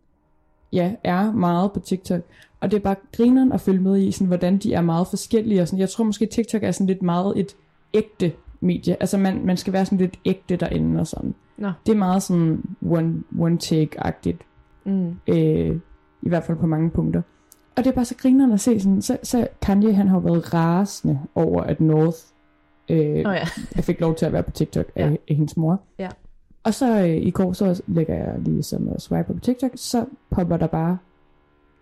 ja, 0.72 0.94
er 1.04 1.32
meget 1.32 1.72
på 1.72 1.80
TikTok. 1.80 2.20
Og 2.60 2.70
det 2.70 2.76
er 2.76 2.80
bare 2.80 2.96
grineren 3.12 3.52
at 3.52 3.60
følge 3.60 3.80
med 3.82 3.98
i, 4.02 4.12
sådan, 4.12 4.26
hvordan 4.26 4.58
de 4.58 4.74
er 4.74 4.80
meget 4.80 5.06
forskellige. 5.06 5.62
Og 5.62 5.68
sådan. 5.68 5.80
Jeg 5.80 5.88
tror 5.88 6.04
måske, 6.04 6.26
TikTok 6.26 6.62
er 6.62 6.70
sådan 6.70 6.86
lidt 6.86 7.02
meget 7.02 7.38
et 7.38 7.56
ægte 7.94 8.32
medie. 8.60 8.96
Altså 9.00 9.18
man, 9.18 9.46
man 9.46 9.56
skal 9.56 9.72
være 9.72 9.84
sådan 9.84 9.98
lidt 9.98 10.18
ægte 10.24 10.56
derinde 10.56 11.00
og 11.00 11.06
sådan. 11.06 11.34
Nå. 11.58 11.72
Det 11.86 11.92
er 11.92 11.96
meget 11.96 12.22
sådan 12.22 12.62
one, 12.88 13.22
one 13.38 13.58
take-agtigt. 13.62 14.38
Mm. 14.84 15.14
Øh, 15.26 15.78
I 16.26 16.28
hvert 16.28 16.44
fald 16.44 16.58
på 16.58 16.66
mange 16.66 16.90
punkter. 16.90 17.22
Og 17.76 17.84
det 17.84 17.90
er 17.90 17.94
bare 17.94 18.04
så 18.04 18.14
grineren 18.18 18.52
at 18.52 18.60
se 18.60 18.80
sådan, 18.80 19.02
så, 19.02 19.18
så 19.22 19.48
Kanye 19.62 19.92
han 19.92 20.08
har 20.08 20.18
været 20.20 20.54
rasende 20.54 21.20
over, 21.34 21.62
at 21.62 21.80
North 21.80 22.16
øh, 22.88 22.98
Nå 23.24 23.30
ja. 23.30 23.46
jeg 23.76 23.84
fik 23.84 24.00
lov 24.00 24.14
til 24.14 24.26
at 24.26 24.32
være 24.32 24.42
på 24.42 24.50
TikTok 24.50 24.86
af, 24.94 25.10
Ja. 25.10 25.16
af 25.28 25.34
hendes 25.36 25.56
mor. 25.56 25.80
Ja. 25.98 26.08
Og 26.64 26.74
så 26.74 27.00
øh, 27.00 27.16
i 27.16 27.30
går, 27.30 27.52
så 27.52 27.82
lægger 27.86 28.14
jeg 28.14 28.34
lige 28.38 28.62
som 28.62 28.88
uh, 28.88 28.96
swipe 28.98 29.34
på 29.34 29.40
TikTok, 29.40 29.70
så 29.74 30.04
popper 30.30 30.56
der 30.56 30.66
bare 30.66 30.98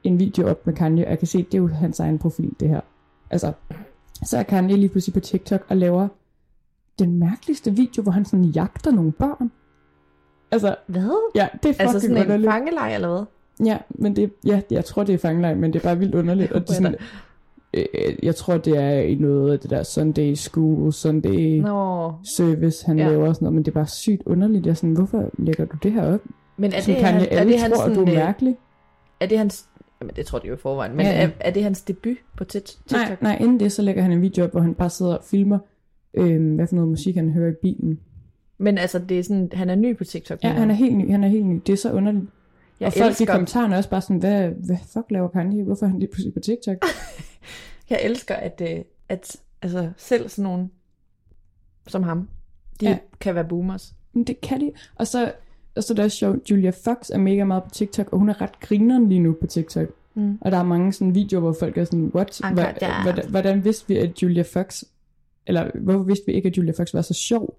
en 0.03 0.19
video 0.19 0.49
op 0.49 0.67
med 0.67 0.75
Kanye, 0.75 1.05
og 1.05 1.11
jeg 1.11 1.19
kan 1.19 1.29
se, 1.29 1.39
det 1.39 1.55
er 1.55 1.59
jo 1.59 1.69
hans 1.69 2.01
egen 2.01 2.19
profil, 2.19 2.55
det 2.61 2.69
her. 2.69 2.81
Altså, 3.31 3.53
så 4.23 4.39
er 4.39 4.43
Kanye 4.43 4.77
lige 4.77 4.89
pludselig 4.89 5.15
på 5.15 5.21
TikTok 5.21 5.61
og 5.69 5.77
laver 5.77 6.09
den 6.99 7.19
mærkeligste 7.19 7.71
video, 7.71 8.03
hvor 8.03 8.13
han 8.13 8.25
sådan 8.25 8.45
jagter 8.45 8.91
nogle 8.91 9.13
børn. 9.13 9.51
Altså, 10.51 10.77
Hvad? 10.87 11.31
ja, 11.35 11.49
det 11.63 11.69
er 11.69 11.73
fucking 11.73 11.81
Altså 11.81 12.01
sådan 12.01 12.33
en 12.41 12.45
fangelej, 12.45 12.95
eller 12.95 13.09
hvad? 13.09 13.25
Ja, 13.65 13.79
men 13.91 14.17
det, 14.17 14.31
ja, 14.47 14.61
jeg 14.71 14.85
tror, 14.85 15.05
det 15.05 15.13
er 15.15 15.19
fangelej, 15.19 15.55
men 15.55 15.73
det 15.73 15.79
er 15.79 15.83
bare 15.83 15.99
vildt 15.99 16.15
underligt. 16.15 16.53
Og 16.53 16.61
det 16.61 16.71
er 16.71 16.75
sådan, 16.75 16.95
øh, 17.75 17.85
jeg 18.23 18.35
tror, 18.35 18.57
det 18.57 18.77
er 18.77 18.91
i 19.01 19.15
noget 19.15 19.53
af 19.53 19.59
det 19.61 19.71
der 19.71 19.83
Sunday 19.83 20.35
School, 20.35 20.93
Sunday 20.93 21.61
Nå. 21.61 22.13
service, 22.37 22.87
han 22.87 22.99
Ja. 22.99 23.09
laver 23.09 23.29
og 23.29 23.35
sådan 23.35 23.45
noget, 23.47 23.55
men 23.55 23.65
det 23.65 23.71
er 23.71 23.75
bare 23.75 23.87
sygt 23.87 24.23
underligt. 24.27 24.67
Jeg 24.67 24.71
er 24.71 24.75
sådan, 24.75 24.95
hvorfor 24.95 25.31
lægger 25.39 25.65
du 25.65 25.77
det 25.83 25.93
her 25.93 26.15
op? 26.15 26.21
Men 26.57 26.73
er 26.73 26.81
det, 26.87 26.95
han, 26.95 27.27
er 27.31 27.45
det 27.45 27.61
hans 27.61 27.75
tror, 27.75 27.85
at 27.85 27.89
du 27.97 28.01
er 28.01 28.07
sådan, 28.07 28.09
øh, 28.09 28.15
mærkelig? 28.15 28.57
er 29.21 29.27
det 29.27 29.39
hans, 29.39 29.67
jamen 30.01 30.15
det 30.17 30.27
tror 30.27 30.39
de 30.39 30.49
jo 30.49 30.55
i 30.55 30.57
forvejen, 30.57 30.97
men 30.97 31.07
Ja, 31.07 31.13
ja. 31.13 31.23
er, 31.27 31.29
er 31.41 31.51
det 31.51 31.63
hans 31.63 31.83
debut 31.83 32.17
på 32.37 32.45
TikTok? 32.45 32.93
Nej, 32.93 33.17
nej, 33.21 33.37
inden 33.41 33.61
det, 33.61 33.73
så 33.73 33.83
lægger 33.83 34.03
han 34.03 34.13
en 34.13 34.23
video 34.23 34.45
op, 34.45 34.51
hvor 34.51 34.61
han 34.61 34.75
bare 34.75 34.91
sidder 34.91 35.15
og 35.17 35.25
filmer, 35.25 35.59
øh, 36.15 36.55
hvad 36.55 36.67
for 36.67 36.75
noget 36.75 36.89
musik 36.91 37.15
han 37.17 37.31
hører 37.31 37.51
i 37.51 37.55
bilen. 37.63 38.01
Men 38.59 38.79
altså, 38.79 38.99
det 38.99 39.19
er 39.19 39.23
sådan, 39.23 39.51
han 39.53 39.71
er 39.71 39.75
ny 39.75 39.97
på 39.97 40.05
TikTok. 40.05 40.39
Ja, 40.45 40.49
han 40.49 40.71
er 40.71 40.75
helt 40.75 40.97
ny, 40.97 41.11
han 41.11 41.25
er 41.25 41.29
helt 41.29 41.47
ny. 41.47 41.61
Det 41.67 41.73
er 41.73 41.77
så 41.77 41.93
underligt. 41.93 42.25
Jeg 42.85 42.87
og 42.87 42.93
folk 42.93 43.05
i 43.05 43.09
elsker, 43.09 43.27
kommentarerne 43.27 43.75
er 43.75 43.79
også 43.79 43.91
bare 43.91 44.01
sådan, 44.01 44.17
hvad, 44.17 44.49
hvad 44.49 44.77
fuck 44.93 45.07
laver 45.11 45.29
Kanye? 45.29 45.65
Hvorfor 45.65 45.87
er 45.87 45.91
han 45.91 45.99
lige 45.99 46.11
pludselig 46.13 46.35
på 46.35 46.41
TikTok? 46.41 46.77
jeg 47.91 48.01
elsker, 48.03 48.35
at, 48.35 48.63
øh, 48.71 48.85
at 49.09 49.37
altså, 49.63 49.91
selv 49.97 50.29
sådan 50.29 50.43
nogen 50.43 50.71
som 51.87 52.03
ham, 52.03 52.29
de 52.81 52.87
Ja. 52.89 52.99
kan 53.21 53.35
være 53.35 53.45
boomers. 53.49 53.95
Men 54.13 54.25
det 54.25 54.41
kan 54.41 54.61
de. 54.61 54.73
Og 54.95 55.07
så, 55.07 55.33
og 55.77 55.85
så 55.85 55.93
er 55.93 55.95
det 55.95 56.05
også 56.05 56.17
sjovt, 56.17 56.51
Julia 56.51 56.71
Fox 56.71 57.11
er 57.11 57.19
mega 57.19 57.45
meget 57.45 57.63
på 57.65 57.71
TikTok, 57.71 58.13
og 58.13 58.19
hun 58.19 58.29
er 58.29 58.41
ret 58.41 58.61
grineren 58.61 59.09
lige 59.09 59.21
nu 59.21 59.37
på 59.41 59.47
TikTok. 59.47 59.89
Mm. 60.15 60.39
Og 60.41 60.51
der 60.53 60.59
er 60.59 60.63
mange 60.63 60.93
sådan 60.93 61.15
videoer, 61.15 61.41
hvor 61.41 61.57
folk 61.61 61.79
er 61.79 61.85
sådan, 61.85 62.11
what? 62.15 62.41
Anker, 62.45 62.65
Hva- 62.73 63.03
hvordan, 63.03 63.31
hvordan 63.31 63.65
vidste 63.65 63.89
vi, 63.89 63.97
at 63.99 64.23
Julia 64.23 64.43
Fox, 64.43 64.83
eller 65.47 65.71
hvorfor 65.81 66.03
vidste 66.05 66.27
vi 66.27 66.33
ikke, 66.33 66.49
at 66.49 66.57
Julia 66.57 66.73
Fox 66.73 66.95
var 66.95 67.03
så 67.03 67.15
sjov? 67.15 67.59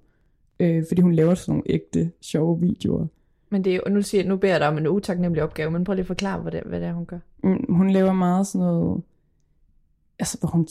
Øh, 0.60 0.84
fordi 0.88 1.02
hun 1.02 1.14
laver 1.14 1.36
sådan 1.36 1.52
nogle 1.52 1.64
ægte, 1.66 2.12
sjove 2.22 2.60
videoer. 2.62 3.08
Men 3.50 3.64
det 3.64 3.72
er, 3.72 3.76
jo- 3.86 3.94
nu, 3.94 4.02
siger, 4.02 4.28
nu 4.28 4.36
beder 4.38 4.54
jeg 4.54 4.60
dig 4.60 4.68
om 4.68 4.78
en 4.78 4.88
utaknemmelig 4.88 5.44
opgave, 5.44 5.72
men 5.72 5.84
prøv 5.84 5.94
lige 5.94 6.02
at 6.04 6.08
forklare, 6.08 6.42
hvad 6.42 6.52
det, 6.52 6.62
hvad 6.66 6.80
det 6.80 6.88
er, 6.88 6.94
hun 6.94 7.06
gør. 7.06 7.20
Mm, 7.44 7.74
Hun 7.74 7.90
laver 7.90 8.14
meget 8.14 8.48
sådan 8.48 8.68
noget, 8.68 9.02
altså 10.20 10.38
hvor 10.40 10.50
hun 10.50 10.68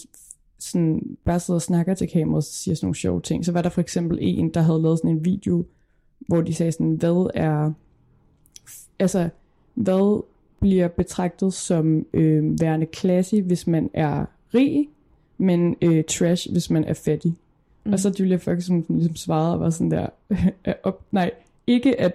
sådan 0.59 1.17
bare 1.25 1.41
sidder 1.41 1.59
og 1.59 1.63
snakker 1.63 1.95
til 1.95 2.09
kameraet 2.09 2.37
og 2.37 2.43
siger 2.43 2.75
sådan 2.75 2.87
nogle 2.87 2.95
sjove 2.97 3.21
ting. 3.21 3.45
Så 3.45 3.53
var 3.53 3.63
der 3.63 3.69
for 3.69 3.81
eksempel 3.81 4.19
en, 4.21 4.49
der 4.55 4.61
havde 4.61 4.83
lavet 4.83 4.99
sådan 4.99 5.11
en 5.11 5.25
video, 5.25 5.65
hvor 6.19 6.41
de 6.41 6.55
sagde 6.55 6.73
sådan, 6.73 6.95
hvad 6.95 7.31
er, 7.35 7.73
altså 8.99 9.29
hvad 9.75 10.23
bliver 10.61 10.89
betragtet 10.89 11.53
som 11.55 12.07
øh, 12.15 12.61
værende 12.61 12.87
classy, 12.97 13.35
hvis 13.35 13.67
man 13.67 13.91
er 13.95 14.25
rig, 14.55 14.89
men 15.39 15.77
øh, 15.83 16.05
trash, 16.05 16.53
hvis 16.53 16.71
man 16.71 16.85
er 16.85 16.95
fattig. 16.95 17.35
Mm. 17.85 17.93
Og 17.93 17.99
så 17.99 18.15
Julia 18.21 18.37
Fox, 18.37 18.63
som 18.65 18.85
ligesom 18.89 19.17
svarede 19.17 19.53
og 19.55 19.61
var 19.61 19.71
sådan 19.71 19.91
der, 19.91 20.07
op, 20.83 21.03
nej, 21.13 21.31
ikke 21.67 22.01
at, 22.01 22.13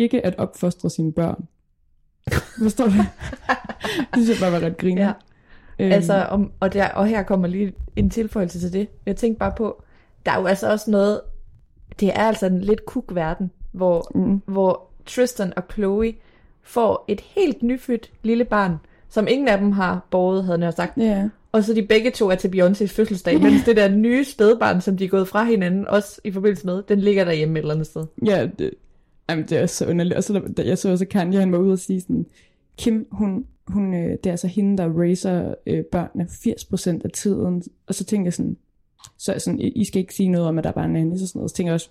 ikke 0.00 0.26
at 0.26 0.38
opfostre 0.38 0.90
sine 0.90 1.12
børn. 1.12 1.48
Forstår 2.62 2.84
du? 2.84 2.90
det 2.90 4.06
synes 4.12 4.28
jeg 4.28 4.36
bare 4.40 4.52
var 4.52 4.66
ret 4.66 4.76
griner. 4.76 5.02
Ja. 5.06 5.12
Øhm, 5.78 5.92
Altså, 5.92 6.26
om, 6.30 6.52
og, 6.60 6.72
der, 6.72 6.88
og 6.88 7.06
her 7.06 7.22
kommer 7.22 7.48
lige 7.48 7.72
en 7.96 8.10
tilføjelse 8.10 8.60
til 8.60 8.72
det. 8.72 8.88
Jeg 9.06 9.16
tænkte 9.16 9.38
bare 9.38 9.52
på, 9.56 9.82
der 10.26 10.32
er 10.32 10.40
jo 10.40 10.46
altså 10.46 10.70
også 10.70 10.90
noget, 10.90 11.20
det 12.00 12.08
er 12.08 12.22
altså 12.22 12.46
en 12.46 12.60
lidt 12.60 12.86
kuk 12.86 13.14
verden, 13.14 13.50
hvor, 13.72 14.10
mm. 14.14 14.42
hvor 14.46 14.90
Tristan 15.06 15.52
og 15.56 15.62
Chloe 15.72 16.14
får 16.62 17.04
et 17.08 17.20
helt 17.20 17.62
nyfødt 17.62 18.10
lille 18.22 18.44
barn, 18.44 18.76
som 19.08 19.28
ingen 19.28 19.48
af 19.48 19.58
dem 19.58 19.72
har 19.72 20.06
båret, 20.10 20.44
havde 20.44 20.64
jeg 20.64 20.74
sagt. 20.74 20.98
Ja. 20.98 21.28
Og 21.52 21.64
så 21.64 21.74
de 21.74 21.82
begge 21.82 22.10
to 22.10 22.30
er 22.30 22.34
til 22.34 22.48
Beyoncé's 22.48 22.96
fødselsdag, 22.96 23.40
mens 23.42 23.64
det 23.64 23.76
der 23.76 23.88
nye 23.88 24.24
spædbarn, 24.24 24.80
som 24.80 24.96
de 24.96 25.04
er 25.04 25.08
gået 25.08 25.28
fra 25.28 25.44
hinanden, 25.44 25.88
også 25.88 26.20
i 26.24 26.32
forbindelse 26.32 26.66
med, 26.66 26.82
den 26.82 27.00
ligger 27.00 27.24
derhjemme 27.24 27.58
et 27.58 27.62
eller 27.62 27.74
andet 27.74 27.86
sted. 27.86 28.06
Ja, 28.26 28.48
det, 28.58 28.70
jamen, 29.30 29.44
det 29.48 29.58
er 29.58 29.66
så 29.66 29.86
underligt. 29.86 30.16
Og 30.16 30.24
så 30.24 30.42
der, 30.56 30.62
jeg 30.62 30.78
så 30.78 30.90
også 30.90 31.04
Kanye, 31.04 31.38
han 31.38 31.52
var 31.52 31.58
ude 31.58 31.72
og 31.72 31.78
sige 31.78 32.00
sådan, 32.00 32.26
Kim, 32.78 33.06
hun, 33.10 33.46
hun, 33.66 33.94
øh, 33.94 34.10
det 34.10 34.26
er 34.26 34.30
altså 34.30 34.46
hende, 34.46 34.78
der 34.78 35.00
raiser 35.00 35.54
øh, 35.66 35.84
børnene 35.84 36.28
80% 36.98 37.04
af 37.04 37.10
tiden. 37.10 37.62
Og 37.86 37.94
så 37.94 38.04
tænker 38.04 38.26
jeg 38.26 38.34
sådan, 38.34 38.56
så 39.18 39.34
sådan, 39.38 39.60
I 39.60 39.84
skal 39.84 40.00
ikke 40.00 40.14
sige 40.14 40.28
noget 40.28 40.48
om, 40.48 40.58
at 40.58 40.64
der 40.64 40.70
er 40.70 40.74
bare 40.74 40.84
en 40.84 40.92
nanny, 40.92 41.18
så 41.18 41.26
sådan 41.26 41.38
noget. 41.38 41.50
Så 41.50 41.56
tænker 41.56 41.72
jeg 41.72 41.74
også, 41.74 41.88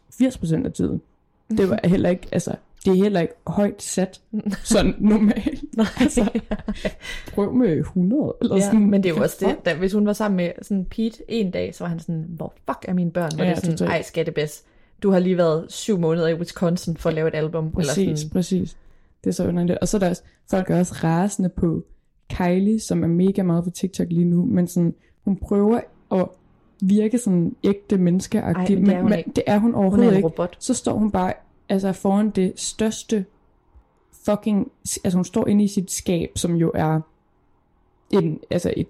80% 0.62 0.66
af 0.66 0.74
tiden. 0.74 1.02
Det 1.50 1.70
var 1.70 1.80
heller 1.88 2.10
ikke, 2.10 2.28
altså, 2.32 2.56
det 2.86 2.92
er 2.92 2.96
heller 3.04 3.20
ikke 3.22 3.34
højt 3.48 3.82
sat, 3.82 4.22
sådan 4.64 4.96
normalt. 5.00 5.78
Nej, 5.78 5.86
Altså, 6.00 6.40
prøv 7.34 7.54
med 7.54 7.78
100, 7.78 8.34
eller 8.42 8.56
ja, 8.56 8.62
sådan. 8.62 8.90
men 8.90 9.04
det 9.04 9.10
er 9.10 9.16
jo 9.16 9.22
også 9.22 9.38
det, 9.40 9.66
da, 9.66 9.74
hvis 9.74 9.94
hun 9.94 10.06
var 10.06 10.14
sammen 10.14 10.38
med 10.38 10.52
sådan 10.62 10.86
Pete 10.86 11.24
en 11.28 11.52
dag, 11.52 11.76
så 11.76 11.84
var 11.84 11.90
han 11.90 12.00
sådan, 12.00 12.26
hvor 12.30 12.54
fuck 12.70 12.86
er 12.88 12.94
mine 12.94 13.12
børn? 13.12 13.32
Hvor 13.36 13.44
Ja, 13.44 13.54
det 13.54 13.80
sådan, 13.80 13.88
ej 13.88 14.02
skattebæs, 14.02 14.64
du 15.04 15.12
har 15.12 15.20
lige 15.20 15.38
været 15.38 15.66
syv 15.72 16.00
måneder 16.00 16.28
i 16.28 16.34
Wisconsin 16.34 16.98
for 16.98 17.10
at 17.10 17.16
lave 17.16 17.28
et 17.28 17.36
album. 17.36 17.72
Præcis, 17.72 17.98
Eller 17.98 18.16
sådan, 18.16 18.30
præcis. 18.30 18.78
Det 19.24 19.30
er 19.30 19.34
så 19.34 19.48
underligt. 19.48 19.80
Og 19.80 19.88
så 19.88 19.98
er 19.98 20.00
der 20.00 20.10
også, 20.10 20.22
folk 20.50 20.70
er 20.70 20.80
også 20.80 20.96
rasende 21.04 21.50
på 21.50 21.84
Kylie, 22.34 22.80
som 22.80 23.04
er 23.04 23.08
mega 23.08 23.44
meget 23.44 23.64
på 23.64 23.70
TikTok 23.70 24.08
lige 24.10 24.26
nu, 24.26 24.46
men 24.46 24.68
sådan, 24.68 24.94
hun 25.26 25.36
prøver 25.36 25.80
at 26.12 26.28
virke 26.82 27.18
sådan 27.18 27.56
ægte 27.64 27.98
menneskeagtig, 27.98 28.76
Ej, 28.76 28.80
men 28.82 28.86
det 28.90 28.96
er 28.96 29.02
hun 29.02 29.14
ikke. 29.14 29.32
det 29.36 29.44
er 29.48 29.58
hun 29.58 29.72
hun 29.72 29.74
er 29.74 29.78
overhovedet 29.78 30.10
en 30.10 30.16
ikke. 30.16 30.26
robot. 30.28 30.58
Så 30.60 30.74
står 30.74 30.94
hun 30.94 31.12
bare 31.12 31.34
altså 31.70 31.92
foran 31.92 32.30
det 32.30 32.54
største 32.56 33.26
fucking, 34.26 34.72
altså 35.04 35.18
hun 35.18 35.26
står 35.26 35.48
inde 35.48 35.64
i 35.64 35.68
sit 35.68 35.92
skab, 35.92 36.30
som 36.36 36.56
jo 36.56 36.72
er 36.76 37.02
en, 38.12 38.40
altså 38.50 38.74
et 38.78 38.88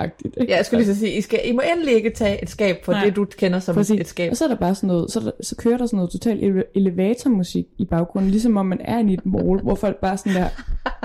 mall-agtigt. 0.00 0.34
ikke? 0.40 0.52
Ja, 0.52 0.56
jeg 0.56 0.66
skulle 0.66 0.84
lige 0.84 0.94
så 0.94 1.00
sige, 1.00 1.12
I, 1.12 1.20
skal, 1.20 1.40
I 1.44 1.52
må 1.52 1.62
endelig 1.72 1.94
ikke 1.94 2.10
tage 2.10 2.42
et 2.42 2.50
skab 2.50 2.84
for 2.84 2.92
Nej. 2.92 3.04
det, 3.04 3.16
du 3.16 3.24
kender 3.24 3.58
som 3.58 3.74
Præcis. 3.74 4.00
et 4.00 4.06
skab. 4.08 4.30
Og 4.30 4.36
så 4.36 4.44
er 4.44 4.48
der 4.48 4.56
bare 4.56 4.74
sådan 4.74 4.86
noget, 4.86 5.10
så, 5.10 5.18
er 5.20 5.24
der, 5.24 5.30
så 5.40 5.56
kører 5.56 5.76
der 5.78 5.86
sådan 5.86 5.96
noget 5.96 6.10
total 6.10 6.38
ele- 6.38 6.70
elevatormusik 6.74 7.66
i 7.78 7.84
baggrunden, 7.84 8.30
ligesom 8.30 8.56
om 8.56 8.66
man 8.66 8.80
er 8.80 8.98
inde 8.98 9.10
i 9.10 9.14
et 9.14 9.26
mall, 9.26 9.60
hvor 9.62 9.74
folk 9.74 9.96
bare 10.00 10.16
sådan 10.16 10.34
der, 10.42 10.48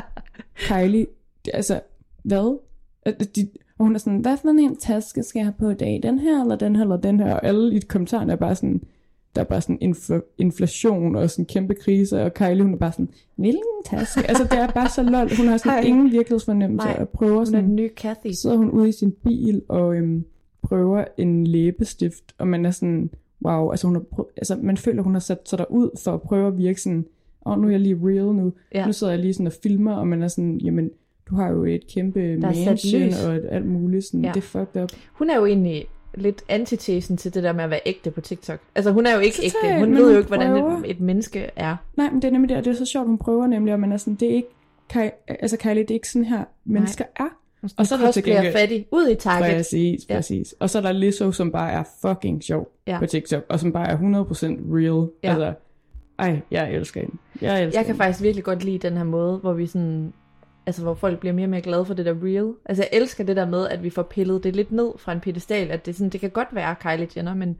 Kylie, 0.67 1.05
det- 1.45 1.51
altså, 1.53 1.79
hvad? 2.23 2.59
Altså, 3.05 3.29
De, 3.35 3.47
og 3.79 3.85
hun 3.85 3.95
er 3.95 3.99
sådan, 3.99 4.19
hvad 4.19 4.37
for 4.41 4.49
en 4.49 4.75
taske 4.75 5.23
skal 5.23 5.39
jeg 5.39 5.45
have 5.45 5.53
på 5.59 5.69
i 5.69 5.73
dag? 5.73 5.99
Den 6.03 6.19
her, 6.19 6.41
eller 6.41 6.55
den 6.55 6.75
her, 6.75 6.83
eller 6.83 6.97
den 6.97 7.19
her? 7.19 7.33
Og 7.33 7.45
alle 7.45 7.75
i 7.75 7.79
kommentarerne 7.79 8.31
er 8.31 8.35
bare 8.37 8.55
sådan, 8.55 8.81
der 9.35 9.41
er 9.41 9.45
bare 9.45 9.61
sådan 9.61 9.77
infl- 9.83 10.35
inflation 10.37 11.15
og 11.15 11.29
sådan 11.29 11.45
kæmpe 11.45 11.73
krise, 11.75 12.23
og 12.23 12.33
Kylie, 12.33 12.63
hun 12.63 12.73
er 12.73 12.77
bare 12.77 12.91
sådan, 12.91 13.09
hvilken 13.35 13.61
taske? 13.85 14.27
altså, 14.29 14.43
det 14.43 14.53
er 14.59 14.67
bare 14.67 14.89
så 14.89 15.03
lol. 15.03 15.29
Hun 15.37 15.47
har 15.47 15.57
sådan 15.57 15.77
Ej. 15.79 15.83
ingen 15.87 16.11
virkelighedsfornemmelse, 16.11 16.87
Nej, 16.87 16.97
og 16.99 17.09
prøver 17.09 17.31
Hun 17.33 17.41
er 17.41 17.45
sådan, 17.45 17.63
den 17.63 17.75
nye 17.75 17.89
Kathy. 17.89 18.31
så 18.31 18.41
sidder 18.41 18.57
hun 18.57 18.69
ude 18.69 18.89
i 18.89 18.91
sin 18.91 19.11
bil 19.11 19.61
og 19.67 19.95
øhm, 19.95 20.25
prøver 20.61 21.05
en 21.17 21.47
læbestift, 21.47 22.23
og 22.37 22.47
man 22.47 22.65
er 22.65 22.71
sådan, 22.71 23.09
wow, 23.45 23.69
altså, 23.71 23.87
hun 23.87 23.95
har 23.95 24.03
prøv, 24.11 24.27
altså 24.37 24.57
man 24.61 24.77
føler, 24.77 25.03
hun 25.03 25.13
har 25.13 25.19
sat 25.19 25.49
sig 25.49 25.59
derud 25.59 25.89
for 26.03 26.11
at 26.13 26.21
prøve 26.21 26.47
at 26.47 26.57
virke 26.57 26.81
sådan, 26.81 27.05
åh, 27.45 27.53
oh, 27.53 27.61
nu 27.61 27.67
er 27.67 27.71
jeg 27.71 27.79
lige 27.79 27.99
real 28.03 28.25
nu, 28.35 28.53
Ja. 28.75 28.85
nu 28.85 28.93
sidder 28.93 29.13
jeg 29.13 29.21
lige 29.21 29.33
sådan 29.33 29.47
og 29.47 29.53
filmer, 29.63 29.93
og 29.93 30.07
man 30.07 30.23
er 30.23 30.27
sådan, 30.27 30.57
jamen, 30.57 30.89
du 31.29 31.35
har 31.35 31.49
jo 31.49 31.63
et 31.65 31.87
kæmpe 31.93 32.37
mansion 32.37 33.01
og 33.27 33.35
et, 33.35 33.45
alt 33.51 33.65
muligt, 33.65 34.05
sådan, 34.05 34.21
Ja. 34.21 34.27
ja. 34.27 34.33
det 34.33 34.37
er 34.39 34.41
fucked 34.65 34.83
up. 34.83 34.89
Hun 35.13 35.29
er 35.29 35.35
jo 35.37 35.45
egentlig 35.45 35.85
lidt 36.13 36.43
antitesen 36.49 37.17
til 37.17 37.33
det 37.33 37.43
der 37.43 37.53
med 37.53 37.63
at 37.63 37.69
være 37.69 37.79
ægte 37.85 38.11
på 38.11 38.21
TikTok. 38.21 38.59
Altså 38.75 38.91
hun 38.91 39.05
er 39.05 39.13
jo 39.13 39.19
ikke 39.19 39.35
Totalt, 39.35 39.55
ægte. 39.65 39.79
Hun 39.79 39.95
ved 39.95 40.11
jo 40.11 40.17
ikke, 40.17 40.27
hvordan 40.27 40.55
et, 40.55 40.91
et 40.91 40.99
menneske 40.99 41.49
er. 41.55 41.75
Nej, 41.97 42.09
men 42.09 42.21
det 42.21 42.27
er 42.27 42.31
nemlig 42.31 42.49
det, 42.49 42.57
og 42.57 42.65
det 42.65 42.71
er 42.71 42.75
så 42.75 42.85
sjovt, 42.85 43.07
hun 43.07 43.17
prøver 43.17 43.47
nemlig, 43.47 43.73
og 43.73 43.79
man 43.79 43.91
er 43.91 43.97
sådan, 43.97 44.15
det 44.15 44.31
er 44.31 44.35
ikke, 44.35 44.47
Kai, 44.89 45.09
altså 45.27 45.57
Kylie, 45.57 45.81
det 45.81 45.89
er 45.89 45.93
ikke 45.95 46.09
sådan 46.09 46.25
her, 46.25 46.43
mennesker 46.65 47.05
er. 47.15 47.27
Og 47.77 47.87
så 47.87 47.95
er 47.95 47.99
der 47.99 48.11
til 48.11 48.23
gengæld... 48.23 48.53
fattig. 48.53 48.85
Ud 48.91 49.09
i 49.09 49.15
Target. 49.15 49.55
Præcis, 49.55 50.01
Ja. 50.09 50.15
præcis. 50.15 50.55
Og 50.59 50.69
så 50.69 50.77
er 50.77 50.81
der 50.81 50.91
Lizzo, 50.91 51.31
som 51.31 51.51
bare 51.51 51.71
er 51.71 51.83
fucking 52.01 52.43
sjov 52.43 52.71
Ja. 52.87 52.91
ja. 52.93 52.99
på 52.99 53.05
TikTok, 53.05 53.43
og 53.49 53.59
som 53.59 53.71
bare 53.71 53.87
er 53.87 53.97
100% 53.97 54.01
real. 54.75 55.09
Ja. 55.23 55.29
Altså, 55.29 55.53
ej, 56.19 56.39
jeg 56.51 56.73
elsker 56.73 57.01
hende. 57.01 57.15
Jeg 57.41 57.63
elsker 57.63 57.79
Jeg 57.79 57.85
kan 57.85 57.93
hende. 57.95 58.03
faktisk 58.03 58.23
virkelig 58.23 58.43
godt 58.43 58.63
lide 58.63 58.77
den 58.77 58.97
her 58.97 59.03
måde, 59.03 59.37
hvor 59.37 59.53
vi 59.53 59.67
sådan... 59.67 60.13
Altså, 60.65 60.81
hvor 60.83 60.93
folk 60.93 61.19
bliver 61.19 61.33
mere 61.33 61.45
og 61.45 61.49
mere 61.49 61.61
glade 61.61 61.85
for 61.85 61.93
det 61.93 62.05
der 62.05 62.15
real. 62.23 62.53
Altså, 62.65 62.83
jeg 62.83 62.99
elsker 63.01 63.23
det 63.23 63.35
der 63.35 63.45
med, 63.49 63.67
at 63.67 63.83
vi 63.83 63.89
får 63.89 64.03
pillet 64.03 64.43
det 64.43 64.55
lidt 64.55 64.71
ned 64.71 64.91
fra 64.97 65.11
en 65.11 65.19
pedestal. 65.19 65.71
At 65.71 65.85
det, 65.85 65.95
sådan, 65.95 66.09
det 66.09 66.19
kan 66.21 66.29
godt 66.29 66.47
være 66.51 66.75
Kylie 66.75 67.07
Jenner, 67.17 67.33
men 67.35 67.57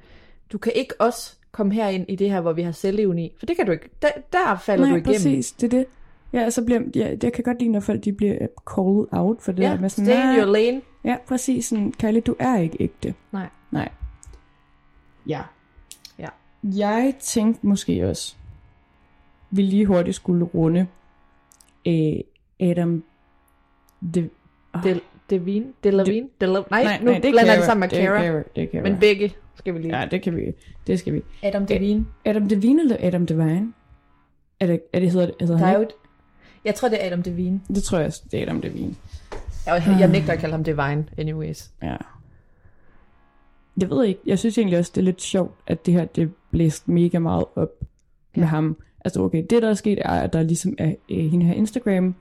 du 0.52 0.58
kan 0.58 0.72
ikke 0.76 0.94
også 1.00 1.36
komme 1.52 1.74
herind 1.74 2.06
i 2.10 2.16
det 2.16 2.30
her, 2.32 2.42
hvor 2.42 2.54
vi 2.54 2.62
har 2.62 2.72
selvevni. 2.72 3.34
For 3.40 3.46
det 3.46 3.56
kan 3.56 3.66
du 3.66 3.72
ikke. 3.72 3.90
Der, 4.02 4.08
der 4.34 4.58
falder 4.58 4.86
Nej, 4.86 4.92
du 4.92 4.96
igennem. 4.96 5.14
præcis, 5.14 5.52
det 5.52 5.74
er 5.74 5.78
det. 5.78 5.86
Ja, 6.34 6.50
så 6.50 6.66
bliver, 6.66 6.82
ja, 6.96 7.16
jeg 7.24 7.34
kan 7.34 7.44
godt 7.44 7.60
lide, 7.60 7.72
når 7.72 7.80
folk 7.80 8.04
de 8.04 8.14
bliver 8.14 8.38
called 8.76 9.06
out 9.12 9.42
for 9.42 9.52
det 9.52 9.64
Ja, 9.64 9.70
der 9.70 9.80
med 9.80 9.90
sådan, 9.90 10.06
stay 10.06 10.34
in 10.34 10.40
your 10.40 10.52
lane. 10.52 10.82
Ja, 11.06 11.18
præcis. 11.28 11.66
Sådan, 11.66 11.92
Kylie, 12.00 12.22
du 12.22 12.36
er 12.40 12.60
ikke 12.60 12.78
ægte. 12.80 13.14
Nej. 13.32 13.50
Nej. 13.72 13.90
Ja. 15.28 15.42
Ja. 16.20 16.28
Jeg 16.64 17.14
tænkte 17.20 17.68
måske 17.68 18.10
også, 18.10 18.36
vi 19.52 19.62
lige 19.62 19.86
hurtigt 19.86 20.16
skulle 20.16 20.46
runde 20.46 20.88
øh, 21.88 22.14
Adam 22.72 23.04
de, 24.16 24.30
Del, 24.84 25.02
Devine? 25.30 25.66
Delavine? 25.84 26.28
Delav- 26.44 26.68
nej, 26.72 26.84
nej, 26.84 27.00
nu 27.00 27.12
nej, 27.12 27.20
det 27.20 27.26
er 27.28 27.32
blander 27.32 27.56
det 27.56 27.64
sammen 27.64 27.80
med 27.80 27.90
Det 27.90 28.06
Cara. 28.08 28.44
Det 28.56 28.70
Cara. 28.72 28.84
Men 28.84 29.00
begge 29.00 29.34
skal 29.56 29.74
vi 29.74 29.80
lige. 29.80 30.00
Ja, 30.00 30.06
det 30.06 30.22
kan 30.22 30.36
vi. 30.36 30.54
Det 30.88 31.00
skal 31.00 31.14
vi. 31.14 31.22
Adam 31.44 31.66
Devine. 31.66 32.06
Adam 32.26 32.50
Devine 32.50 32.82
eller 32.82 32.98
Adam 33.00 33.26
Devine? 33.26 33.74
Er 34.60 34.68
det, 34.68 34.82
er 34.94 35.00
det 35.00 35.12
hedder, 35.12 35.26
det- 35.26 35.36
hedder 35.40 35.58
Der 35.58 35.66
han 35.66 35.76
er 35.76 35.78
jo 35.80 35.84
et... 35.84 35.92
Jeg 36.66 36.76
tror, 36.76 36.90
det 36.90 37.04
er 37.04 37.08
Adam 37.08 37.24
Devine. 37.24 37.62
Det 37.68 37.84
tror 37.84 37.98
jeg, 37.98 38.08
også, 38.08 38.24
det 38.32 38.40
er 38.40 38.44
Adam 38.44 38.62
Devine. 38.62 38.96
Jeg, 39.66 39.84
jeg 40.00 40.10
nægter 40.10 40.34
at 40.34 40.40
kalde 40.40 40.52
ham 40.54 40.64
Divine, 40.64 41.06
anyways. 41.18 41.72
Ja. 41.84 41.96
Jeg 43.82 43.90
ved 43.90 44.06
ikke. 44.06 44.20
Jeg 44.26 44.40
synes 44.40 44.58
egentlig 44.58 44.80
også, 44.80 44.92
det 44.96 45.02
er 45.02 45.06
lidt 45.06 45.22
sjovt, 45.22 45.56
at 45.68 45.86
det 45.86 45.94
her, 45.94 46.06
det 46.06 46.32
blæst 46.52 46.88
mega 46.88 47.20
meget 47.20 47.46
op 47.56 47.70
ja. 48.36 48.40
med 48.40 48.48
ham. 48.48 48.78
Altså 49.06 49.22
okay, 49.22 49.44
det 49.50 49.62
der 49.62 49.70
er 49.70 49.74
sket, 49.74 50.00
er, 50.02 50.10
at 50.10 50.34
der 50.34 50.44
ligesom 50.44 50.76
er 50.78 50.94
øh, 51.12 51.26
hende 51.32 51.46
her 51.46 51.54
Instagram, 51.54 52.16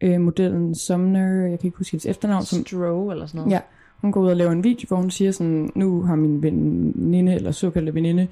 øh, 0.00 0.20
modellen 0.20 0.74
Sumner, 0.74 1.46
jeg 1.46 1.58
kan 1.58 1.66
ikke 1.66 1.78
huske 1.78 1.92
hendes 1.92 2.06
efternavn, 2.06 2.44
som, 2.44 2.66
Stroh 2.66 3.12
eller 3.12 3.26
sådan 3.26 3.38
noget. 3.38 3.50
ja, 3.52 3.60
hun 4.00 4.12
går 4.12 4.20
ud 4.20 4.28
og 4.28 4.36
laver 4.36 4.50
en 4.52 4.64
video, 4.64 4.86
hvor 4.88 4.96
hun 4.96 5.10
siger 5.10 5.30
sådan, 5.32 5.70
nu 5.74 6.02
har 6.02 6.16
min 6.16 6.42
veninde, 6.42 7.34
eller 7.34 7.50
såkaldte 7.50 7.94
veninde, 7.94 8.28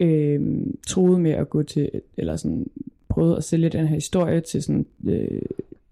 øh, 0.00 0.40
troet 0.86 1.20
med 1.20 1.30
at 1.30 1.50
gå 1.50 1.62
til, 1.62 1.90
eller 2.16 2.36
sådan, 2.36 2.66
prøvet 3.08 3.36
at 3.36 3.44
sælge 3.44 3.68
den 3.68 3.86
her 3.86 3.94
historie 3.94 4.40
til 4.40 4.62
sådan, 4.62 4.86
øh, 5.06 5.40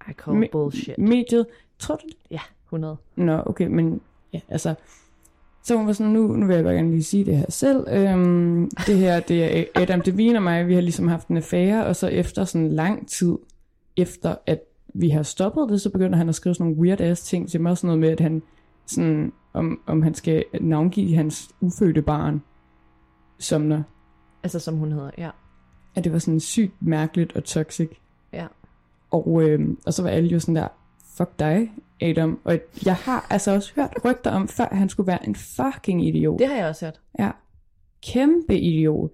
I 0.09 0.13
call 0.25 0.45
Me- 0.45 0.49
bullshit. 0.53 0.99
mediet. 0.99 1.47
Tror 1.79 1.97
du 1.97 2.03
det? 2.07 2.17
Ja, 2.31 2.41
100. 2.65 2.97
Nå, 3.17 3.43
okay, 3.47 3.67
men 3.67 4.01
ja, 4.33 4.41
altså... 4.49 4.75
Så 5.63 5.77
hun 5.77 5.87
var 5.87 5.93
sådan, 5.93 6.13
nu, 6.13 6.27
nu 6.27 6.47
vil 6.47 6.55
jeg 6.55 6.65
bare 6.65 6.75
gerne 6.75 6.91
lige 6.91 7.03
sige 7.05 7.25
det 7.25 7.37
her 7.37 7.47
selv. 7.49 7.85
Øhm, 7.91 8.71
det 8.87 8.97
her, 8.97 9.21
det 9.21 9.59
er 9.59 9.65
Adam 9.75 10.01
Devine 10.01 10.39
og 10.39 10.43
mig, 10.43 10.69
vi 10.69 10.75
har 10.75 10.81
ligesom 10.81 11.09
haft 11.09 11.29
en 11.29 11.37
affære, 11.37 11.87
og 11.87 11.97
så 11.97 12.07
efter 12.09 12.45
sådan 12.45 12.69
lang 12.69 13.09
tid, 13.09 13.33
efter 13.97 14.35
at 14.47 14.61
vi 14.99 15.09
har 15.09 15.23
stoppet 15.23 15.69
det, 15.69 15.81
så 15.81 15.91
begynder 15.91 16.19
han 16.19 16.29
at 16.29 16.35
skrive 16.35 16.55
sådan 16.55 16.67
nogle 16.67 16.83
weird 16.83 17.01
ass 17.01 17.23
ting 17.23 17.49
til 17.49 17.61
mig, 17.61 17.77
sådan 17.77 17.87
noget 17.89 18.01
med, 18.01 18.09
at 18.09 18.21
han 18.21 18.43
sådan, 18.87 19.33
om, 19.53 19.81
om 19.87 20.03
han 20.03 20.15
skal 20.15 20.45
navngive 20.61 21.15
hans 21.17 21.51
ufødte 21.61 22.03
barn, 22.03 22.43
Sumner. 23.39 23.83
Altså, 24.43 24.59
som 24.59 24.77
hun 24.77 24.93
hedder, 24.93 25.11
ja. 25.19 25.31
At 25.95 26.05
det 26.05 26.13
var 26.13 26.19
sådan 26.19 26.41
sygt 26.41 26.75
mærkeligt 26.81 27.37
og 27.37 27.45
toxic. 27.45 27.91
Ja. 28.33 28.47
Og, 29.11 29.43
øhm, 29.43 29.79
og 29.87 29.95
så 29.95 30.03
var 30.03 30.11
alle 30.11 30.29
jo 30.29 30.41
sådan 30.41 30.57
der, 30.57 30.69
fuck 31.17 31.39
dig, 31.39 31.73
Adam. 32.01 32.41
Og 32.45 32.59
jeg 32.87 32.95
har 32.95 33.27
altså 33.31 33.51
også 33.55 33.73
hørt 33.77 33.95
rygter 34.05 34.31
om, 34.31 34.49
før 34.49 34.69
han 34.73 34.89
skulle 34.89 35.07
være 35.07 35.27
en 35.27 35.35
fucking 35.35 36.07
idiot. 36.07 36.39
Det 36.39 36.49
har 36.49 36.57
jeg 36.57 36.67
også 36.67 36.85
hørt. 36.85 37.01
Ja. 37.19 37.31
Kæmpe 38.03 38.59
idiot. 38.59 39.11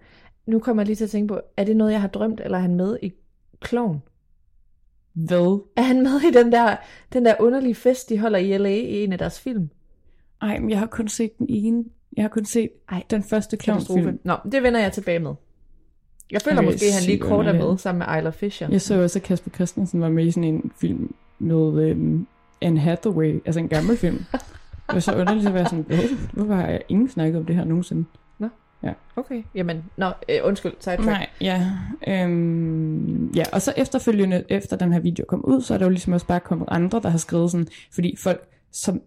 nu 0.46 0.58
kommer 0.58 0.82
jeg 0.82 0.86
lige 0.86 0.96
til 0.96 1.04
at 1.04 1.10
tænke 1.10 1.28
på, 1.28 1.40
er 1.56 1.64
det 1.64 1.76
noget, 1.76 1.92
jeg 1.92 2.00
har 2.00 2.08
drømt, 2.08 2.40
eller 2.44 2.58
er 2.58 2.62
han 2.62 2.74
med 2.74 2.98
i 3.02 3.12
Kloven? 3.60 4.02
Hvad? 5.14 5.60
Er 5.76 5.82
han 5.82 6.02
med 6.02 6.20
i 6.20 6.30
den 6.32 6.52
der, 6.52 6.76
den 7.12 7.24
der 7.24 7.34
underlige 7.40 7.74
fest, 7.74 8.08
de 8.08 8.18
holder 8.18 8.38
i 8.38 8.58
LA 8.58 8.68
i 8.68 9.04
en 9.04 9.12
af 9.12 9.18
deres 9.18 9.40
film? 9.40 9.68
Ej, 10.42 10.58
men 10.58 10.70
jeg 10.70 10.78
har 10.78 10.86
kun 10.86 11.08
set 11.08 11.38
den 11.38 11.46
ene. 11.50 11.84
Jeg 12.16 12.22
har 12.24 12.28
kun 12.28 12.44
set 12.44 12.68
Ej, 12.88 13.02
den 13.10 13.22
første 13.22 13.56
klovnfilm. 13.56 14.18
Nå, 14.24 14.36
det 14.52 14.62
vender 14.62 14.80
jeg 14.80 14.92
tilbage 14.92 15.18
med. 15.18 15.34
Jeg 16.30 16.42
føler 16.42 16.58
Okay, 16.58 16.66
måske, 16.72 16.86
at 16.86 16.92
han 16.94 17.02
lige 17.02 17.18
kort 17.18 17.46
er 17.46 17.52
med 17.52 17.78
sammen 17.78 17.98
med 18.08 18.18
Isla 18.18 18.30
Fisher. 18.30 18.68
Jeg 18.70 18.80
så 18.80 19.02
også, 19.02 19.18
at 19.18 19.22
Kasper 19.22 19.50
Christensen 19.50 20.00
var 20.00 20.08
med 20.08 20.26
i 20.26 20.30
sådan 20.30 20.44
en 20.54 20.72
film 20.80 21.14
med 21.38 21.82
øhm, 21.82 22.26
Anne 22.60 22.80
Hathaway, 22.80 23.42
altså 23.46 23.60
en 23.60 23.68
gammel 23.68 23.96
film. 23.96 24.16
Det 24.86 24.94
var 24.94 25.00
så 25.00 25.14
underligt 25.16 25.46
at 25.46 25.54
være 25.54 25.64
sådan, 25.64 25.84
"Hvad? 25.88 25.98
hvorfor 26.32 26.54
har 26.54 26.68
jeg 26.68 26.80
ingen 26.88 27.08
snakket 27.08 27.38
om 27.40 27.46
det 27.46 27.56
her 27.56 27.64
nogensinde? 27.64 28.04
Okay, 29.16 29.42
jamen, 29.54 29.84
nå, 29.96 30.06
øh, 30.28 30.36
undskyld, 30.44 30.72
sidetrack. 30.80 31.06
Nej, 31.06 31.26
ja. 31.40 31.66
Øhm, 32.08 33.32
ja, 33.32 33.44
og 33.52 33.62
så 33.62 33.72
efterfølgende, 33.76 34.44
efter 34.48 34.76
den 34.76 34.92
her 34.92 35.00
video 35.00 35.24
kom 35.28 35.44
ud, 35.44 35.60
så 35.60 35.74
er 35.74 35.78
der 35.78 35.84
jo 35.84 35.90
ligesom 35.90 36.12
også 36.12 36.26
bare 36.26 36.40
kommet 36.40 36.68
andre, 36.70 37.00
der 37.02 37.08
har 37.08 37.18
skrevet 37.18 37.50
sådan, 37.50 37.66
fordi 37.94 38.16
folk, 38.18 38.48
som, 38.72 39.00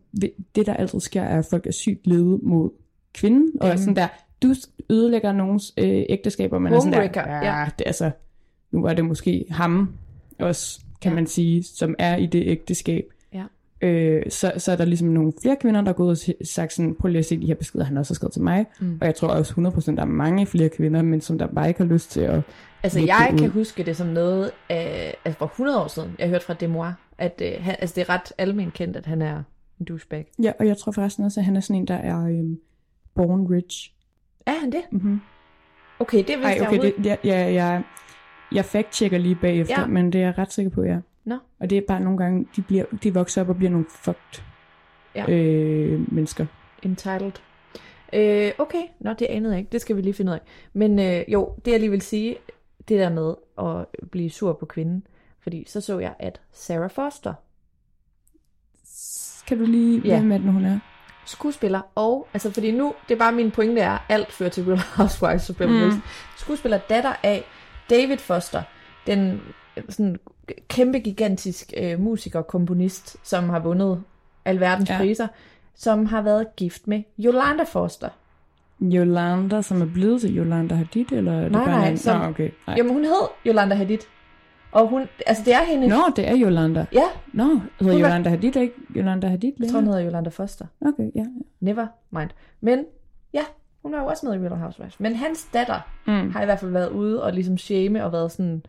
det 0.55 0.65
der 0.65 0.73
altid 0.73 0.99
sker, 0.99 1.21
er, 1.21 1.39
at 1.39 1.45
folk 1.49 1.67
er 1.67 1.71
sygt 1.71 2.07
ledet 2.07 2.39
mod 2.43 2.69
kvinden, 3.13 3.51
og 3.61 3.67
er 3.67 3.71
Mhm. 3.73 3.77
sådan 3.77 3.95
der, 3.95 4.07
du 4.43 4.53
ødelægger 4.89 5.31
nogens 5.33 5.73
øh, 5.77 6.03
ægteskaber, 6.09 6.59
men 6.59 6.73
er 6.73 6.79
sådan 6.79 6.93
der, 6.93 7.21
ja. 7.25 7.59
ja, 7.59 7.65
det, 7.79 7.87
altså, 7.87 8.11
nu 8.71 8.81
var 8.81 8.93
det 8.93 9.05
måske 9.05 9.45
ham 9.49 9.93
også, 10.39 10.79
kan 11.01 11.11
Ja. 11.11 11.15
man 11.15 11.27
sige, 11.27 11.63
som 11.63 11.95
er 11.99 12.15
i 12.15 12.25
det 12.25 12.43
ægteskab. 12.47 13.05
Ja. 13.81 13.87
Øh, 13.87 14.23
så, 14.29 14.51
så 14.57 14.71
er 14.71 14.75
der 14.75 14.85
ligesom 14.85 15.07
nogle 15.07 15.33
flere 15.41 15.55
kvinder, 15.61 15.81
der 15.81 15.89
er 15.89 15.93
gået 15.93 16.09
og 16.09 16.47
sagt 16.47 16.73
sådan, 16.73 16.95
prøv 16.95 17.09
lige 17.09 17.19
at 17.19 17.25
se 17.25 17.41
de 17.41 17.47
her 17.47 17.55
beskeder, 17.55 17.85
han 17.85 17.97
også 17.97 18.13
har 18.13 18.15
skrevet 18.15 18.33
til 18.33 18.41
mig. 18.41 18.65
Mm. 18.79 18.97
Og 19.01 19.07
jeg 19.07 19.15
tror 19.15 19.27
også 19.27 19.53
100% 19.91 19.95
der 19.95 20.01
er 20.01 20.05
mange 20.05 20.45
flere 20.45 20.69
kvinder, 20.69 21.01
men 21.01 21.21
som 21.21 21.37
der 21.37 21.47
bare 21.47 21.67
ikke 21.67 21.79
har 21.79 21.87
lyst 21.87 22.11
til 22.11 22.21
at... 22.21 22.41
Altså, 22.83 22.99
jeg 22.99 23.27
det 23.31 23.39
kan 23.39 23.47
ud. 23.49 23.53
huske 23.53 23.83
det 23.83 23.97
som 23.97 24.07
noget 24.07 24.51
af, 24.69 25.15
altså 25.25 25.37
for 25.39 25.45
100 25.45 25.81
år 25.83 25.87
siden, 25.87 26.15
jeg 26.19 26.29
hørte 26.29 26.45
fra 26.45 26.53
Demois, 26.53 26.93
at 27.17 27.41
øh, 27.45 27.51
han, 27.63 27.75
altså, 27.79 27.93
det 27.95 28.01
er 28.01 28.09
ret 28.09 28.33
almen 28.37 28.71
kendt, 28.71 28.97
at 28.97 29.05
han 29.05 29.21
er 29.21 29.43
en 29.79 29.85
douchebag. 29.85 30.25
Ja, 30.43 30.51
og 30.59 30.67
jeg 30.67 30.77
tror 30.77 30.91
forresten 30.91 31.23
også, 31.25 31.39
at 31.39 31.45
han 31.45 31.55
er 31.55 31.59
sådan 31.59 31.75
en, 31.81 31.87
der 31.87 31.95
er 31.95 32.25
øhm, 32.25 32.59
born 33.15 33.47
rich. 33.53 33.91
Er 34.45 34.59
han 34.61 34.71
det? 34.71 34.81
Mm-hmm. 34.91 35.19
Okay, 35.99 36.17
det 36.17 36.27
vidste 36.27 36.43
Ej, 36.43 36.49
jeg 36.49 36.61
okay, 36.61 36.69
overhovedet 36.69 36.97
det, 36.97 37.05
jeg, 37.05 37.17
jeg, 37.23 37.53
jeg, 37.53 37.83
jeg 38.51 38.65
fact-checker 38.65 39.17
lige 39.17 39.35
bagefter, 39.41 39.75
Ja. 39.75 39.81
ja. 39.81 39.87
men 39.87 40.13
det 40.13 40.21
er 40.21 40.25
jeg 40.25 40.37
ret 40.37 40.53
sikker 40.53 40.69
på, 40.71 40.83
ja. 40.83 40.97
Nå. 41.25 41.37
Og 41.59 41.69
det 41.69 41.77
er 41.77 41.81
bare 41.87 41.99
nogle 41.99 42.17
gange, 42.17 42.47
de, 42.55 42.61
bliver, 42.61 42.85
de 43.03 43.13
vokser 43.13 43.41
op 43.41 43.49
og 43.49 43.55
bliver 43.55 43.71
nogle 43.71 43.85
fucked 43.89 44.43
Ja. 45.15 45.25
øh, 45.31 46.13
mennesker. 46.13 46.45
Entitled. 46.83 47.31
Øh, 48.13 48.51
okay, 48.57 48.81
nå, 48.99 49.13
det 49.13 49.25
anede 49.25 49.53
jeg 49.53 49.59
ikke. 49.59 49.71
Det 49.71 49.81
skal 49.81 49.95
vi 49.95 50.01
lige 50.01 50.13
finde 50.13 50.31
ud 50.31 50.35
af. 50.35 50.41
Men 50.73 50.99
øh, 50.99 51.23
jo, 51.27 51.55
det 51.65 51.71
jeg 51.71 51.79
lige 51.79 51.89
vil 51.91 52.01
sige, 52.01 52.37
det 52.87 52.99
der 52.99 53.09
med 53.09 53.33
at 53.59 54.09
blive 54.09 54.29
sur 54.29 54.53
på 54.53 54.65
kvinden. 54.65 55.07
Fordi 55.39 55.63
så 55.67 55.81
så 55.81 55.99
jeg, 55.99 56.13
at 56.19 56.41
Sarah 56.51 56.89
Foster, 56.89 57.33
Kan 59.47 59.57
du 59.59 59.65
lige 59.65 60.01
Ja. 60.05 60.21
når 60.21 60.51
hun 60.51 60.65
er? 60.65 60.79
skuespiller, 61.27 61.81
og, 61.95 62.27
altså 62.33 62.51
fordi 62.51 62.71
nu, 62.71 62.93
det 63.09 63.15
er 63.15 63.19
bare 63.19 63.31
min 63.31 63.51
pointe 63.51 63.81
er, 63.81 63.97
alt 64.09 64.31
fører 64.31 64.49
til 64.49 64.63
Real 64.65 64.79
Housewives 64.97 65.49
of 65.49 65.55
Beverly 65.55 65.79
Hills. 65.79 65.95
Mm. 65.95 66.01
Skuespiller 66.37 66.77
datter 66.77 67.13
af 67.23 67.43
David 67.89 68.17
Foster, 68.17 68.63
den 69.07 69.41
sådan 69.89 70.19
kæmpe 70.67 70.99
gigantisk 70.99 71.73
øh, 71.77 71.99
musiker 71.99 72.39
og 72.39 72.47
komponist, 72.47 73.17
som 73.27 73.49
har 73.49 73.59
vundet 73.59 74.03
alverdens 74.45 74.89
ja. 74.89 74.97
Priser, 74.97 75.27
som 75.75 76.05
har 76.05 76.21
været 76.21 76.55
gift 76.55 76.87
med 76.87 77.03
Yolanda 77.19 77.63
Foster. 77.63 78.09
Yolanda, 78.81 79.61
som 79.61 79.81
er 79.81 79.85
blevet 79.93 80.21
til 80.21 80.37
Yolanda 80.37 80.75
Hadid, 80.75 81.11
eller 81.11 81.33
er 81.33 81.41
det 81.43 81.51
Nej, 81.51 81.65
bare 81.65 81.79
nej, 81.79 81.89
en- 81.89 81.97
som- 81.97 82.21
Nå, 82.21 82.27
okay. 82.27 82.49
Nej. 82.67 82.75
Jamen 82.77 82.93
hun 82.93 83.03
hed 83.03 83.27
Yolanda 83.47 83.75
Hadid. 83.75 83.97
Og 84.71 84.87
hun, 84.87 85.07
altså 85.27 85.43
det 85.45 85.53
er 85.53 85.63
hende. 85.63 85.87
Nå, 85.87 85.95
det 86.15 86.27
er 86.29 86.35
Yolanda. 86.37 86.85
Ja, 86.93 87.03
Nå, 87.33 87.43
hedder 87.43 87.59
Hun 87.81 87.87
var- 87.87 87.99
Yolanda 87.99 88.29
Hadid 88.29 88.55
ikke 88.55 88.73
Yolanda 88.95 89.27
Hadid 89.27 89.51
jeg 89.59 89.69
tror 89.69 89.75
hun 89.75 89.83
længere? 89.83 89.97
hedder 89.97 90.11
Yolanda 90.11 90.29
Foster. 90.29 90.65
Okay, 90.81 91.11
ja. 91.15 91.25
Never 91.59 91.87
mind. 92.11 92.29
Men 92.61 92.85
ja, 93.33 93.41
hun 93.81 93.93
er 93.93 93.99
jo 94.01 94.05
også 94.05 94.25
med 94.25 94.35
i 94.35 94.47
Real 94.47 94.57
Housewives. 94.59 94.99
Men 94.99 95.15
hans 95.15 95.47
datter 95.53 95.79
Mm. 96.07 96.31
har 96.31 96.41
i 96.41 96.45
hvert 96.45 96.59
fald 96.59 96.71
været 96.71 96.89
ude 96.89 97.23
og 97.23 97.33
ligesom 97.33 97.57
shame 97.57 98.05
og 98.05 98.11
været 98.11 98.31
sådan, 98.31 98.63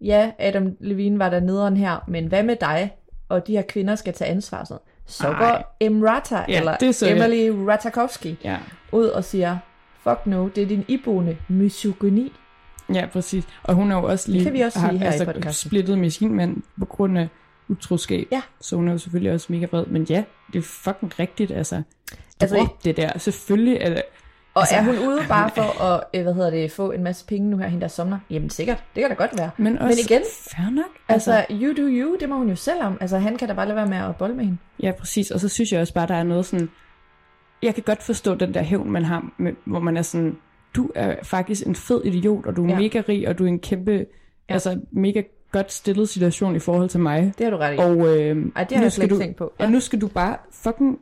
ja, 0.00 0.30
Adam 0.38 0.76
Levine 0.80 1.18
var 1.18 1.30
der 1.30 1.40
nederen 1.40 1.76
her, 1.76 2.04
men 2.08 2.26
hvad 2.26 2.42
med 2.42 2.56
dig? 2.60 2.90
Og 3.28 3.46
de 3.46 3.52
her 3.52 3.62
kvinder 3.62 3.94
skal 3.94 4.12
tage 4.14 4.30
ansvar 4.30 4.64
sådan. 4.64 4.82
Så 5.06 5.28
Ej. 5.28 5.38
går 5.38 5.76
Emrata, 5.80 6.44
Ja, 6.48 6.58
eller 6.58 6.76
det 6.76 6.94
så. 6.94 7.08
Emily 7.10 7.48
Ratajkowski, 7.68 8.38
Ja. 8.44 8.56
ud 8.92 9.06
og 9.06 9.24
siger, 9.24 9.58
fuck 10.02 10.26
no, 10.26 10.48
det 10.48 10.62
er 10.62 10.66
din 10.66 10.84
iboende 10.88 11.36
misogyni. 11.48 12.32
Ja, 12.94 13.06
præcis. 13.12 13.44
Og 13.62 13.74
hun 13.74 13.92
er 13.92 13.96
jo 13.96 14.02
også 14.04 14.30
lige 14.30 14.44
kan 14.44 14.52
vi 14.52 14.60
også 14.60 14.80
sige 14.80 14.98
her 14.98 15.22
i 15.22 15.24
podcasten. 15.24 15.68
splittet 15.68 15.98
med 15.98 16.10
sin 16.10 16.34
mand 16.34 16.56
på 16.78 16.84
grund 16.84 17.18
af 17.18 17.28
utroskab. 17.68 18.26
Ja. 18.32 18.42
Så 18.60 18.76
hun 18.76 18.88
er 18.88 18.92
jo 18.92 18.98
selvfølgelig 18.98 19.32
også 19.32 19.46
mega 19.52 19.66
vred. 19.72 19.86
Men 19.86 20.02
ja, 20.10 20.24
det 20.52 20.58
er 20.58 20.62
fucking 20.62 21.18
rigtigt, 21.18 21.50
altså. 21.50 21.82
Altså, 22.40 22.56
Altså, 22.56 22.68
det 22.84 22.96
der. 22.96 23.18
Selvfølgelig 23.18 23.78
er 23.80 23.88
det... 23.88 24.02
Og 24.54 24.62
Altså, 24.62 24.74
er 24.76 24.82
hun 24.82 24.98
ude 25.08 25.20
bare 25.28 25.50
for 25.54 25.82
at, 25.82 26.04
øh, 26.14 26.22
hvad 26.22 26.34
hedder 26.34 26.50
det, 26.50 26.72
få 26.72 26.90
en 26.90 27.02
masse 27.04 27.26
penge 27.26 27.50
nu 27.50 27.56
her, 27.56 27.66
hende 27.68 27.80
der 27.82 27.88
sommer? 27.88 28.18
Jamen 28.30 28.50
sikkert, 28.50 28.84
det 28.94 29.00
kan 29.02 29.10
da 29.10 29.14
godt 29.14 29.38
være. 29.38 29.50
Men, 29.56 29.78
også, 29.78 30.00
igen, 30.10 30.22
Fair 30.56 30.70
nok. 30.70 30.84
Altså, 31.08 31.46
you 31.50 31.72
do 31.76 31.82
you, 31.88 32.16
det 32.20 32.28
må 32.28 32.36
hun 32.36 32.48
jo 32.48 32.54
selv 32.56 32.82
om. 32.82 32.98
Altså, 33.00 33.18
han 33.18 33.36
kan 33.36 33.48
da 33.48 33.54
bare 33.54 33.66
lade 33.66 33.76
være 33.76 33.86
med 33.86 33.96
at 33.96 34.16
bolle 34.16 34.36
med 34.36 34.44
hende. 34.44 34.58
Ja, 34.82 34.92
præcis. 34.98 35.30
Og 35.30 35.40
så 35.40 35.48
synes 35.48 35.72
jeg 35.72 35.80
også 35.80 35.94
bare, 35.94 36.06
der 36.06 36.14
er 36.14 36.22
noget 36.22 36.46
sådan... 36.46 36.70
Jeg 37.62 37.74
kan 37.74 37.82
godt 37.86 38.02
forstå 38.02 38.34
den 38.34 38.54
der 38.54 38.62
hævn, 38.62 38.90
man 38.90 39.04
har, 39.04 39.30
med, 39.38 39.52
hvor 39.64 39.80
man 39.80 39.96
er 39.96 40.02
sådan... 40.02 40.36
Du 40.76 40.90
er 40.94 41.14
faktisk 41.22 41.66
en 41.66 41.74
fed 41.74 42.04
idiot, 42.04 42.46
og 42.46 42.56
du 42.56 42.64
er 42.64 42.68
Ja. 42.68 42.74
ja. 42.74 42.78
mega 42.80 43.02
rig, 43.08 43.28
og 43.28 43.38
du 43.38 43.44
er 43.44 43.48
en 43.48 43.58
kæmpe... 43.60 43.92
Ja. 43.92 44.04
Altså, 44.54 44.80
mega 44.92 45.22
godt 45.52 45.72
stillet 45.72 46.08
situation 46.08 46.56
i 46.56 46.58
forhold 46.58 46.88
til 46.88 47.00
mig. 47.00 47.32
Det 47.38 47.44
har 47.44 47.50
du 47.50 47.56
ret 47.56 47.74
i. 47.74 47.78
Og, 47.78 47.96
øh, 48.18 48.46
Ej, 48.56 48.64
det 48.64 48.76
har 48.76 48.76
nu 48.76 48.82
jeg 48.82 48.92
slet 48.92 49.04
ikke 49.04 49.18
tænkt 49.18 49.36
på. 49.36 49.52
Og 49.58 49.70
nu 49.70 49.80
skal 49.80 50.00
du 50.00 50.08
bare 50.08 50.36
fucking 50.52 50.98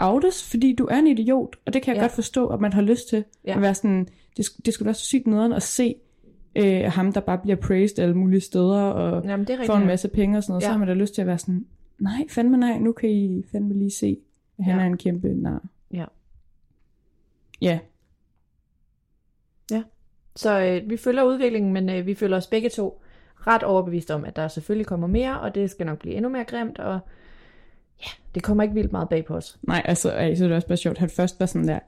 outes, 0.00 0.50
fordi 0.50 0.74
du 0.74 0.86
er 0.90 0.96
en 0.98 1.06
idiot. 1.06 1.56
Og 1.66 1.72
det 1.72 1.82
kan 1.82 1.90
jeg 1.90 1.96
Ja. 1.96 2.00
ja. 2.00 2.04
godt 2.04 2.12
forstå, 2.12 2.46
at 2.48 2.60
man 2.60 2.72
har 2.72 2.82
lyst 2.82 3.08
til. 3.08 3.24
Ja. 3.44 3.50
Ja. 3.50 3.56
At 3.56 3.62
være 3.62 3.74
sådan, 3.74 4.08
det, 4.36 4.46
det 4.66 4.74
skulle 4.74 4.86
være 4.86 4.94
så 4.94 5.04
sygt 5.06 5.26
nederen 5.26 5.52
at 5.52 5.62
se 5.62 5.94
øh, 6.56 6.84
ham, 6.84 7.12
der 7.12 7.20
bare 7.20 7.38
bliver 7.38 7.56
praised 7.56 7.98
alle 7.98 8.14
mulige 8.14 8.40
steder, 8.40 8.80
og 8.80 9.24
Jamen, 9.24 9.46
det 9.46 9.60
er 9.60 9.66
får 9.66 9.74
en 9.74 9.86
masse 9.86 10.08
penge 10.08 10.38
og 10.38 10.42
sådan 10.42 10.52
noget. 10.52 10.62
Ja. 10.62 10.66
Ja. 10.66 10.68
Så 10.68 10.72
har 10.72 10.78
man 10.78 10.88
da 10.88 10.94
lyst 10.94 11.14
til 11.14 11.20
at 11.20 11.26
være 11.26 11.38
sådan, 11.38 11.66
nej, 11.98 12.26
fandme 12.30 12.56
nej, 12.56 12.78
nu 12.78 12.92
kan 12.92 13.10
I 13.10 13.42
fandme 13.52 13.74
lige 13.74 13.90
se, 13.90 14.18
at 14.58 14.64
han 14.64 14.74
Ja. 14.74 14.78
ja. 14.80 14.82
er 14.88 14.90
en 14.92 14.96
kæmpe 14.98 15.28
nar. 15.34 15.62
Ja. 15.92 16.04
Ja, 17.60 17.78
Så 20.36 20.60
øh, 20.60 20.90
vi 20.90 20.96
følger 20.96 21.22
udviklingen, 21.22 21.72
men 21.72 21.88
øh, 21.88 22.06
vi 22.06 22.14
føler 22.14 22.36
os 22.36 22.46
begge 22.46 22.68
to 22.68 23.02
ret 23.34 23.62
overbevist 23.62 24.10
om, 24.10 24.24
at 24.24 24.36
der 24.36 24.48
selvfølgelig 24.48 24.86
kommer 24.86 25.06
mere, 25.06 25.40
og 25.40 25.54
det 25.54 25.70
skal 25.70 25.86
nok 25.86 25.98
blive 25.98 26.14
endnu 26.14 26.28
mere 26.28 26.44
grimt, 26.44 26.78
og 26.78 27.00
ja, 28.00 28.10
det 28.34 28.42
kommer 28.42 28.62
ikke 28.62 28.74
vildt 28.74 28.92
meget 28.92 29.08
bag 29.08 29.24
på 29.24 29.34
os. 29.34 29.58
nej, 29.62 29.82
altså, 29.84 30.02
så 30.02 30.14
er 30.44 30.48
det 30.48 30.52
også 30.52 30.68
bare 30.68 30.76
sjovt, 30.76 30.98
han 30.98 31.10
først 31.10 31.40
var 31.40 31.46
sådan 31.46 31.68
der, 31.68 31.78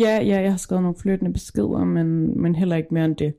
ja, 0.00 0.20
ja, 0.22 0.40
jeg 0.40 0.50
har 0.50 0.56
skrevet 0.58 0.82
nogle 0.82 0.98
flyttende 0.98 1.32
beskeder, 1.32 1.84
men, 1.84 2.40
men 2.42 2.54
heller 2.54 2.76
ikke 2.76 2.94
mere 2.94 3.04
end 3.04 3.16
det. 3.16 3.34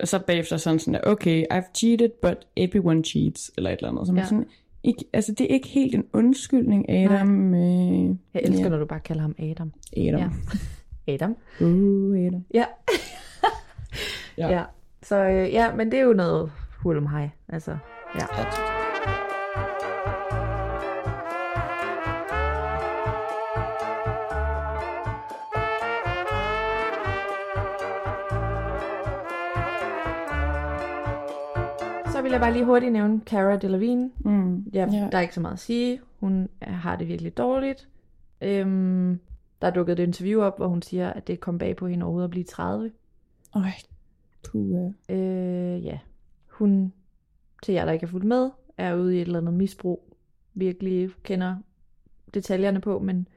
Og 0.00 0.08
så 0.08 0.18
bagefter 0.18 0.56
sådan 0.56 0.78
sådan 0.78 0.94
der, 0.94 1.00
okay, 1.10 1.44
I've 1.52 1.72
cheated, 1.74 2.08
but 2.22 2.46
everyone 2.56 3.04
cheats, 3.04 3.50
eller 3.56 3.70
et 3.70 3.76
eller 3.76 3.88
andet. 3.88 4.06
Så 4.06 4.12
man 4.12 4.18
Ja. 4.18 4.22
ja. 4.22 4.28
sådan, 4.28 4.46
ikke, 4.82 5.04
altså 5.12 5.32
det 5.32 5.44
er 5.50 5.54
ikke 5.54 5.68
helt 5.68 5.94
en 5.94 6.04
undskyldning, 6.12 6.90
Adam. 6.90 7.54
Øh, 7.54 8.04
Jeg 8.34 8.42
elsker, 8.42 8.62
ja, 8.64 8.68
når 8.68 8.78
du 8.78 8.86
bare 8.86 9.00
kalder 9.00 9.22
ham 9.22 9.34
Adam. 9.38 9.72
Adam. 9.96 10.20
Ja. 10.20 10.28
Adam. 11.14 11.36
Uh, 11.60 12.18
Adam. 12.26 12.44
Ja. 12.54 12.64
Ja. 14.38 14.48
ja. 14.48 14.62
Så 15.02 15.16
øh, 15.24 15.52
ja, 15.52 15.74
men 15.76 15.90
det 15.90 15.98
er 15.98 16.02
jo 16.04 16.12
noget 16.12 16.52
hulum 16.78 17.06
hej. 17.06 17.28
Altså, 17.48 17.76
ja. 18.14 18.20
Så 18.20 18.60
vil 32.30 32.34
jeg 32.34 32.40
bare 32.40 32.52
lige 32.52 32.64
hurtigt 32.64 32.92
nævne 32.92 33.20
Cara 33.26 33.56
Delevingne. 33.56 34.10
Mm. 34.24 34.58
Ja, 34.74 34.86
Ja. 34.92 35.08
der 35.12 35.18
er 35.18 35.20
ikke 35.22 35.34
så 35.34 35.40
meget 35.40 35.52
at 35.52 35.58
sige. 35.58 36.00
Hun 36.20 36.48
har 36.62 36.96
det 36.96 37.08
virkelig 37.08 37.36
dårligt. 37.36 37.88
Øhm, 38.40 39.20
der 39.62 39.66
er 39.68 39.70
dukket 39.72 39.98
et 39.98 40.02
interview 40.02 40.40
op, 40.42 40.56
hvor 40.56 40.66
hun 40.68 40.82
siger, 40.82 41.10
at 41.12 41.26
det 41.26 41.40
kom 41.40 41.58
bag 41.58 41.76
på 41.76 41.86
hende 41.86 42.04
overhovedet 42.04 42.24
at 42.26 42.30
blive 42.30 42.44
30. 42.44 42.90
Øj, 43.56 43.62
puha. 44.50 44.88
Øh, 45.08 45.84
ja. 45.84 45.98
Hun, 46.48 46.92
til 47.62 47.74
jer, 47.74 47.84
der 47.84 47.92
ikke 47.92 48.04
er 48.04 48.08
fulgt 48.08 48.26
med, 48.26 48.50
er 48.78 48.94
ude 48.94 49.16
i 49.16 49.20
et 49.20 49.26
eller 49.26 49.38
andet 49.40 49.54
misbrug. 49.54 50.16
Virkelig 50.54 51.10
kender 51.22 51.56
detaljerne 52.34 52.80
på, 52.80 52.98
men 52.98 53.28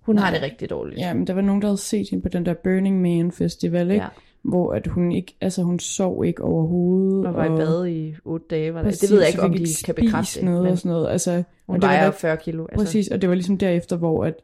hun 0.00 0.18
har 0.18 0.24
Nej. 0.24 0.34
det 0.34 0.42
rigtig 0.42 0.70
dårligt. 0.70 1.00
Ja, 1.00 1.14
men 1.14 1.26
der 1.26 1.34
var 1.34 1.42
nogen, 1.42 1.62
der 1.62 1.68
havde 1.68 1.78
set 1.78 2.06
hende 2.10 2.22
på 2.22 2.28
den 2.28 2.46
der 2.46 2.54
Burning 2.54 3.00
Man 3.02 3.32
Festival, 3.32 3.90
ikke? 3.90 4.02
Ja. 4.04 4.08
Hvor 4.48 4.72
at 4.72 4.86
hun 4.86 5.12
ikke, 5.12 5.36
altså 5.40 5.62
hun 5.62 5.78
sov 5.78 6.24
ikke 6.24 6.42
overhovedet. 6.44 7.26
Og 7.26 7.34
var 7.34 7.44
i 7.44 7.48
bad 7.48 7.86
i 7.86 8.14
otte 8.24 8.46
dage. 8.50 8.74
Var 8.74 8.82
det, 8.82 8.86
Præcis, 8.86 9.00
det 9.00 9.10
ved 9.10 9.18
jeg 9.20 9.28
ikke, 9.28 9.42
om 9.42 9.52
de 9.52 9.58
ikke 9.58 9.82
kan 9.84 9.94
bekræfte. 9.94 10.44
noget 10.44 10.62
men 10.62 10.72
og 10.72 10.78
sådan 10.78 10.90
noget. 10.92 11.08
Altså, 11.10 11.32
hun 11.66 11.76
og 11.76 11.82
det 11.82 11.82
var 11.82 11.88
vejer 11.94 12.04
der- 12.04 12.10
40 12.10 12.36
kilo. 12.36 12.62
Altså, 12.62 12.76
Præcis, 12.84 13.08
og 13.08 13.20
det 13.22 13.28
var 13.28 13.34
ligesom 13.34 13.58
derefter, 13.58 13.96
hvor 13.96 14.24
at 14.24 14.34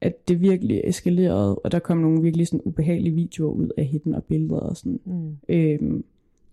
at 0.00 0.28
det 0.28 0.40
virkelig 0.40 0.80
eskalerede, 0.84 1.58
og 1.58 1.72
der 1.72 1.78
kom 1.78 1.98
nogle 1.98 2.22
virkelig 2.22 2.46
sådan 2.46 2.60
ubehagelige 2.64 3.14
videoer 3.14 3.52
ud 3.52 3.68
af 3.76 3.84
hende 3.84 4.16
og 4.16 4.24
billeder 4.24 4.60
og 4.60 4.76
sådan. 4.76 5.00
Mm. 5.04 5.36
Øhm, 5.48 6.04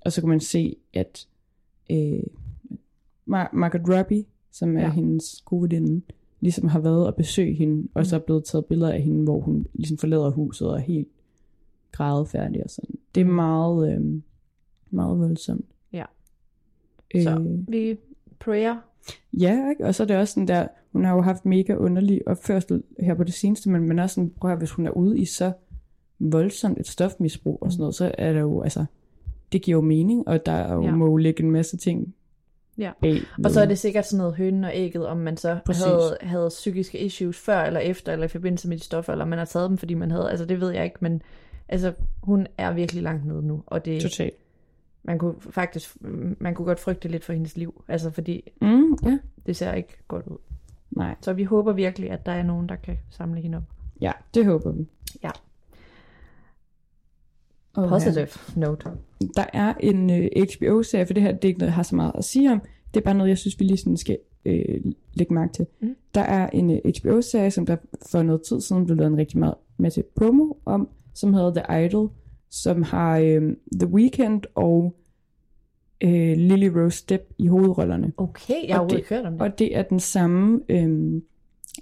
og 0.02 0.12
så 0.12 0.22
kan 0.22 0.30
man 0.30 0.40
se, 0.40 0.76
at 0.94 1.28
øh, 1.92 2.20
Mar- 3.30 3.50
Margaret 3.56 4.00
Robbie, 4.00 4.26
som 4.52 4.78
er 4.78 4.82
Ja. 4.82 4.92
hendes 4.92 5.42
gode 5.46 5.62
veninde, 5.62 6.02
ligesom 6.40 6.68
har 6.68 6.80
været 6.80 7.08
og 7.08 7.16
besøgt 7.16 7.58
hende, 7.58 7.88
og 7.94 8.06
så 8.06 8.16
er 8.16 8.20
blevet 8.20 8.44
taget 8.44 8.66
billeder 8.66 8.92
af 8.92 9.02
hende, 9.02 9.24
hvor 9.24 9.40
hun 9.40 9.66
ligesom 9.74 9.98
forlader 9.98 10.30
huset 10.30 10.68
og 10.70 10.76
er 10.76 10.80
helt 10.82 11.08
grædefærdig 11.94 12.64
og 12.64 12.70
sådan. 12.70 12.96
Det 13.16 13.22
er 13.22 13.26
meget, 13.26 13.94
øh, 13.94 14.22
meget 14.92 15.20
voldsomt. 15.20 15.66
Ja. 15.94 16.06
Øh, 17.16 17.24
Så 17.24 17.58
vi 17.68 17.98
prayer. 18.40 18.76
Ja, 19.34 19.70
ikke? 19.70 19.86
og 19.86 19.96
så 19.96 20.04
er 20.04 20.08
det 20.08 20.18
også 20.18 20.34
sådan 20.34 20.48
der, 20.48 20.68
hun 20.92 21.06
har 21.06 21.16
jo 21.16 21.22
haft 21.22 21.46
mega 21.46 21.74
underlig 21.76 22.28
opførsel 22.28 22.84
her 23.00 23.14
på 23.14 23.24
det 23.24 23.34
seneste, 23.34 23.70
men 23.70 23.88
man 23.88 24.00
er 24.00 24.08
sådan, 24.08 24.30
prøv 24.42 24.52
at 24.52 24.58
hvis 24.58 24.72
hun 24.72 24.88
er 24.88 24.92
ude 24.92 25.20
i 25.20 25.26
så 25.26 25.52
voldsomt 26.20 26.80
et 26.80 26.88
stofmisbrug 26.88 27.58
og 27.62 27.72
sådan 27.72 27.82
noget, 27.82 27.96
så 27.96 28.12
er 28.18 28.34
der 28.34 28.40
jo, 28.40 28.62
altså, 28.62 28.86
det 29.52 29.62
giver 29.62 29.78
jo 29.78 29.82
mening, 29.82 30.28
og 30.28 30.46
der 30.46 30.52
er 30.52 30.74
jo, 30.74 30.84
Ja. 30.84 30.92
må 30.96 31.06
jo 31.06 31.18
ligge 31.18 31.44
en 31.44 31.52
masse 31.52 31.78
ting 31.78 32.16
Ja. 32.78 32.92
bag. 33.02 33.18
Og 33.44 33.52
så 33.52 33.62
er 33.62 33.66
det 33.66 33.80
sikkert 33.80 34.06
sådan 34.06 34.18
noget 34.18 34.36
hønen 34.36 34.64
og 34.64 34.72
ægget, 34.74 35.08
om 35.08 35.18
man 35.18 35.38
så 35.38 35.58
Præcis. 35.66 35.84
havde, 35.84 36.18
havde 36.22 36.50
psykiske 36.50 37.00
issues 37.06 37.38
før 37.40 37.62
eller 37.64 37.80
efter, 37.80 38.14
eller 38.14 38.26
i 38.26 38.28
forbindelse 38.30 38.70
med 38.70 38.78
de 38.78 38.84
stoffer, 38.84 39.12
eller 39.12 39.26
man 39.26 39.38
har 39.38 39.46
taget 39.46 39.70
dem, 39.70 39.78
fordi 39.78 39.94
man 39.94 40.12
havde, 40.12 40.30
altså 40.30 40.46
det 40.46 40.62
ved 40.62 40.72
jeg 40.72 40.84
ikke, 40.84 40.98
men 41.02 41.22
altså 41.70 41.94
hun 42.24 42.48
er 42.58 42.74
virkelig 42.74 43.04
langt 43.04 43.26
nede 43.26 43.42
nu, 43.48 43.64
og 43.66 43.86
det, 43.86 44.02
Totalt. 44.02 44.34
man 45.04 45.18
kunne 45.20 45.36
faktisk, 45.40 45.96
man 46.40 46.56
kunne 46.56 46.66
godt 46.66 46.80
frygte 46.80 47.08
lidt 47.08 47.24
for 47.24 47.34
hendes 47.34 47.58
liv, 47.58 47.84
altså 47.88 48.10
fordi 48.12 48.52
Mm, 48.62 48.98
ja. 49.04 49.18
det 49.46 49.56
ser 49.56 49.74
ikke 49.74 49.98
godt 50.08 50.28
ud. 50.28 50.38
Nej. 50.92 51.16
Så 51.22 51.34
vi 51.34 51.44
håber 51.44 51.74
virkelig, 51.74 52.12
at 52.12 52.26
der 52.26 52.32
er 52.32 52.44
nogen, 52.44 52.70
der 52.70 52.76
kan 52.76 52.98
samle 53.10 53.42
hende 53.42 53.58
op. 53.58 53.64
Ja, 54.02 54.12
det 54.34 54.46
håber 54.46 54.72
vi. 54.72 54.88
Ja. 55.24 55.30
Og 57.74 57.90
Positive 57.90 58.28
note. 58.56 58.90
Der 59.36 59.46
er 59.54 59.74
en 59.80 60.10
øh, 60.10 60.30
HBO-serie, 60.58 61.06
for 61.06 61.14
det 61.14 61.24
her 61.24 61.32
det 61.32 61.44
er 61.44 61.48
ikke 61.48 61.60
noget, 61.60 61.70
jeg 61.70 61.76
har 61.76 61.84
så 61.84 61.96
meget 61.96 62.12
at 62.18 62.24
sige 62.26 62.52
om. 62.52 62.62
Det 62.94 63.00
er 63.00 63.04
bare 63.04 63.14
noget, 63.16 63.30
jeg 63.30 63.38
synes, 63.38 63.60
vi 63.60 63.66
lige 63.66 63.78
sådan 63.78 63.98
skal 63.98 64.18
øh, 64.46 64.82
lægge 65.14 65.34
mærke 65.34 65.54
til. 65.54 65.66
Mm. 65.80 65.96
Der 66.16 66.22
er 66.22 66.50
en 66.50 66.72
øh, 66.72 66.78
HBO-serie, 67.02 67.52
som 67.52 67.66
der 67.66 67.76
for 68.12 68.24
noget 68.24 68.42
tid 68.42 68.62
siden 68.62 68.86
blev 68.86 68.98
lavet 68.98 69.12
en 69.12 69.18
rigtig 69.18 69.40
meget 69.40 69.56
masse 69.78 70.04
promo 70.16 70.54
om, 70.66 70.90
som 71.14 71.34
hedder 71.34 71.64
The 71.64 71.86
Idol, 71.86 72.10
som 72.50 72.84
har 72.84 73.18
øh, 73.18 73.42
The 73.80 73.88
Weeknd 73.88 74.44
og 74.56 74.96
øh, 76.04 76.38
Lily 76.38 76.68
Rose 76.68 77.06
Depp 77.10 77.24
i 77.38 77.48
hovedrollerne. 77.48 78.12
Okay, 78.18 78.68
jeg 78.68 78.76
har 78.76 78.80
overhovedet 78.80 79.10
hørt 79.10 79.26
om 79.26 79.34
det. 79.34 79.42
Og 79.42 79.60
det 79.60 79.78
er 79.78 79.82
den 79.82 80.00
samme 80.00 80.60
øh, 80.70 81.22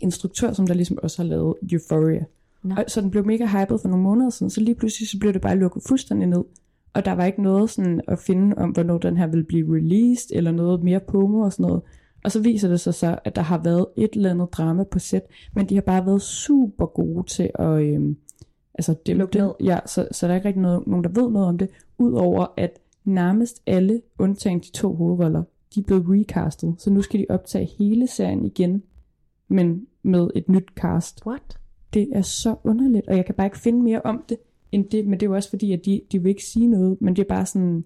instruktør, 0.02 0.54
som 0.54 0.68
der 0.68 0.74
ligesom 0.74 0.98
også 1.04 1.22
har 1.22 1.30
lavet 1.30 1.56
Euphoria. 1.72 2.26
Nå. 2.64 2.76
Og, 2.78 2.84
så 2.88 3.02
den 3.02 3.12
blev 3.12 3.26
mega 3.26 3.46
hyped 3.46 3.80
for 3.80 3.88
nogle 3.88 4.04
måneder 4.04 4.30
siden, 4.30 4.50
så 4.50 4.62
lige 4.62 4.76
pludselig 4.76 5.10
så 5.10 5.20
blev 5.20 5.34
det 5.34 5.42
bare 5.42 5.56
lukket 5.56 5.84
fuldstændig 5.88 6.28
ned. 6.28 6.44
Og 6.94 7.06
der 7.06 7.12
var 7.12 7.26
ikke 7.26 7.44
noget 7.44 7.70
sådan 7.70 8.02
at 8.08 8.20
finde 8.20 8.58
om, 8.58 8.70
hvornår 8.70 8.98
den 8.98 9.18
her 9.18 9.28
vil 9.28 9.44
blive 9.44 9.76
released, 9.76 10.36
eller 10.36 10.52
noget 10.52 10.84
mere 10.84 11.00
promo 11.00 11.40
og 11.40 11.54
sådan 11.54 11.64
noget. 11.64 11.82
Og 12.24 12.32
så 12.32 12.42
viser 12.42 12.68
det 12.68 12.80
sig 12.80 12.94
så, 12.94 13.20
at 13.24 13.36
der 13.36 13.42
har 13.42 13.58
været 13.64 13.86
et 13.98 14.10
eller 14.14 14.30
andet 14.30 14.54
drama 14.54 14.84
på 14.84 15.00
set, 15.00 15.22
men 15.56 15.70
de 15.70 15.76
har 15.76 15.82
bare 15.82 16.06
været 16.06 16.22
super 16.22 16.86
gode 16.86 17.28
til 17.28 17.50
at 17.56 17.82
øhm, 17.82 18.18
altså 18.74 18.94
dæmpe 19.06 19.20
Lukke 19.20 19.38
ned. 19.38 19.46
det. 19.46 19.66
Ja, 19.66 19.80
så, 19.86 20.08
så 20.12 20.28
der 20.28 20.34
er 20.34 20.36
ikke 20.36 20.48
rigtig 20.48 20.62
noget, 20.62 20.88
nogen, 20.88 21.04
der 21.04 21.10
ved 21.10 21.30
noget 21.30 21.48
om 21.48 21.58
det, 21.58 21.70
udover 21.98 22.48
at 22.58 22.80
nærmest 23.06 23.62
alle, 23.68 24.02
undtagen 24.20 24.60
de 24.60 24.72
to 24.72 24.96
hovedroller, 24.96 25.44
de 25.76 25.80
er 25.80 25.84
blevet 25.84 26.06
recastet. 26.08 26.76
Så 26.78 26.90
nu 26.90 27.02
skal 27.02 27.20
de 27.20 27.26
optage 27.30 27.70
hele 27.80 28.08
serien 28.08 28.46
igen, 28.46 28.84
men 29.48 29.88
med 30.04 30.30
et 30.36 30.50
nyt 30.50 30.68
cast. 30.76 31.26
What? 31.28 31.58
Det 31.94 32.10
er 32.12 32.22
så 32.22 32.56
underligt, 32.64 33.08
og 33.08 33.18
jeg 33.18 33.26
kan 33.26 33.36
bare 33.36 33.48
ikke 33.48 33.60
finde 33.60 33.82
mere 33.82 34.02
om 34.02 34.24
det, 34.30 34.38
end 34.72 34.90
det, 34.90 35.08
men 35.08 35.20
det 35.20 35.26
er 35.26 35.30
jo 35.30 35.36
også 35.36 35.50
fordi, 35.50 35.72
at 35.72 35.86
de, 35.86 36.02
de 36.12 36.22
vil 36.22 36.30
ikke 36.30 36.46
sige 36.46 36.68
noget, 36.68 37.02
men 37.02 37.16
det 37.16 37.22
er 37.22 37.28
bare 37.30 37.46
sådan, 37.46 37.86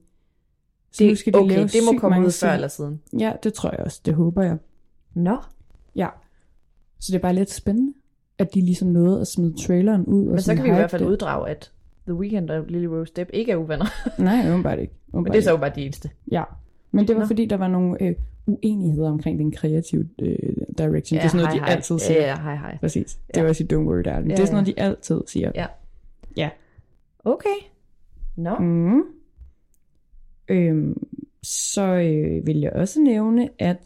så 0.91 1.03
Det, 1.03 1.09
nu 1.09 1.15
skal 1.15 1.33
de 1.33 1.37
okay, 1.37 1.55
lave 1.55 1.67
det 1.67 1.81
må 1.93 1.99
komme 1.99 2.25
ud 2.25 2.31
før 2.31 2.51
eller 2.51 2.67
siden. 2.67 3.01
Ja, 3.19 3.33
det 3.43 3.53
tror 3.53 3.71
jeg 3.71 3.79
også, 3.79 4.01
det 4.05 4.13
håber 4.13 4.43
jeg. 4.43 4.57
Nå, 5.13 5.37
Ja, 5.95 6.07
så 6.99 7.11
det 7.11 7.15
er 7.17 7.21
bare 7.21 7.33
lidt 7.33 7.51
spændende, 7.51 7.93
at 8.39 8.53
de 8.53 8.61
ligesom 8.61 8.87
nåede 8.87 9.21
at 9.21 9.27
smide 9.27 9.53
traileren 9.67 10.05
ud. 10.05 10.25
Og 10.25 10.31
men 10.31 10.41
så 10.41 10.55
kan 10.55 10.63
vi 10.63 10.69
i 10.69 10.73
hvert 10.73 10.91
fald 10.91 11.01
det. 11.01 11.09
uddrage, 11.09 11.49
at 11.49 11.71
The 12.07 12.13
Weeknd 12.13 12.49
og 12.49 12.65
Lily 12.67 12.85
Rose 12.85 13.13
Depp 13.15 13.29
ikke 13.33 13.51
er 13.51 13.55
uvenner. 13.55 13.85
Nej, 14.23 14.51
åbenbart 14.51 14.79
ikke. 14.79 14.93
Men 15.07 15.15
Åbenbart 15.17 15.33
det 15.33 15.39
er 15.39 15.43
så 15.43 15.57
bare 15.57 15.71
de 15.75 15.81
eneste. 15.83 16.09
Ja, 16.31 16.43
men 16.91 17.07
det 17.07 17.15
var 17.15 17.21
Nå. 17.21 17.27
fordi, 17.27 17.45
der 17.45 17.57
var 17.57 17.67
nogle 17.67 18.03
øh, 18.03 18.15
uenigheder 18.47 19.09
omkring 19.09 19.39
den 19.39 19.51
kreative 19.51 20.09
øh, 20.21 20.35
direction. 20.77 21.17
det 21.19 21.23
er 21.25 21.27
sådan 21.27 21.37
noget, 21.37 21.47
hej, 21.47 21.53
de 21.53 21.59
hej. 21.59 21.75
altid 21.75 21.99
siger. 21.99 22.21
Ja, 22.21 22.27
ja, 22.27 22.35
hej, 22.41 22.55
hej. 22.55 22.77
Præcis. 22.79 23.19
Det 23.27 23.37
Ja. 23.37 23.41
var 23.41 23.49
også 23.49 23.63
i 23.63 23.67
Don't 23.73 23.75
Worry 23.75 24.01
Darling. 24.05 24.29
Ja, 24.29 24.35
det 24.35 24.41
er 24.41 24.45
sådan 24.45 24.65
ja. 24.65 24.71
noget, 24.71 24.77
de 24.77 24.81
altid 24.81 25.21
siger. 25.27 25.51
Ja. 25.55 25.65
Ja. 26.37 26.49
Okay. 27.25 27.55
Nå, 28.35 28.55
Mm. 28.59 29.01
Øhm, 30.47 31.03
så 31.43 31.81
øh, 31.85 32.47
vil 32.47 32.59
jeg 32.59 32.73
også 32.73 33.01
nævne, 33.01 33.49
at 33.59 33.77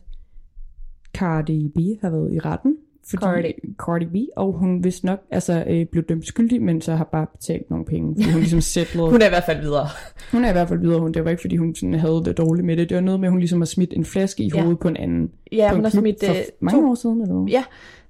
Cardi 1.13 1.67
B 1.75 2.01
har 2.01 2.09
været 2.09 2.33
i 2.33 2.39
retten. 2.39 2.77
Fordi 3.10 3.22
Cardi. 3.26 3.53
Cardi 3.78 4.05
B, 4.05 4.16
og 4.38 4.51
hun 4.53 4.84
vist 4.84 5.03
nok 5.03 5.20
altså, 5.32 5.64
øh, 5.68 5.86
blev 5.86 6.03
dømt 6.03 6.28
skyldig, 6.28 6.62
men 6.62 6.82
så 6.82 6.95
har 6.95 7.03
bare 7.03 7.26
betalt 7.38 7.70
nogle 7.70 7.86
penge. 7.86 8.16
Fordi 8.16 8.32
hun 8.32 8.39
ligesom 8.39 8.62
settlede. 8.62 9.10
hun 9.12 9.22
er 9.22 9.26
i 9.26 9.30
hvert 9.30 9.43
fald 9.43 9.62
videre. 9.62 9.88
hun 10.32 10.45
er 10.45 10.49
i 10.49 10.51
hvert 10.51 10.68
fald 10.68 10.80
videre. 10.80 10.99
Hun, 10.99 11.12
det 11.12 11.24
var 11.24 11.30
ikke, 11.30 11.41
fordi 11.41 11.55
hun 11.55 11.76
sådan 11.76 11.93
havde 11.93 12.22
det 12.26 12.38
dårligt 12.38 12.66
med 12.66 12.78
det. 12.78 12.89
Det 12.89 12.95
var 12.95 13.01
noget 13.01 13.20
med, 13.20 13.28
at 13.28 13.32
hun 13.32 13.39
ligesom 13.39 13.60
har 13.62 13.66
smidt 13.66 13.93
en 13.93 14.05
flaske 14.05 14.43
i 14.43 14.51
Ja. 14.55 14.62
hovedet 14.62 14.80
på 14.80 14.88
en 14.88 14.97
anden. 14.97 15.32
Ja, 15.51 15.68
på 15.70 15.76
hun 15.76 15.84
har 15.84 15.91
smidt 15.91 16.26
for 16.26 16.34
øh, 16.34 16.39
mange 16.60 16.82
to 16.82 16.89
år 16.89 16.95
siden, 16.95 17.22
eller 17.22 17.36
hvad? 17.36 17.51
Ja, 17.51 17.64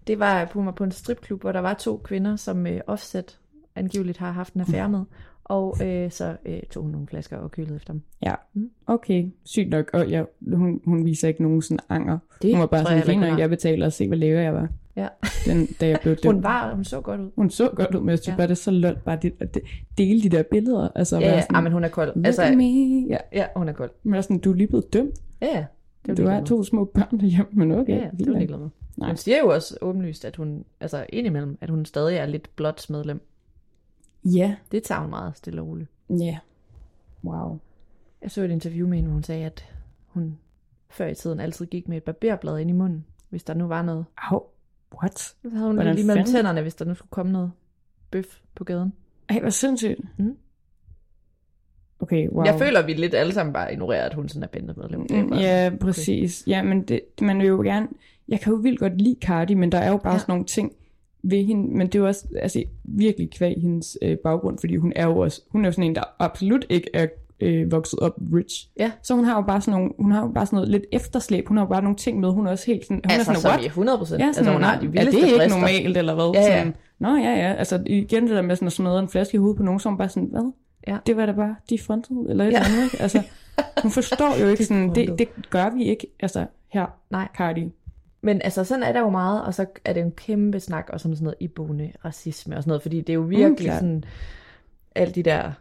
det 0.07 0.19
var 0.19 0.49
hun 0.53 0.65
var 0.65 0.71
på 0.71 0.83
en 0.83 0.91
stripklub, 0.91 1.41
hvor 1.41 1.51
der 1.51 1.59
var 1.59 1.73
to 1.73 1.97
kvinder, 2.03 2.35
som 2.35 2.67
øh, 2.67 2.79
Offset 2.87 3.37
angiveligt 3.75 4.17
har 4.17 4.31
haft 4.31 4.53
en 4.53 4.61
affære 4.61 4.89
med. 4.89 4.99
Og 5.43 5.77
øh, 5.87 6.11
så 6.11 6.35
øh, 6.45 6.59
tog 6.71 6.83
hun 6.83 6.91
nogle 6.91 7.07
flasker 7.07 7.37
og 7.37 7.51
kølede 7.51 7.75
efter 7.75 7.93
dem. 7.93 8.01
Ja, 8.23 8.33
Mm. 8.53 8.69
okay, 8.87 9.25
sygt 9.45 9.69
nok. 9.69 9.89
Og 9.93 10.07
ja, 10.07 10.23
hun, 10.53 10.81
hun 10.85 11.05
viser 11.05 11.27
ikke 11.27 11.43
nogen 11.43 11.61
sådan 11.61 11.79
anger. 11.89 12.17
Det 12.41 12.51
hun 12.53 12.59
var 12.59 12.65
bare 12.65 12.77
jeg 12.77 12.85
sådan, 12.87 12.97
heller 12.97 13.13
fint 13.13 13.31
nok, 13.31 13.39
jeg 13.39 13.49
betaler 13.49 13.85
og 13.85 13.93
se, 13.93 14.07
hvor 14.07 14.15
lækker 14.15 14.39
jeg 14.41 14.53
var, 14.53 14.67
Ja. 15.01 15.07
den, 15.45 15.65
da 15.81 15.87
jeg 15.87 15.99
blev 16.01 16.15
dømt. 16.23 16.33
Hun 16.35 16.43
var, 16.43 16.75
hun 16.75 16.83
så 16.83 17.01
godt 17.01 17.21
ud. 17.21 17.31
Hun 17.35 17.49
så 17.49 17.69
godt 17.69 17.95
ud, 17.95 17.99
men 17.99 18.09
jeg 18.09 18.19
synes 18.19 18.27
Ja. 18.33 18.37
bare, 18.37 18.47
det 18.47 18.51
er 18.51 18.55
så 18.55 18.71
lol, 18.71 18.97
bare 19.05 19.17
det, 19.21 19.33
at 19.39 19.53
det, 19.53 19.61
dele 19.97 20.21
de 20.23 20.29
der 20.29 20.43
billeder. 20.43 20.89
Altså, 20.95 21.19
Ja, 21.19 21.27
ja, 21.31 21.41
sådan, 21.41 21.55
ah, 21.55 21.63
men 21.63 21.71
hun 21.73 21.83
er 21.83 21.87
kold. 21.89 22.25
Altså, 22.25 22.53
me. 22.55 23.07
Ja, 23.09 23.17
ja, 23.33 23.47
hun 23.55 23.69
er 23.69 23.73
kold. 23.73 23.91
men 24.03 24.13
er 24.13 24.21
sådan, 24.21 24.39
du 24.39 24.51
er 24.51 24.55
lige 24.55 24.67
blevet 24.67 24.93
dømt. 24.93 25.15
Ja. 25.41 25.65
Det 26.05 26.17
Du 26.17 26.27
har 26.27 26.43
to 26.43 26.63
små 26.63 26.85
børn 26.85 27.19
derhjemme, 27.19 27.45
men 27.51 27.71
okay. 27.71 27.93
Ja, 27.93 27.97
ja, 28.03 28.09
det 28.19 28.37
fint 28.37 28.51
var 28.51 28.57
med. 28.57 28.69
Nej. 28.97 29.09
Hun 29.09 29.17
siger 29.17 29.37
jo 29.39 29.47
også 29.53 29.77
åbenlyst, 29.81 30.25
at 30.25 30.35
hun, 30.35 30.65
altså 30.79 31.05
indimellem, 31.09 31.57
at 31.61 31.69
hun 31.69 31.85
stadig 31.85 32.17
er 32.17 32.25
lidt 32.25 32.49
blot 32.55 32.89
medlem. 32.89 33.21
Ja, 34.25 34.55
Det 34.71 34.83
tager 34.83 35.01
hun 35.01 35.09
meget 35.09 35.37
stille 35.37 35.61
og 35.61 35.67
roligt. 35.67 35.89
ja. 36.09 36.37
Wow. 37.23 37.57
Jeg 38.21 38.31
så 38.31 38.41
et 38.41 38.51
interview 38.51 38.87
med 38.87 38.97
hende, 38.97 39.07
hvor 39.07 39.13
hun 39.13 39.23
sagde, 39.23 39.45
at 39.45 39.65
hun 40.07 40.37
før 40.89 41.07
i 41.07 41.15
tiden 41.15 41.39
altid 41.39 41.65
gik 41.65 41.87
med 41.87 41.97
et 41.97 42.03
barberblad 42.03 42.57
ind 42.59 42.69
i 42.69 42.73
munden, 42.73 43.05
hvis 43.29 43.43
der 43.43 43.53
nu 43.53 43.67
var 43.67 43.81
noget. 43.81 44.05
Au, 44.17 44.43
what? 45.01 45.19
Så 45.19 45.35
havde 45.51 45.65
hun 45.65 45.75
Hvordan 45.75 45.95
lige 45.95 46.07
mellem 46.07 46.19
fanden? 46.25 46.33
tænderne, 46.35 46.61
hvis 46.61 46.75
der 46.75 46.85
nu 46.85 46.95
skulle 46.95 47.09
komme 47.09 47.31
noget 47.31 47.51
bøf 48.11 48.39
på 48.55 48.63
gaden. 48.63 48.93
Ej, 49.29 49.39
hvor 49.39 49.49
sindssygt. 49.49 49.99
Mm. 50.17 50.35
Okay, 51.99 52.29
wow. 52.29 52.45
Jeg 52.45 52.59
føler, 52.59 52.85
vi 52.85 52.93
lidt 52.93 53.13
alle 53.13 53.33
sammen 53.33 53.53
bare 53.53 53.73
ignorerer, 53.73 54.05
at 54.05 54.13
hun 54.13 54.29
sådan 54.29 54.43
er 54.43 54.47
bandemedlem. 54.47 55.05
Mm, 55.09 55.33
Ja, 55.33 55.71
præcis. 55.81 56.43
Ja, 56.47 56.63
men 56.63 56.81
det, 56.81 57.01
man 57.21 57.39
vil 57.39 57.47
jo 57.47 57.61
gerne... 57.61 57.87
Jeg 58.27 58.39
kan 58.39 58.53
jo 58.53 58.59
vildt 58.59 58.79
godt 58.79 59.01
lide 59.01 59.15
Cardi, 59.21 59.53
men 59.53 59.71
der 59.71 59.77
er 59.77 59.91
jo 59.91 59.97
bare 59.97 60.13
ja. 60.13 60.19
sådan 60.19 60.31
nogle 60.31 60.45
ting 60.45 60.71
ved 61.23 61.43
hende, 61.43 61.77
men 61.77 61.87
det 61.87 61.95
er 61.95 61.99
jo 61.99 62.07
også 62.07 62.27
altså, 62.35 62.63
virkelig 62.83 63.31
kvæg 63.31 63.55
hendes 63.61 63.97
øh, 64.01 64.17
baggrund, 64.17 64.59
fordi 64.59 64.75
hun 64.75 64.93
er 64.95 65.05
jo 65.05 65.17
også, 65.17 65.41
hun 65.49 65.65
er 65.65 65.67
jo 65.69 65.71
sådan 65.71 65.83
en, 65.83 65.95
der 65.95 66.03
absolut 66.19 66.65
ikke 66.69 66.89
er 66.93 67.07
øh, 67.41 67.71
vokset 67.71 67.99
op 67.99 68.13
rich. 68.33 68.67
Ja. 68.79 68.91
Så 69.03 69.13
hun 69.15 69.25
har 69.25 69.35
jo 69.35 69.41
bare 69.41 69.61
sådan 69.61 69.71
nogle, 69.79 69.91
hun 69.99 70.11
har 70.11 70.21
jo 70.21 70.27
bare 70.27 70.45
sådan 70.45 70.57
noget 70.57 70.69
lidt 70.69 70.83
efterslæb, 70.91 71.47
hun 71.47 71.57
har 71.57 71.63
jo 71.65 71.69
bare 71.69 71.81
nogle 71.81 71.97
ting 71.97 72.19
med, 72.19 72.29
hun 72.29 72.47
er 72.47 72.51
også 72.51 72.65
helt 72.65 72.83
sådan, 72.83 72.95
hun 73.05 73.11
altså, 73.11 73.31
er 73.31 73.35
sådan, 73.35 73.49
what? 73.51 73.63
i 73.63 73.67
100 73.67 73.97
procent. 73.97 74.19
Ja, 74.21 74.25
altså, 74.25 74.39
sådan, 74.39 74.53
hun 74.53 74.63
har 74.63 74.79
de 74.79 74.85
er 74.85 74.89
vildeste 74.89 75.21
det 75.21 75.25
ikke 75.27 75.37
brister. 75.37 75.57
normalt, 75.59 75.97
eller 75.97 76.15
hvad? 76.15 76.31
Ja, 76.33 76.41
ja. 76.41 76.57
Sådan, 76.59 76.75
Nå 76.99 77.15
ja, 77.15 77.31
ja, 77.35 77.53
altså 77.53 77.83
igen 77.85 78.23
det 78.27 78.35
der 78.35 78.41
med 78.41 78.55
sådan 78.55 78.65
at 78.67 78.71
smadre 78.73 78.99
en 78.99 79.07
flaske 79.09 79.35
i 79.35 79.37
hovedet 79.37 79.57
på 79.57 79.63
nogen, 79.63 79.79
så 79.79 79.89
er 79.89 79.91
hun 79.91 79.97
bare 79.97 80.09
sådan, 80.09 80.29
hvad? 80.31 80.51
Ja. 80.87 80.97
Det 81.07 81.17
var 81.17 81.25
da 81.25 81.31
bare 81.31 81.55
defrontet, 81.69 82.17
eller 82.29 82.45
et 82.45 82.51
Ja. 82.51 82.57
eller 82.59 82.69
andet, 82.69 82.83
ikke? 82.83 83.01
Altså, 83.01 83.21
hun 83.81 83.91
forstår 83.91 84.41
jo 84.41 84.47
ikke 84.47 84.65
sådan, 84.65 84.95
det, 84.95 85.19
det 85.19 85.29
gør 85.49 85.69
vi 85.69 85.83
ikke, 85.83 86.07
altså 86.19 86.45
her, 86.73 86.85
Nej. 87.09 87.27
Cardi. 87.37 87.71
Men 88.21 88.41
altså, 88.43 88.63
sådan 88.63 88.83
er 88.83 88.91
der 88.91 88.99
jo 88.99 89.09
meget, 89.09 89.41
og 89.43 89.53
så 89.53 89.65
er 89.85 89.93
det 89.93 90.01
en 90.03 90.11
kæmpe 90.11 90.59
snak 90.59 90.89
også 90.93 91.07
om 91.07 91.15
sådan 91.15 91.23
noget 91.23 91.35
iboende 91.39 91.91
racisme 92.05 92.57
og 92.57 92.63
sådan 92.63 92.69
noget, 92.69 92.81
fordi 92.81 92.97
det 93.01 93.09
er 93.09 93.13
jo 93.13 93.21
virkelig 93.21 93.57
klart. 93.57 93.79
sådan, 93.79 94.03
alle 94.95 95.13
de 95.13 95.23
der, 95.23 95.51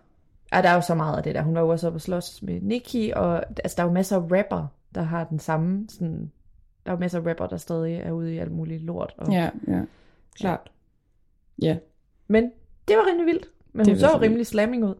ja, 0.53 0.63
der 0.63 0.69
er 0.69 0.75
jo 0.75 0.81
så 0.81 0.95
meget 0.95 1.17
af 1.17 1.23
det 1.23 1.35
der. 1.35 1.43
Hun 1.43 1.55
var 1.55 1.61
jo 1.61 1.69
også 1.69 1.87
oppe 1.87 1.97
og 1.97 2.01
slås 2.01 2.43
med 2.43 2.61
Nicki, 2.61 3.13
og 3.17 3.43
altså, 3.49 3.75
der 3.77 3.83
er 3.83 3.87
jo 3.87 3.93
masser 3.93 4.17
af 4.17 4.23
rapper, 4.23 4.67
der 4.95 5.03
har 5.03 5.25
den 5.25 5.39
samme, 5.39 5.87
sådan, 5.89 6.31
der 6.87 6.93
er 6.93 6.97
jo 6.97 7.01
masser 7.01 7.21
af 7.21 7.27
rapper, 7.27 7.47
der 7.47 7.57
stadig 7.57 7.95
er 7.97 8.11
ude 8.13 8.35
i 8.35 8.39
alt 8.39 8.53
muligt 8.53 8.83
lort. 8.83 9.15
Og, 9.19 9.33
Ja, 9.33 9.51
ja, 9.69 9.83
klart. 10.37 10.71
Ja, 11.63 11.79
Men 12.29 12.45
det 12.89 12.97
var 12.97 13.07
rimelig 13.09 13.27
vildt. 13.27 13.49
Men 13.73 13.87
Det 13.87 13.93
hun 13.95 14.01
så 14.01 14.19
rimelig 14.21 14.47
slamming 14.47 14.85
ud. 14.85 14.95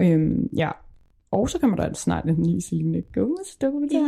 øhm, 0.00 0.50
ja. 0.56 0.70
Og 1.30 1.50
så 1.50 1.58
kommer 1.58 1.76
der 1.76 1.92
snart 1.92 2.24
en 2.24 2.42
ny 2.42 2.58
Selena 2.58 3.00
Gomez 3.14 3.56
dokumentar. 3.60 3.98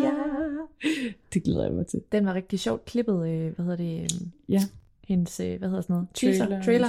Det 1.35 1.43
glæder 1.43 1.65
jeg 1.65 1.73
mig 1.73 1.87
til. 1.87 2.03
Den 2.13 2.27
var 2.27 2.35
rigtig 2.35 2.61
sjovt 2.61 2.85
klippet, 2.85 3.29
øh, 3.29 3.55
hvad 3.55 3.65
hedder 3.65 3.77
det, 3.77 4.01
øh, 4.03 4.29
Ja. 4.49 4.61
Hendes, 5.11 5.41
øh, 5.41 5.59
hvad 5.59 5.69
hedder 5.69 5.83
sådan 5.83 5.95
noget, 5.95 6.09
teaser, 6.15 6.47
Trailer. 6.47 6.63
trailer. 6.63 6.89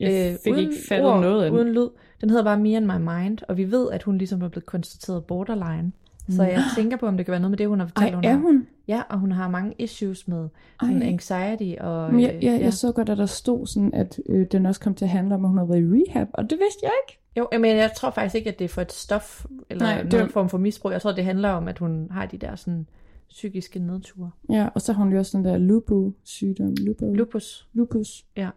Jeg 0.00 0.36
fik 0.44 0.56
ikke 0.56 0.74
fattet 0.88 1.08
ord, 1.10 1.20
noget 1.20 1.44
af 1.44 1.50
den. 1.50 1.60
Uden 1.60 1.72
lyd. 1.72 1.88
Den 2.20 2.30
hedder 2.30 2.44
bare 2.44 2.58
Me 2.58 2.76
and 2.76 2.86
My 2.86 2.96
Mind, 3.12 3.38
og 3.48 3.56
vi 3.56 3.70
ved, 3.70 3.90
at 3.90 4.02
hun 4.02 4.18
ligesom 4.18 4.42
er 4.42 4.48
blevet 4.48 4.66
konstateret 4.66 5.24
borderline. 5.24 5.92
Så 6.28 6.42
jeg 6.42 6.62
tænker 6.76 6.96
på, 6.96 7.06
om 7.06 7.16
det 7.16 7.26
kan 7.26 7.32
være 7.32 7.40
noget 7.40 7.50
med 7.50 7.58
det, 7.58 7.68
hun 7.68 7.80
har 7.80 7.86
fortalt, 7.86 8.08
Ej, 8.08 8.14
hun 8.14 8.24
er 8.24 8.30
har. 8.30 8.36
hun? 8.38 8.66
Ja, 8.88 9.02
og 9.08 9.18
hun 9.18 9.32
har 9.32 9.48
mange 9.48 9.74
issues 9.78 10.28
med 10.28 10.48
sådan 10.82 11.02
anxiety 11.02 11.80
og... 11.80 12.12
Men 12.12 12.20
jeg, 12.20 12.34
øh, 12.34 12.44
jeg, 12.44 12.60
jeg 12.60 12.72
så 12.72 12.92
godt, 12.92 13.08
at 13.08 13.18
der 13.18 13.26
stod 13.26 13.66
sådan, 13.66 13.94
at 13.94 14.18
øh, 14.28 14.46
den 14.52 14.66
også 14.66 14.80
kom 14.80 14.94
til 14.94 15.04
at 15.04 15.08
handle 15.08 15.34
om, 15.34 15.44
at 15.44 15.48
hun 15.48 15.58
havde 15.58 15.68
været 15.68 15.80
i 15.80 15.84
rehab, 15.84 16.26
og 16.32 16.42
det 16.50 16.58
vidste 16.58 16.80
jeg 16.82 16.92
ikke. 17.06 17.20
Jo, 17.36 17.48
men 17.58 17.76
jeg 17.76 17.92
tror 17.96 18.10
faktisk 18.10 18.34
ikke, 18.34 18.50
at 18.50 18.58
det 18.58 18.64
er 18.64 18.68
for 18.68 18.82
et 18.82 18.92
stof, 18.92 19.44
eller 19.70 19.84
Nej, 19.84 20.02
Nej, 20.02 20.10
det 20.10 20.30
form 20.30 20.48
for 20.48 20.58
misbrug. 20.58 20.92
Jeg 20.92 21.02
tror, 21.02 21.12
det 21.12 21.24
handler 21.24 21.48
om, 21.50 21.68
at 21.68 21.78
hun 21.78 22.08
har 22.10 22.26
de 22.26 22.38
der 22.38 22.56
sådan 22.56 22.86
psykiske 23.30 23.78
nedture. 23.78 24.30
Ja, 24.50 24.68
og 24.74 24.80
så 24.80 24.92
har 24.92 25.04
hun 25.04 25.12
jo 25.12 25.18
også 25.18 25.38
den 25.38 25.44
der 25.44 25.58
lupo-sygdom. 25.58 26.74
Lupo. 26.74 27.12
Lupus. 27.14 27.68
Lupus. 27.72 28.26
Ja. 28.36 28.50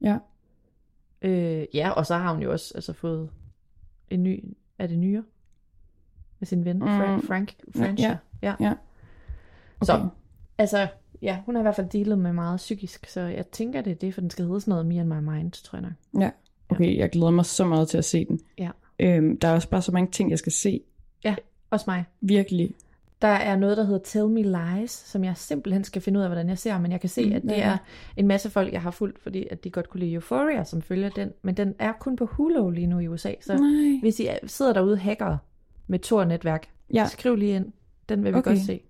Ja. 0.00 0.18
Øh, 1.22 1.66
ja, 1.74 1.90
og 1.90 2.06
så 2.06 2.16
har 2.16 2.32
hun 2.34 2.42
jo 2.42 2.52
også 2.52 2.72
altså, 2.74 2.92
fået 2.92 3.30
en 4.10 4.22
ny... 4.22 4.56
Er 4.78 4.86
det 4.86 4.98
nyere? 4.98 5.22
Med 6.38 6.46
sin 6.46 6.64
ven, 6.64 6.76
Mm. 6.78 6.82
Frank, 6.86 7.24
Frank 7.24 7.54
Francia. 7.76 8.18
Ja. 8.42 8.54
ja. 8.60 8.66
Ja. 8.68 8.74
Så, 9.82 10.08
altså, 10.58 10.88
ja, 11.22 11.38
hun 11.46 11.54
har 11.54 11.62
i 11.62 11.64
hvert 11.64 11.76
fald 11.76 11.88
dealet 11.88 12.18
med 12.18 12.32
meget 12.32 12.56
psykisk, 12.56 13.06
så 13.06 13.20
jeg 13.20 13.46
tænker, 13.46 13.80
det 13.82 13.90
er 13.90 13.94
det, 13.94 14.14
for 14.14 14.20
den 14.20 14.30
skal 14.30 14.44
hedde 14.46 14.60
sådan 14.60 14.70
noget 14.72 14.86
Me 14.86 15.00
and 15.00 15.08
My 15.08 15.30
Mind, 15.34 15.52
tror 15.52 15.78
jeg 15.78 15.82
nok. 15.82 16.22
Ja. 16.22 16.30
Okay, 16.68 16.96
jeg 16.98 17.10
glæder 17.10 17.30
mig 17.30 17.46
så 17.46 17.64
meget 17.64 17.88
til 17.88 17.98
at 17.98 18.04
se 18.04 18.24
den. 18.24 18.40
Ja. 18.58 18.70
Øhm, 18.98 19.38
der 19.38 19.48
er 19.48 19.52
også 19.54 19.68
bare 19.68 19.82
så 19.82 19.92
mange 19.92 20.10
ting, 20.10 20.30
jeg 20.30 20.38
skal 20.38 20.52
se. 20.52 20.80
Ja, 21.24 21.36
også 21.70 21.84
mig. 21.88 22.04
Virkelig. 22.20 22.74
Der 23.22 23.28
er 23.28 23.56
noget, 23.56 23.76
der 23.76 23.84
hedder 23.84 23.98
Tell 24.04 24.28
Me 24.28 24.42
Lies, 24.42 24.90
som 24.90 25.24
jeg 25.24 25.32
simpelthen 25.36 25.84
skal 25.84 26.02
finde 26.02 26.18
ud 26.18 26.24
af, 26.24 26.28
hvordan 26.30 26.48
jeg 26.48 26.58
ser, 26.58 26.78
men 26.80 26.92
jeg 26.92 27.00
kan 27.00 27.08
se, 27.08 27.26
Mm, 27.26 27.32
at 27.32 27.42
det 27.42 27.62
er 27.62 27.76
en 28.16 28.26
masse 28.26 28.50
folk, 28.50 28.72
jeg 28.72 28.82
har 28.82 28.90
fulgt, 28.90 29.18
fordi 29.18 29.46
at 29.50 29.64
de 29.64 29.70
godt 29.70 29.88
kunne 29.90 30.00
lide 30.00 30.12
Euphoria, 30.14 30.64
som 30.64 30.82
følger 30.82 31.08
den, 31.08 31.28
men 31.42 31.54
den 31.56 31.74
er 31.78 31.92
kun 32.00 32.16
på 32.16 32.26
Hulu 32.26 32.70
lige 32.70 32.86
nu 32.86 32.98
i 32.98 33.08
USA, 33.08 33.32
så 33.40 33.56
Nej. 33.56 33.98
hvis 34.02 34.20
I 34.20 34.26
er- 34.26 34.38
sidder 34.46 34.72
derude 34.72 34.96
hacker 34.96 35.36
med 35.86 35.98
Tor-netværk, 35.98 36.66
Ja. 36.94 37.06
skriv 37.06 37.36
lige 37.36 37.56
ind. 37.56 37.66
Den 38.08 38.24
vil 38.24 38.32
vi 38.32 38.38
Okay. 38.38 38.50
godt 38.50 38.60
se. 38.60 38.80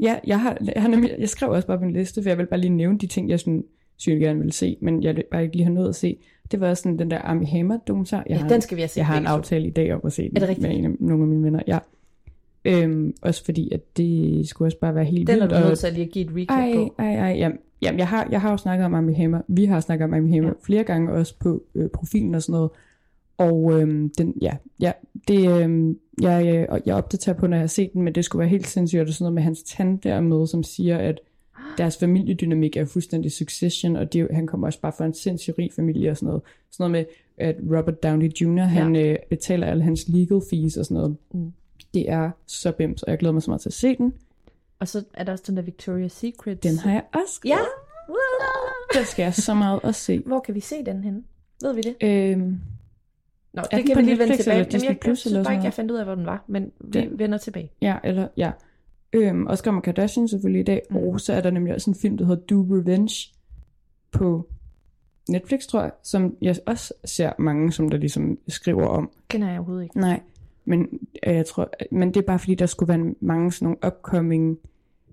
Ja, 0.00 0.18
jeg, 0.26 0.40
har, 0.40 0.56
jeg, 0.74 0.82
har 0.82 0.88
nemlig, 0.88 1.14
jeg 1.18 1.28
skrev 1.28 1.50
også 1.50 1.66
bare 1.66 1.78
på 1.78 1.84
en 1.84 1.92
liste, 1.92 2.22
for 2.22 2.30
jeg 2.30 2.38
vil 2.38 2.46
bare 2.46 2.60
lige 2.60 2.70
nævne 2.70 2.98
de 2.98 3.06
ting, 3.06 3.28
jeg 3.30 3.40
sådan, 3.40 3.64
synes, 3.96 4.14
jeg 4.20 4.20
gerne 4.28 4.38
ville 4.38 4.52
se, 4.52 4.76
men 4.80 5.02
jeg 5.02 5.16
vil 5.16 5.24
bare 5.30 5.42
ikke 5.42 5.56
lige 5.56 5.64
have 5.64 5.74
nået 5.74 5.88
at 5.88 5.94
se. 5.96 6.16
Det 6.50 6.60
var 6.60 6.74
sådan 6.74 6.98
den 6.98 7.10
der 7.10 7.18
Armie 7.18 7.46
Hammer 7.48 7.76
dokumentar. 7.76 8.16
Jeg 8.18 8.26
Ja, 8.28 8.36
har, 8.36 8.48
den 8.48 8.60
skal 8.60 8.76
vi 8.76 8.80
have 8.82 8.88
set 8.88 8.96
Jeg 8.96 9.06
har 9.06 9.18
en 9.18 9.26
aftale 9.26 9.66
i 9.66 9.70
dag 9.70 9.94
om 9.94 10.00
at 10.04 10.12
se 10.12 10.22
den 10.28 10.36
Er 10.36 10.40
det 10.40 10.48
rigtigt? 10.48 10.68
med 10.68 10.76
en 10.78 10.84
af, 10.84 10.90
nogle 11.00 11.22
af 11.22 11.28
mine 11.28 11.42
venner. 11.42 11.60
Ja. 11.66 11.78
Øhm, 12.64 13.14
også 13.22 13.44
fordi, 13.44 13.72
at 13.72 13.96
det 13.96 14.48
skulle 14.48 14.68
også 14.68 14.78
bare 14.80 14.94
være 14.94 15.04
helt 15.04 15.26
Den 15.26 15.36
er 15.36 15.40
vildt. 15.40 15.50
du 15.50 15.56
og- 15.56 15.62
nødt 15.68 15.78
til 15.78 15.86
at 15.86 15.92
lige 15.92 16.04
at 16.06 16.10
give 16.12 16.24
et 16.24 16.30
recap 16.36 16.58
Ej, 16.58 16.72
på. 16.74 16.94
ej, 16.98 17.14
ej. 17.14 17.36
Jamen, 17.38 17.58
jamen 17.82 17.98
jeg, 17.98 18.08
har, 18.08 18.28
jeg 18.30 18.40
har 18.40 18.50
jo 18.50 18.56
snakket 18.56 18.84
om 18.86 18.94
Armie 18.94 19.14
Hammer. 19.16 19.40
Vi 19.48 19.64
har 19.64 19.80
snakket 19.80 20.04
om 20.04 20.14
Armie 20.14 20.32
Hammer 20.34 20.48
Ja. 20.48 20.54
flere 20.66 20.84
gange 20.84 21.12
også 21.12 21.34
på 21.38 21.62
øh, 21.74 21.88
profilen 21.90 22.34
og 22.34 22.42
sådan 22.42 22.52
noget. 22.52 22.70
Og 23.38 23.80
øhm, 23.80 24.10
den, 24.18 24.34
ja, 24.42 24.52
ja, 24.80 24.92
det, 25.28 25.62
øhm, 25.62 25.98
jeg, 26.22 26.54
øh, 26.56 26.66
og 26.68 26.80
jeg 26.86 26.94
opdaterer 26.94 27.36
på, 27.36 27.46
når 27.46 27.56
jeg 27.56 27.62
har 27.62 27.66
set 27.66 27.92
den, 27.92 28.02
men 28.02 28.14
det 28.14 28.24
skulle 28.24 28.40
være 28.40 28.48
helt 28.48 28.66
sindssygt, 28.66 29.00
og 29.00 29.08
er 29.08 29.12
sådan 29.12 29.24
noget 29.24 29.34
med 29.34 29.42
hans 29.42 29.62
tante 29.62 30.08
der 30.08 30.20
med, 30.20 30.46
som 30.46 30.62
siger, 30.62 30.98
at 30.98 31.20
deres 31.78 31.96
familiedynamik 31.98 32.76
er 32.76 32.84
fuldstændig 32.84 33.32
succession, 33.32 33.96
og 33.96 34.12
det, 34.12 34.20
er 34.20 34.34
han 34.34 34.46
kommer 34.46 34.66
også 34.66 34.80
bare 34.80 34.92
fra 34.98 35.06
en 35.06 35.14
sindssygt 35.14 35.58
rig 35.58 35.70
familie 35.76 36.10
og 36.10 36.16
sådan 36.16 36.26
noget. 36.26 36.42
Sådan 36.70 36.90
noget 36.90 37.06
med, 37.38 37.44
at 37.46 37.56
Robert 37.78 38.02
Downey 38.02 38.28
Jr., 38.40 38.56
ja. 38.56 38.64
han 38.64 38.96
øh, 38.96 39.16
betaler 39.30 39.66
alle 39.66 39.82
hans 39.82 40.08
legal 40.08 40.40
fees 40.50 40.76
og 40.76 40.84
sådan 40.84 40.94
noget. 40.94 41.16
Mm. 41.34 41.52
Det 41.94 42.10
er 42.10 42.30
så 42.46 42.72
bims, 42.72 43.02
og 43.02 43.10
jeg 43.10 43.18
glæder 43.18 43.32
mig 43.32 43.42
så 43.42 43.50
meget 43.50 43.60
til 43.60 43.68
at 43.68 43.72
se 43.72 43.96
den. 43.96 44.14
Og 44.78 44.88
så 44.88 45.04
er 45.14 45.24
der 45.24 45.32
også 45.32 45.44
den 45.46 45.56
der 45.56 45.62
Victoria's 45.62 46.08
Secret. 46.08 46.62
Den 46.62 46.78
har 46.78 46.92
jeg 46.92 47.02
også 47.14 47.40
Ja! 47.44 47.58
Den 48.94 49.04
skal 49.04 49.22
jeg 49.22 49.34
så 49.34 49.54
meget 49.54 49.80
at 49.84 49.94
se. 49.94 50.18
Hvor 50.26 50.40
kan 50.40 50.54
vi 50.54 50.60
se 50.60 50.84
den 50.86 51.04
henne? 51.04 51.22
Ved 51.62 51.74
vi 51.74 51.80
det? 51.80 51.96
Øhm, 52.00 52.60
Nå, 53.52 53.62
det 53.70 53.86
kan 53.86 53.96
vi 53.96 54.02
lige 54.02 54.18
vende 54.18 54.36
tilbage. 54.36 54.58
eller 54.58 54.68
Jamen, 54.72 54.84
jeg, 54.84 55.06
jeg 55.06 55.16
synes 55.16 55.44
bare 55.46 55.54
ikke, 55.54 55.64
jeg 55.64 55.72
fandt 55.74 55.90
ud 55.90 55.96
af, 55.96 56.04
hvor 56.04 56.14
den 56.14 56.26
var, 56.26 56.44
men 56.46 56.72
vi 56.80 57.00
Den- 57.00 57.18
vender 57.18 57.38
tilbage. 57.38 57.70
ja, 57.80 57.96
eller 58.04 58.28
ja. 58.36 58.52
Øhm, 59.12 59.46
og 59.46 59.58
så 59.58 59.64
kommer 59.64 59.80
Kardashian 59.80 60.28
selvfølgelig 60.28 60.60
i 60.60 60.64
dag, 60.64 60.82
mm. 60.90 60.96
og 60.96 61.20
så 61.20 61.32
er 61.32 61.40
der 61.40 61.50
nemlig 61.50 61.74
også 61.74 61.90
en 61.90 61.94
film, 61.94 62.16
der 62.18 62.24
hedder 62.24 62.42
Do 62.42 62.62
Revenge 62.62 63.14
på 64.10 64.48
Netflix, 65.28 65.66
tror 65.66 65.80
jeg, 65.82 65.90
som 66.02 66.36
jeg 66.40 66.56
også 66.66 66.94
ser 67.04 67.32
mange, 67.38 67.72
som 67.72 67.88
der 67.88 67.98
ligesom 67.98 68.38
skriver 68.48 68.86
om. 68.86 69.10
Kender 69.28 69.48
jeg 69.48 69.58
overhovedet 69.58 69.82
ikke. 69.84 69.98
Nej, 70.00 70.20
men 70.64 70.88
øh, 71.26 71.34
jeg 71.34 71.46
tror, 71.46 71.70
men 71.90 72.08
det 72.08 72.16
er 72.16 72.26
bare 72.26 72.38
fordi, 72.38 72.54
der 72.54 72.66
skulle 72.66 72.88
være 72.88 73.14
mange 73.20 73.52
sådan 73.52 73.66
nogle 73.66 73.78
upcoming 73.86 74.58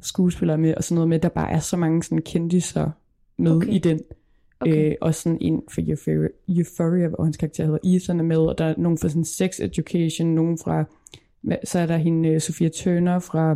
skuespillere 0.02 0.58
med, 0.58 0.76
og 0.76 0.84
sådan 0.84 0.95
noget 0.95 1.10
med, 1.10 1.20
der 1.20 1.30
bare 1.30 1.52
er 1.52 1.60
så 1.60 1.78
mange 1.78 2.04
sådan 2.04 2.22
kendiser 2.22 2.89
med 3.38 3.52
Okay. 3.56 3.68
i 3.70 3.78
den. 3.78 3.99
Okay. 4.60 4.72
Okay. 4.72 4.89
Øh, 4.89 4.95
og 5.02 5.16
sådan 5.16 5.38
en 5.41 5.62
for 5.72 5.82
Euphoria, 5.88 6.28
Euphoria, 6.49 7.08
hvor 7.08 7.24
hans 7.24 7.38
karakter 7.38 7.66
hedder 7.66 7.80
Ethan 7.84 8.20
er 8.20 8.24
med, 8.24 8.38
og 8.38 8.58
der 8.58 8.66
er 8.66 8.74
nogen 8.78 8.97
fra 8.97 9.10
sådan 9.10 9.26
sex 9.26 9.60
education, 9.60 10.28
nogen 10.28 10.58
fra, 10.58 10.84
så 11.64 11.80
er 11.80 11.86
der 11.86 11.97
hende 11.97 12.36
uh, 12.36 12.41
Sofia 12.41 12.70
Turner 12.70 13.20
fra 13.20 13.56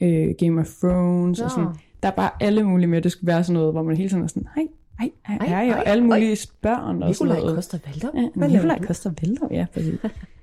øh, 0.00 0.34
Game 0.38 0.60
of 0.60 0.66
Thrones, 0.80 1.38
Nå. 1.38 1.44
og 1.44 1.50
sådan, 1.50 1.68
der 2.02 2.08
er 2.08 2.12
bare 2.16 2.30
alle 2.40 2.64
mulige 2.64 2.86
med, 2.86 3.02
det 3.02 3.12
skulle 3.12 3.26
være 3.26 3.44
sådan 3.44 3.54
noget, 3.54 3.72
hvor 3.72 3.82
man 3.82 3.96
hele 3.96 4.08
tiden 4.08 4.22
er 4.22 4.26
sådan, 4.26 4.48
hej, 4.54 4.66
hej, 4.98 5.10
hej, 5.26 5.36
Ej, 5.40 5.46
hej, 5.46 5.68
ej, 5.68 5.78
og 5.78 5.86
alle 5.88 6.02
ej. 6.02 6.06
mulige 6.06 6.48
børn 6.60 7.02
og 7.02 7.14
sådan 7.14 7.26
Nikolaj 7.26 7.38
noget. 7.40 7.54
Koster 7.54 7.78
Valdum? 7.86 8.10
Ja, 8.42 8.48
Nikolaj? 8.48 8.78
Koster 8.86 9.12
Vælder, 9.22 9.48
ja, 9.50 9.66
præcis. 9.74 10.00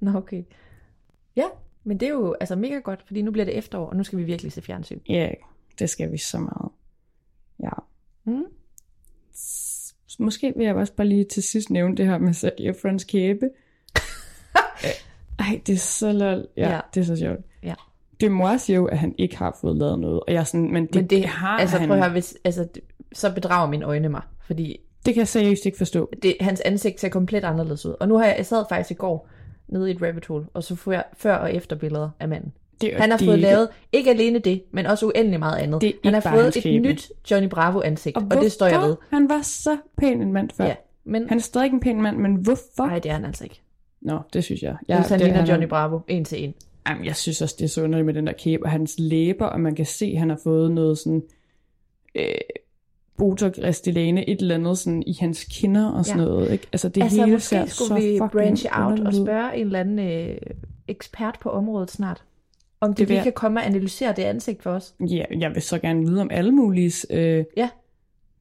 Nå, 0.00 0.16
okay. 0.16 0.42
Ja, 1.36 1.44
men 1.84 2.00
det 2.00 2.08
er 2.08 2.12
jo 2.12 2.36
altså 2.40 2.56
mega 2.56 2.74
godt, 2.78 3.02
fordi 3.06 3.22
nu 3.22 3.30
bliver 3.30 3.44
det 3.44 3.56
efterår, 3.58 3.86
og 3.86 3.96
nu 3.96 4.04
skal 4.04 4.18
vi 4.18 4.24
virkelig 4.24 4.52
se 4.52 4.62
fjernsyn. 4.62 4.98
Ja, 5.08 5.30
det 5.78 5.90
skal 5.90 6.12
vi 6.12 6.18
så 6.18 6.38
meget. 6.38 6.70
Ja. 7.62 7.70
Mm. 8.24 8.44
Måske 10.18 10.52
vil 10.56 10.66
jeg 10.66 10.74
også 10.74 10.92
bare 10.92 11.06
lige 11.06 11.24
til 11.24 11.42
sidst 11.42 11.70
nævne 11.70 11.96
det 11.96 12.06
her 12.06 12.18
med 12.18 12.32
Zac 12.34 12.50
Efrons 12.58 13.04
kæbe. 13.04 13.50
Ej, 15.38 15.60
det 15.66 15.72
er 15.72 15.76
så 15.78 16.12
lol. 16.12 16.46
Ja, 16.56 16.62
Ja. 16.68 16.74
ja, 16.74 16.80
det 16.94 17.00
er 17.00 17.04
så 17.04 17.16
sjovt. 17.16 17.40
Ja. 17.62 17.74
Det 18.20 18.32
mor 18.32 18.56
siger 18.56 18.76
jo, 18.76 18.86
at 18.86 18.98
han 18.98 19.14
ikke 19.18 19.36
har 19.36 19.58
fået 19.60 19.76
lavet 19.76 19.98
noget. 19.98 20.20
Og 20.20 20.32
jeg 20.32 20.40
er 20.40 20.44
sådan, 20.44 20.72
men 20.72 20.86
det, 20.86 20.94
Men 20.94 21.06
det, 21.06 21.24
har 21.24 21.58
altså, 21.58 21.78
han. 21.78 21.88
prøv 21.88 21.96
at 21.96 22.02
høre, 22.04 22.12
hvis, 22.12 22.36
altså, 22.44 22.68
så 23.12 23.34
bedrager 23.34 23.70
mine 23.70 23.84
øjne 23.84 24.08
mig, 24.08 24.22
fordi 24.46 24.80
Det 25.06 25.14
kan 25.14 25.20
jeg 25.20 25.28
seriøst 25.28 25.66
ikke 25.66 25.78
forstå. 25.78 26.10
det, 26.22 26.36
hans 26.40 26.60
ansigt 26.60 27.00
ser 27.00 27.08
komplet 27.08 27.44
anderledes 27.44 27.86
ud. 27.86 27.94
Og 28.00 28.08
nu 28.08 28.16
har 28.18 28.24
jeg, 28.24 28.34
jeg 28.38 28.46
sad 28.46 28.64
faktisk 28.68 28.90
i 28.90 28.94
går 28.94 29.28
nede 29.68 29.88
i 29.90 29.94
et 29.94 30.02
rabbit 30.02 30.26
hole, 30.26 30.46
og 30.54 30.64
så 30.64 30.74
får 30.76 30.92
jeg 30.92 31.04
før 31.16 31.34
og 31.36 31.54
efter 31.54 31.76
billeder 31.76 32.10
af 32.20 32.28
manden. 32.28 32.52
Det, 32.80 32.94
Han 32.94 33.10
har 33.10 33.18
det 33.18 33.26
fået 33.26 33.38
lavet 33.38 33.68
ikke 33.92 34.10
alene 34.10 34.38
det, 34.38 34.62
men 34.70 34.86
også 34.86 35.06
uendelig 35.06 35.38
meget 35.38 35.56
andet. 35.58 35.80
Det 35.80 35.94
han 36.04 36.14
har 36.14 36.20
fået 36.20 36.56
et 36.56 36.62
kæbe. 36.62 36.88
nyt 36.88 37.12
Johnny 37.30 37.48
Bravo 37.48 37.80
ansigt, 37.84 38.16
og, 38.16 38.22
og 38.30 38.36
det 38.42 38.52
står 38.52 38.66
jeg 38.66 38.80
ved. 38.80 38.96
Han 39.10 39.28
var 39.28 39.42
så 39.42 39.76
pæn 39.98 40.22
en 40.22 40.32
mand 40.32 40.50
før. 40.56 40.64
Ja, 40.64 40.74
men 41.04 41.28
Han 41.28 41.38
er 41.38 41.42
stadig 41.42 41.70
en 41.72 41.80
pæn 41.80 42.02
mand, 42.02 42.16
men 42.16 42.34
hvorfor? 42.34 42.86
nej, 42.86 42.98
det 42.98 43.08
er 43.10 43.12
han 43.14 43.24
altså 43.24 43.44
ikke. 43.44 43.60
Nå, 44.00 44.18
det 44.32 44.44
synes 44.44 44.62
jeg. 44.62 44.76
Jeg 44.88 44.96
synes, 44.96 45.08
han 45.08 45.18
det, 45.18 45.26
ligner 45.26 45.42
er- 45.42 45.46
Johnny 45.46 45.66
Bravo, 45.66 46.00
en 46.08 46.24
til 46.24 46.44
en. 46.44 46.54
Jamen, 46.88 47.04
jeg 47.04 47.16
synes 47.16 47.42
også, 47.42 47.54
det 47.58 47.64
er 47.64 47.68
så 47.68 47.82
underligt 47.82 48.06
med 48.06 48.14
den 48.14 48.26
der 48.26 48.32
kæbe, 48.32 48.62
og 48.64 48.70
hans 48.70 48.94
læber, 48.98 49.46
og 49.46 49.60
man 49.60 49.74
kan 49.74 49.86
se, 49.86 50.06
at 50.06 50.18
han 50.18 50.30
har 50.30 50.38
fået 50.44 50.70
noget 50.72 50.98
sådan, 50.98 51.22
øh, 52.14 52.24
Botox, 53.18 53.58
et 54.28 54.40
eller 54.40 54.54
andet 54.54 54.78
sådan 54.78 55.02
i 55.06 55.16
hans 55.20 55.44
kinder 55.44 55.90
og 55.90 56.04
sådan 56.04 56.20
Ja. 56.20 56.26
noget, 56.26 56.52
ikke? 56.52 56.66
Altså, 56.72 56.88
det 56.88 57.02
altså, 57.02 57.20
hele 57.20 57.32
måske 57.32 57.48
ser 57.48 57.66
skulle 57.66 57.88
så 57.88 57.94
vi 57.94 58.18
branche 58.32 58.68
out 58.72 58.82
og 58.84 58.92
underligt 58.92 59.20
ud. 59.20 59.26
spørge 59.26 59.56
en 59.56 59.66
eller 59.66 59.80
anden 59.80 59.98
øh, 59.98 60.36
ekspert 60.88 61.38
på 61.40 61.50
området 61.50 61.90
snart, 61.90 62.22
om 62.80 62.94
det, 62.94 63.08
Det 63.08 63.14
jeg- 63.14 63.22
kan 63.22 63.32
komme 63.32 63.60
og 63.60 63.66
analysere 63.66 64.12
det 64.16 64.22
ansigt 64.22 64.62
for 64.62 64.70
os. 64.70 64.94
Ja, 65.00 65.24
jeg 65.38 65.54
vil 65.54 65.62
så 65.62 65.78
gerne 65.78 66.00
vide 66.06 66.20
om 66.20 66.28
alle 66.30 66.52
mulige 66.52 66.92
øh, 67.10 67.44
Ja. 67.56 67.68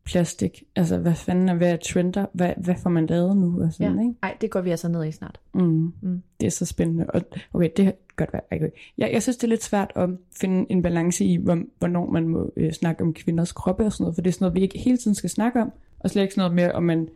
Plastik. 0.05 0.63
Altså, 0.75 0.97
hvad 0.97 1.15
fanden 1.15 1.49
er, 1.49 1.53
hvad 1.53 1.71
er 1.71 1.75
trender? 1.77 2.25
Hvad, 2.33 2.53
hvad 2.57 2.75
får 2.83 2.89
man 2.89 3.05
lavet 3.05 3.37
nu? 3.37 3.63
Og 3.63 3.73
sådan, 3.73 3.95
Ja. 3.95 4.01
ikke? 4.01 4.13
Ej, 4.23 4.37
det 4.41 4.49
går 4.49 4.61
vi 4.61 4.69
altså 4.69 4.87
ned 4.87 5.05
i 5.05 5.11
snart. 5.11 5.39
Mm. 5.53 5.93
Mm. 6.01 6.21
Det 6.39 6.47
er 6.47 6.51
så 6.51 6.65
spændende. 6.65 7.05
Og, 7.09 7.21
okay, 7.53 7.69
det 7.77 7.85
kan 7.85 7.93
godt 8.15 8.33
være. 8.33 8.41
Okay. 8.51 8.69
Jeg, 8.97 9.09
jeg 9.13 9.23
synes, 9.23 9.37
det 9.37 9.43
er 9.43 9.49
lidt 9.49 9.63
svært 9.63 9.91
at 9.95 10.09
finde 10.41 10.71
en 10.71 10.81
balance 10.81 11.25
i, 11.25 11.37
hvor, 11.37 11.59
hvornår 11.79 12.11
man 12.11 12.27
må 12.27 12.53
øh, 12.57 12.71
snakke 12.71 13.03
om 13.03 13.13
kvinders 13.13 13.51
kroppe 13.51 13.85
og 13.85 13.93
sådan 13.93 14.03
noget, 14.03 14.15
for 14.15 14.21
det 14.21 14.29
er 14.29 14.33
sådan 14.33 14.43
noget, 14.43 14.55
vi 14.55 14.61
ikke 14.61 14.79
hele 14.79 14.97
tiden 14.97 15.15
skal 15.15 15.29
snakke 15.29 15.61
om, 15.61 15.71
og 15.99 16.09
slet 16.09 16.21
ikke 16.21 16.33
sådan 16.33 16.51
noget 16.51 16.55
med, 16.67 16.75
om 16.75 16.83
man 16.83 17.09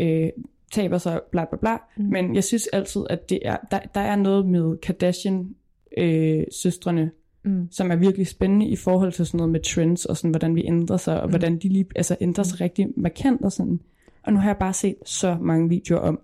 øh, 0.00 0.28
taber 0.72 0.98
sig, 0.98 1.20
bla 1.30 1.44
bla 1.44 1.58
bla. 1.58 1.76
Mm. 1.96 2.04
Men 2.04 2.34
jeg 2.34 2.44
synes 2.44 2.66
altid, 2.66 3.02
at 3.10 3.30
det 3.30 3.38
er, 3.44 3.56
der, 3.70 3.78
der 3.94 4.00
er 4.00 4.16
noget 4.16 4.46
med 4.46 4.76
Kardashian 4.76 5.54
øh, 5.98 6.44
søstrene, 6.52 7.10
Mm. 7.46 7.68
som 7.70 7.90
er 7.90 7.96
virkelig 7.96 8.26
spændende 8.26 8.66
i 8.66 8.76
forhold 8.76 9.12
til 9.12 9.26
sådan 9.26 9.38
noget 9.38 9.52
med 9.52 9.60
trends, 9.60 10.04
og 10.04 10.16
sådan, 10.16 10.30
hvordan 10.30 10.54
vi 10.54 10.66
ændrer 10.66 10.96
sig, 10.96 11.20
og 11.20 11.26
mm. 11.26 11.30
hvordan 11.30 11.58
de 11.58 11.68
lige 11.68 11.86
altså, 11.96 12.16
ændrer 12.20 12.44
sig 12.44 12.60
rigtig 12.60 12.88
markant 12.96 13.42
og 13.42 13.52
sådan. 13.52 13.80
Og 14.22 14.32
nu 14.32 14.38
har 14.38 14.48
jeg 14.48 14.56
bare 14.56 14.72
set 14.72 14.96
så 15.04 15.36
mange 15.40 15.68
videoer 15.68 16.00
om, 16.00 16.20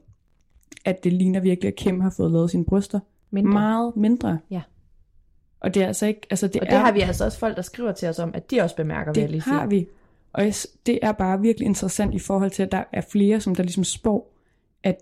at 0.85 1.05
det 1.05 1.12
ligner 1.12 1.41
virkelig, 1.41 1.68
at 1.68 1.75
Kim 1.75 2.01
har 2.01 2.11
fået 2.11 2.33
lavet 2.33 2.51
sine 2.51 2.64
bryster 2.64 3.01
Mindre. 3.31 3.53
meget 3.53 3.97
mindre. 3.97 4.39
Ja. 4.51 4.62
Og 5.61 5.75
det 5.75 5.83
er 5.83 5.87
altså 5.87 6.07
ikke, 6.07 6.20
altså 6.31 6.47
det, 6.47 6.61
Og 6.61 6.66
det 6.66 6.75
er, 6.75 6.79
har 6.79 6.93
vi 6.93 7.01
altså 7.01 7.25
også 7.25 7.39
folk, 7.39 7.57
der 7.57 7.62
skriver 7.62 7.93
til 7.93 8.09
os 8.09 8.18
om, 8.18 8.31
at 8.35 8.51
de 8.51 8.61
også 8.61 8.77
bemærker, 8.77 9.12
vil 9.12 9.20
jeg 9.20 9.29
det 9.29 9.31
lige 9.31 9.43
har 9.43 9.68
sige. 9.70 9.81
vi. 9.81 9.87
Og 10.33 10.45
det 10.87 10.99
er 11.03 11.12
bare 11.12 11.41
virkelig 11.41 11.66
interessant 11.66 12.14
i 12.14 12.18
forhold 12.18 12.51
til, 12.51 12.62
at 12.62 12.73
der 12.73 12.85
er 12.93 13.01
flere, 13.01 13.41
som 13.41 13.55
der 13.55 13.62
ligesom 13.62 13.85
spår, 13.85 14.35
at 14.83 14.97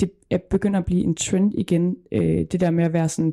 det 0.00 0.10
er 0.30 0.38
begynder 0.50 0.78
at 0.78 0.84
blive 0.84 1.04
en 1.04 1.14
trend 1.14 1.54
igen, 1.54 1.96
øh, 2.12 2.44
det 2.52 2.60
der 2.60 2.70
med 2.70 2.84
at 2.84 2.92
være 2.92 3.08
sådan 3.08 3.32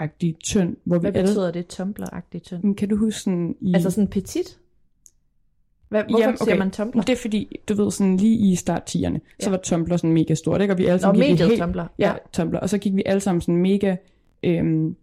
tumbler-agtig 0.00 0.36
tynd, 0.44 0.76
hvor 0.84 0.98
Hvad 0.98 1.12
vi 1.12 1.18
alle... 1.18 1.28
betyder 1.28 1.50
det, 1.50 1.66
tumbler-agtigt 1.80 2.38
tynd? 2.44 2.74
Kan 2.76 2.88
du 2.88 2.96
huske 2.96 3.20
sådan 3.20 3.56
i... 3.60 3.74
Altså 3.74 3.90
sådan 3.90 4.08
petit? 4.08 4.58
Hvad, 5.88 6.02
hvorfor 6.04 6.20
Jamen, 6.24 6.36
siger 6.38 6.56
man 6.58 6.70
Tumblr? 6.70 7.00
Det 7.00 7.12
er 7.12 7.16
fordi, 7.16 7.60
du 7.68 7.74
ved, 7.74 7.90
sådan 7.90 8.16
lige 8.16 8.36
i 8.52 8.54
start 8.54 8.82
10'erne, 8.96 9.18
så 9.40 9.46
Ja. 9.46 9.50
var 9.50 9.56
Tumblr 9.56 9.96
sådan 9.96 10.12
mega 10.12 10.34
stort, 10.34 10.60
ikke? 10.60 10.74
Og 10.74 10.78
vi 10.78 10.84
alle 10.84 10.96
Nå, 10.96 11.00
sammen 11.00 11.22
gik 11.22 11.28
i 11.28 11.32
mediet 11.32 11.48
helt- 11.48 11.60
Tumblr. 11.62 11.80
Ja, 11.80 11.86
Ja. 11.98 12.14
Tumblr. 12.32 12.56
Og 12.58 12.68
så 12.70 12.78
gik 12.78 12.94
vi 12.96 13.02
alle 13.06 13.20
sammen 13.20 13.40
sådan 13.40 13.56
mega 13.56 13.96
øhm, 14.42 14.96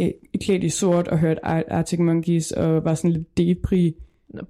øh, 0.00 0.10
klædt 0.40 0.64
i 0.64 0.68
sort 0.68 1.08
og 1.08 1.18
hørte 1.18 1.44
Ar- 1.44 1.64
Arctic 1.70 1.98
Monkeys 1.98 2.50
og 2.50 2.84
var 2.84 2.94
sådan 2.94 3.10
lidt 3.10 3.36
depri. 3.38 3.94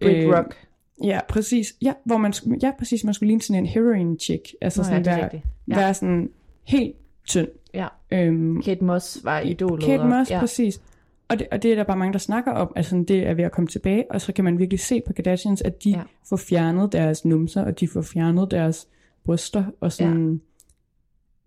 Brit 0.01 0.17
øh, 0.17 0.33
Rock. 0.39 0.57
Ja, 1.05 1.21
præcis. 1.29 1.75
Ja, 1.83 1.93
hvor 2.05 2.17
man, 2.17 2.33
ja, 2.63 2.73
præcis. 2.79 3.05
Man 3.05 3.15
skulle 3.15 3.29
ligne 3.29 3.43
sådan 3.43 3.63
en 3.63 3.67
heroin 3.67 4.19
chick. 4.19 4.55
Altså 4.61 4.81
Nå, 4.81 4.85
sådan 4.85 5.05
ja, 5.05 5.11
det 5.11 5.19
være, 5.19 5.31
ja. 5.33 5.41
Ja. 5.69 5.75
være 5.77 5.95
sådan 5.95 6.31
helt 6.65 6.97
tynd. 7.27 7.49
Ja. 7.77 7.89
Øhm, 8.13 8.63
Kate 8.63 8.85
Moss 8.85 9.21
var 9.25 9.41
idolet. 9.41 9.85
Kate 9.85 10.01
og- 10.01 10.09
Moss, 10.09 10.31
ja. 10.31 10.41
præcis. 10.41 10.81
Og 11.29 11.39
det, 11.39 11.47
og 11.53 11.63
det 11.63 11.71
er 11.73 11.75
der 11.77 11.85
bare 11.85 11.97
mange, 11.97 12.13
der 12.13 12.19
snakker 12.19 12.53
om, 12.53 12.73
altså 12.77 13.05
det 13.09 13.27
er 13.27 13.35
ved 13.35 13.45
at 13.45 13.53
komme 13.53 13.69
tilbage, 13.69 14.05
og 14.11 14.21
så 14.21 14.33
kan 14.33 14.45
man 14.45 14.59
virkelig 14.59 14.81
se 14.81 15.03
på 15.07 15.13
Kardashians, 15.13 15.63
at 15.63 15.85
de 15.85 15.91
Ja. 15.91 16.01
får 16.29 16.37
fjernet 16.37 16.93
deres 16.93 17.25
numser, 17.25 17.65
og 17.65 17.81
de 17.81 17.89
får 17.89 18.03
fjernet 18.03 18.51
deres 18.51 18.89
bryster, 19.25 19.65
og 19.81 19.93
sådan, 19.93 20.33
ja. 20.33 20.39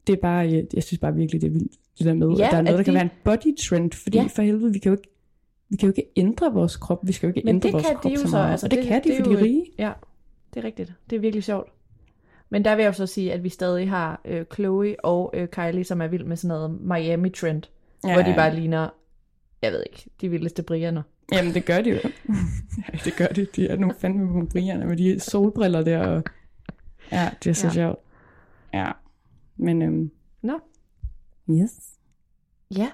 det 0.08 0.14
er 0.18 0.22
bare, 0.22 0.38
jeg, 0.38 0.66
jeg 0.74 0.84
synes 0.84 1.00
bare 1.00 1.16
virkelig, 1.16 1.42
det 1.42 1.48
er 1.48 1.52
vildt, 1.52 1.72
det 1.98 2.06
der 2.06 2.14
med, 2.14 2.28
Ja, 2.38 2.46
at 2.46 2.52
der 2.52 2.58
er 2.58 2.62
noget, 2.62 2.74
at 2.74 2.78
der 2.78 2.84
kan 2.84 2.94
de- 2.94 2.96
være 2.96 3.04
en 3.04 3.12
body 3.24 3.58
trend, 3.58 3.92
fordi 3.92 4.18
Ja. 4.18 4.24
for 4.36 4.42
helvede, 4.42 4.74
vi 4.74 4.80
kan 4.80 4.90
jo 4.90 4.98
ikke, 4.98 5.10
vi 5.70 5.76
kan 5.78 5.88
jo 5.88 5.92
ikke 5.98 6.12
ændre 6.16 6.54
vores 6.54 6.76
krop, 6.78 7.08
vi 7.08 7.12
skal 7.12 7.28
jo 7.28 7.30
ikke 7.36 7.42
Men 7.46 7.56
ændre 7.56 7.68
det 7.68 7.74
vores 7.74 7.86
krop 7.86 8.12
de 8.12 8.18
så 8.18 8.28
meget, 8.28 8.52
Altså, 8.52 8.66
og 8.66 8.72
det, 8.72 8.84
kan 8.86 9.04
de, 9.04 9.14
er 9.14 9.24
for 9.24 9.32
de 9.32 9.42
rige. 9.44 9.66
Ja, 9.80 9.92
det 10.54 10.60
er 10.60 10.64
rigtigt. 10.64 10.94
Det 11.10 11.16
er 11.16 11.20
virkelig 11.20 11.44
sjovt. 11.44 11.70
Men 12.50 12.66
der 12.66 12.76
vil 12.76 12.84
jeg 12.84 12.88
jo 12.90 12.94
så 12.94 13.06
sige, 13.08 13.34
at 13.34 13.44
vi 13.44 13.50
stadig 13.50 13.90
har 13.90 14.22
øh, 14.26 14.46
Chloe 14.54 14.96
og 15.06 15.32
øh, 15.34 15.48
Kylie, 15.48 15.84
som 15.84 16.02
er 16.02 16.08
vild 16.08 16.24
med 16.24 16.38
sådan 16.38 16.48
noget 16.58 16.82
Miami-trend, 16.82 17.64
ja, 18.06 18.14
hvor 18.14 18.22
de 18.24 18.34
bare 18.36 18.56
ligner, 18.56 18.90
jeg 19.62 19.72
ved 19.72 19.84
ikke, 19.92 20.06
de 20.22 20.30
vildeste 20.30 20.64
brianer. 20.64 21.02
Jamen, 21.32 21.54
det 21.54 21.66
gør 21.66 21.82
de 21.82 21.90
jo. 21.90 21.96
ja, 22.94 22.98
det 23.06 23.14
gør 23.18 23.26
de. 23.28 23.46
De 23.56 23.68
er 23.68 23.76
nogle 23.78 23.96
fandme 24.00 24.42
på 24.42 24.48
brierne 24.52 24.86
med 24.86 24.98
de 24.98 25.20
solbriller 25.20 25.84
der. 25.84 26.08
Og... 26.08 26.24
Ja, 27.12 27.30
det 27.44 27.50
er 27.50 27.54
så 27.54 27.68
Ja. 27.68 27.74
sjovt. 27.74 28.00
Ja. 28.74 28.92
Men, 29.58 29.82
øhm, 29.82 30.12
Nå, 30.42 30.60
yes. 31.50 31.72
ja. 32.78 32.90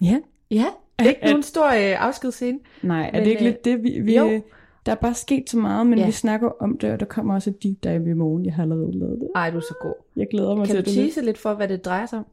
Ja. 0.00 0.20
Ja, 0.50 0.66
det 0.98 1.04
er 1.06 1.08
ikke 1.08 1.22
At- 1.24 1.30
nogen 1.30 1.42
stor 1.42 1.66
øh, 1.66 2.06
afskedsscene. 2.06 2.58
Nej, 2.82 3.06
er 3.06 3.12
Men, 3.12 3.20
det 3.24 3.26
ikke 3.30 3.40
øh, 3.40 3.44
lidt 3.44 3.64
det, 3.64 3.82
vi... 3.82 4.00
vi 4.00 4.16
jo. 4.16 4.42
Der 4.86 4.92
er 4.92 4.96
bare 4.96 5.14
sket 5.14 5.50
så 5.50 5.58
meget, 5.58 5.86
men 5.86 5.98
Ja. 5.98 6.06
vi 6.06 6.12
snakker 6.12 6.48
om 6.60 6.78
det, 6.78 6.92
og 6.92 7.00
der 7.00 7.06
kommer 7.06 7.34
også 7.34 7.50
et 7.50 7.62
deep 7.62 7.82
dive 7.84 8.10
i 8.10 8.14
morgen. 8.14 8.46
Jeg 8.46 8.54
har 8.54 8.62
allerede 8.62 8.98
lavet 8.98 9.20
det. 9.20 9.28
Ej, 9.34 9.50
du 9.50 9.56
er 9.56 9.60
så 9.60 9.74
god. 9.82 9.94
Jeg 10.16 10.26
glæder 10.30 10.54
mig 10.56 10.66
Kan 10.66 10.76
til 10.76 10.84
du 10.84 10.90
det. 10.90 10.94
tease 10.98 11.24
lidt 11.24 11.38
for, 11.38 11.54
hvad 11.54 11.68
det 11.68 11.84
drejer 11.84 12.06
sig 12.06 12.18
om? 12.18 12.24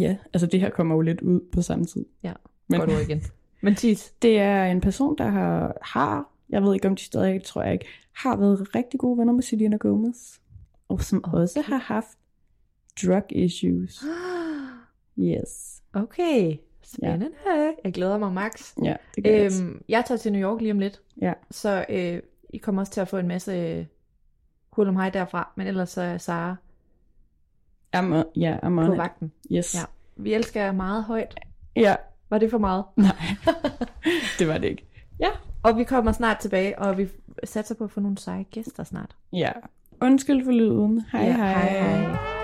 Ja, 0.00 0.16
altså 0.34 0.46
det 0.46 0.60
her 0.60 0.70
kommer 0.70 0.94
jo 0.94 1.00
lidt 1.00 1.20
ud 1.20 1.40
på 1.52 1.62
samme 1.62 1.84
tid. 1.84 2.04
Ja, 2.22 2.32
Men- 2.68 2.80
godt 2.80 2.90
ord 2.92 3.00
igen. 3.08 3.22
Men 3.60 3.74
tease. 3.74 4.12
Det 4.22 4.38
er 4.38 4.64
en 4.64 4.80
person, 4.80 5.18
der 5.18 5.24
har, 5.28 5.78
har, 5.82 6.30
jeg 6.50 6.62
ved 6.62 6.74
ikke 6.74 6.88
om 6.88 6.96
de 6.96 7.02
stadig, 7.02 7.42
tror 7.42 7.62
jeg 7.62 7.72
ikke, 7.72 7.86
har 8.12 8.36
været 8.36 8.74
rigtig 8.74 9.00
gode 9.00 9.18
venner 9.18 9.32
med 9.32 9.42
Selena 9.42 9.76
Gomez. 9.76 10.38
Og 10.88 11.02
som 11.02 11.20
okay. 11.24 11.38
også 11.38 11.60
har 11.66 11.76
haft 11.78 12.18
drug 13.02 13.24
issues. 13.30 14.04
Yes. 15.18 15.82
Okay, 15.92 16.56
spændende. 16.86 17.30
Ja. 17.46 17.70
Jeg 17.84 17.92
glæder 17.92 18.18
mig, 18.18 18.32
Max. 18.32 18.74
Ja, 18.84 18.94
det 19.16 19.24
gør. 19.24 19.44
Øhm, 19.44 19.82
jeg 19.88 20.04
tager 20.06 20.18
til 20.18 20.32
New 20.32 20.42
York 20.50 20.60
lige 20.60 20.72
om 20.72 20.78
lidt, 20.78 21.00
Ja. 21.22 21.32
så 21.50 21.84
øh, 21.88 22.20
I 22.50 22.58
kommer 22.58 22.82
også 22.82 22.92
til 22.92 23.00
at 23.00 23.08
få 23.08 23.16
en 23.18 23.28
masse 23.28 23.52
øh, 23.52 23.86
hul 24.72 24.88
om 24.88 24.96
hej 24.96 25.10
derfra, 25.10 25.52
men 25.56 25.66
ellers 25.66 25.90
så 25.90 26.00
er 26.00 26.18
Sara 26.18 26.56
I'm 27.96 27.98
on, 28.14 28.24
ja, 28.36 28.56
I'm 28.62 28.66
on 28.66 28.86
på 28.86 28.92
it. 28.92 28.98
vagten. 28.98 29.32
Yes. 29.52 29.74
Ja. 29.74 29.80
Vi 30.16 30.34
elsker 30.34 30.64
jer 30.64 30.72
meget 30.72 31.04
højt. 31.04 31.34
ja. 31.76 31.96
Var 32.30 32.38
det 32.38 32.50
for 32.50 32.58
meget? 32.58 32.84
Nej, 32.96 33.16
det 34.38 34.48
var 34.48 34.58
det 34.58 34.68
ikke. 34.68 34.86
Ja. 35.20 35.28
Og 35.62 35.78
vi 35.78 35.84
kommer 35.84 36.12
snart 36.12 36.38
tilbage, 36.38 36.78
og 36.78 36.98
vi 36.98 37.08
satser 37.44 37.74
på 37.74 37.84
at 37.84 37.90
få 37.90 38.00
nogle 38.00 38.18
seje 38.18 38.42
gæster 38.42 38.84
snart. 38.84 39.16
Ja. 39.32 39.52
Undskyld 40.00 40.44
for 40.44 40.52
lyden. 40.52 41.02
Hej 41.12 41.22
ja, 41.22 41.32
hej. 41.36 41.52
hej, 41.52 41.96
hej. 42.06 42.43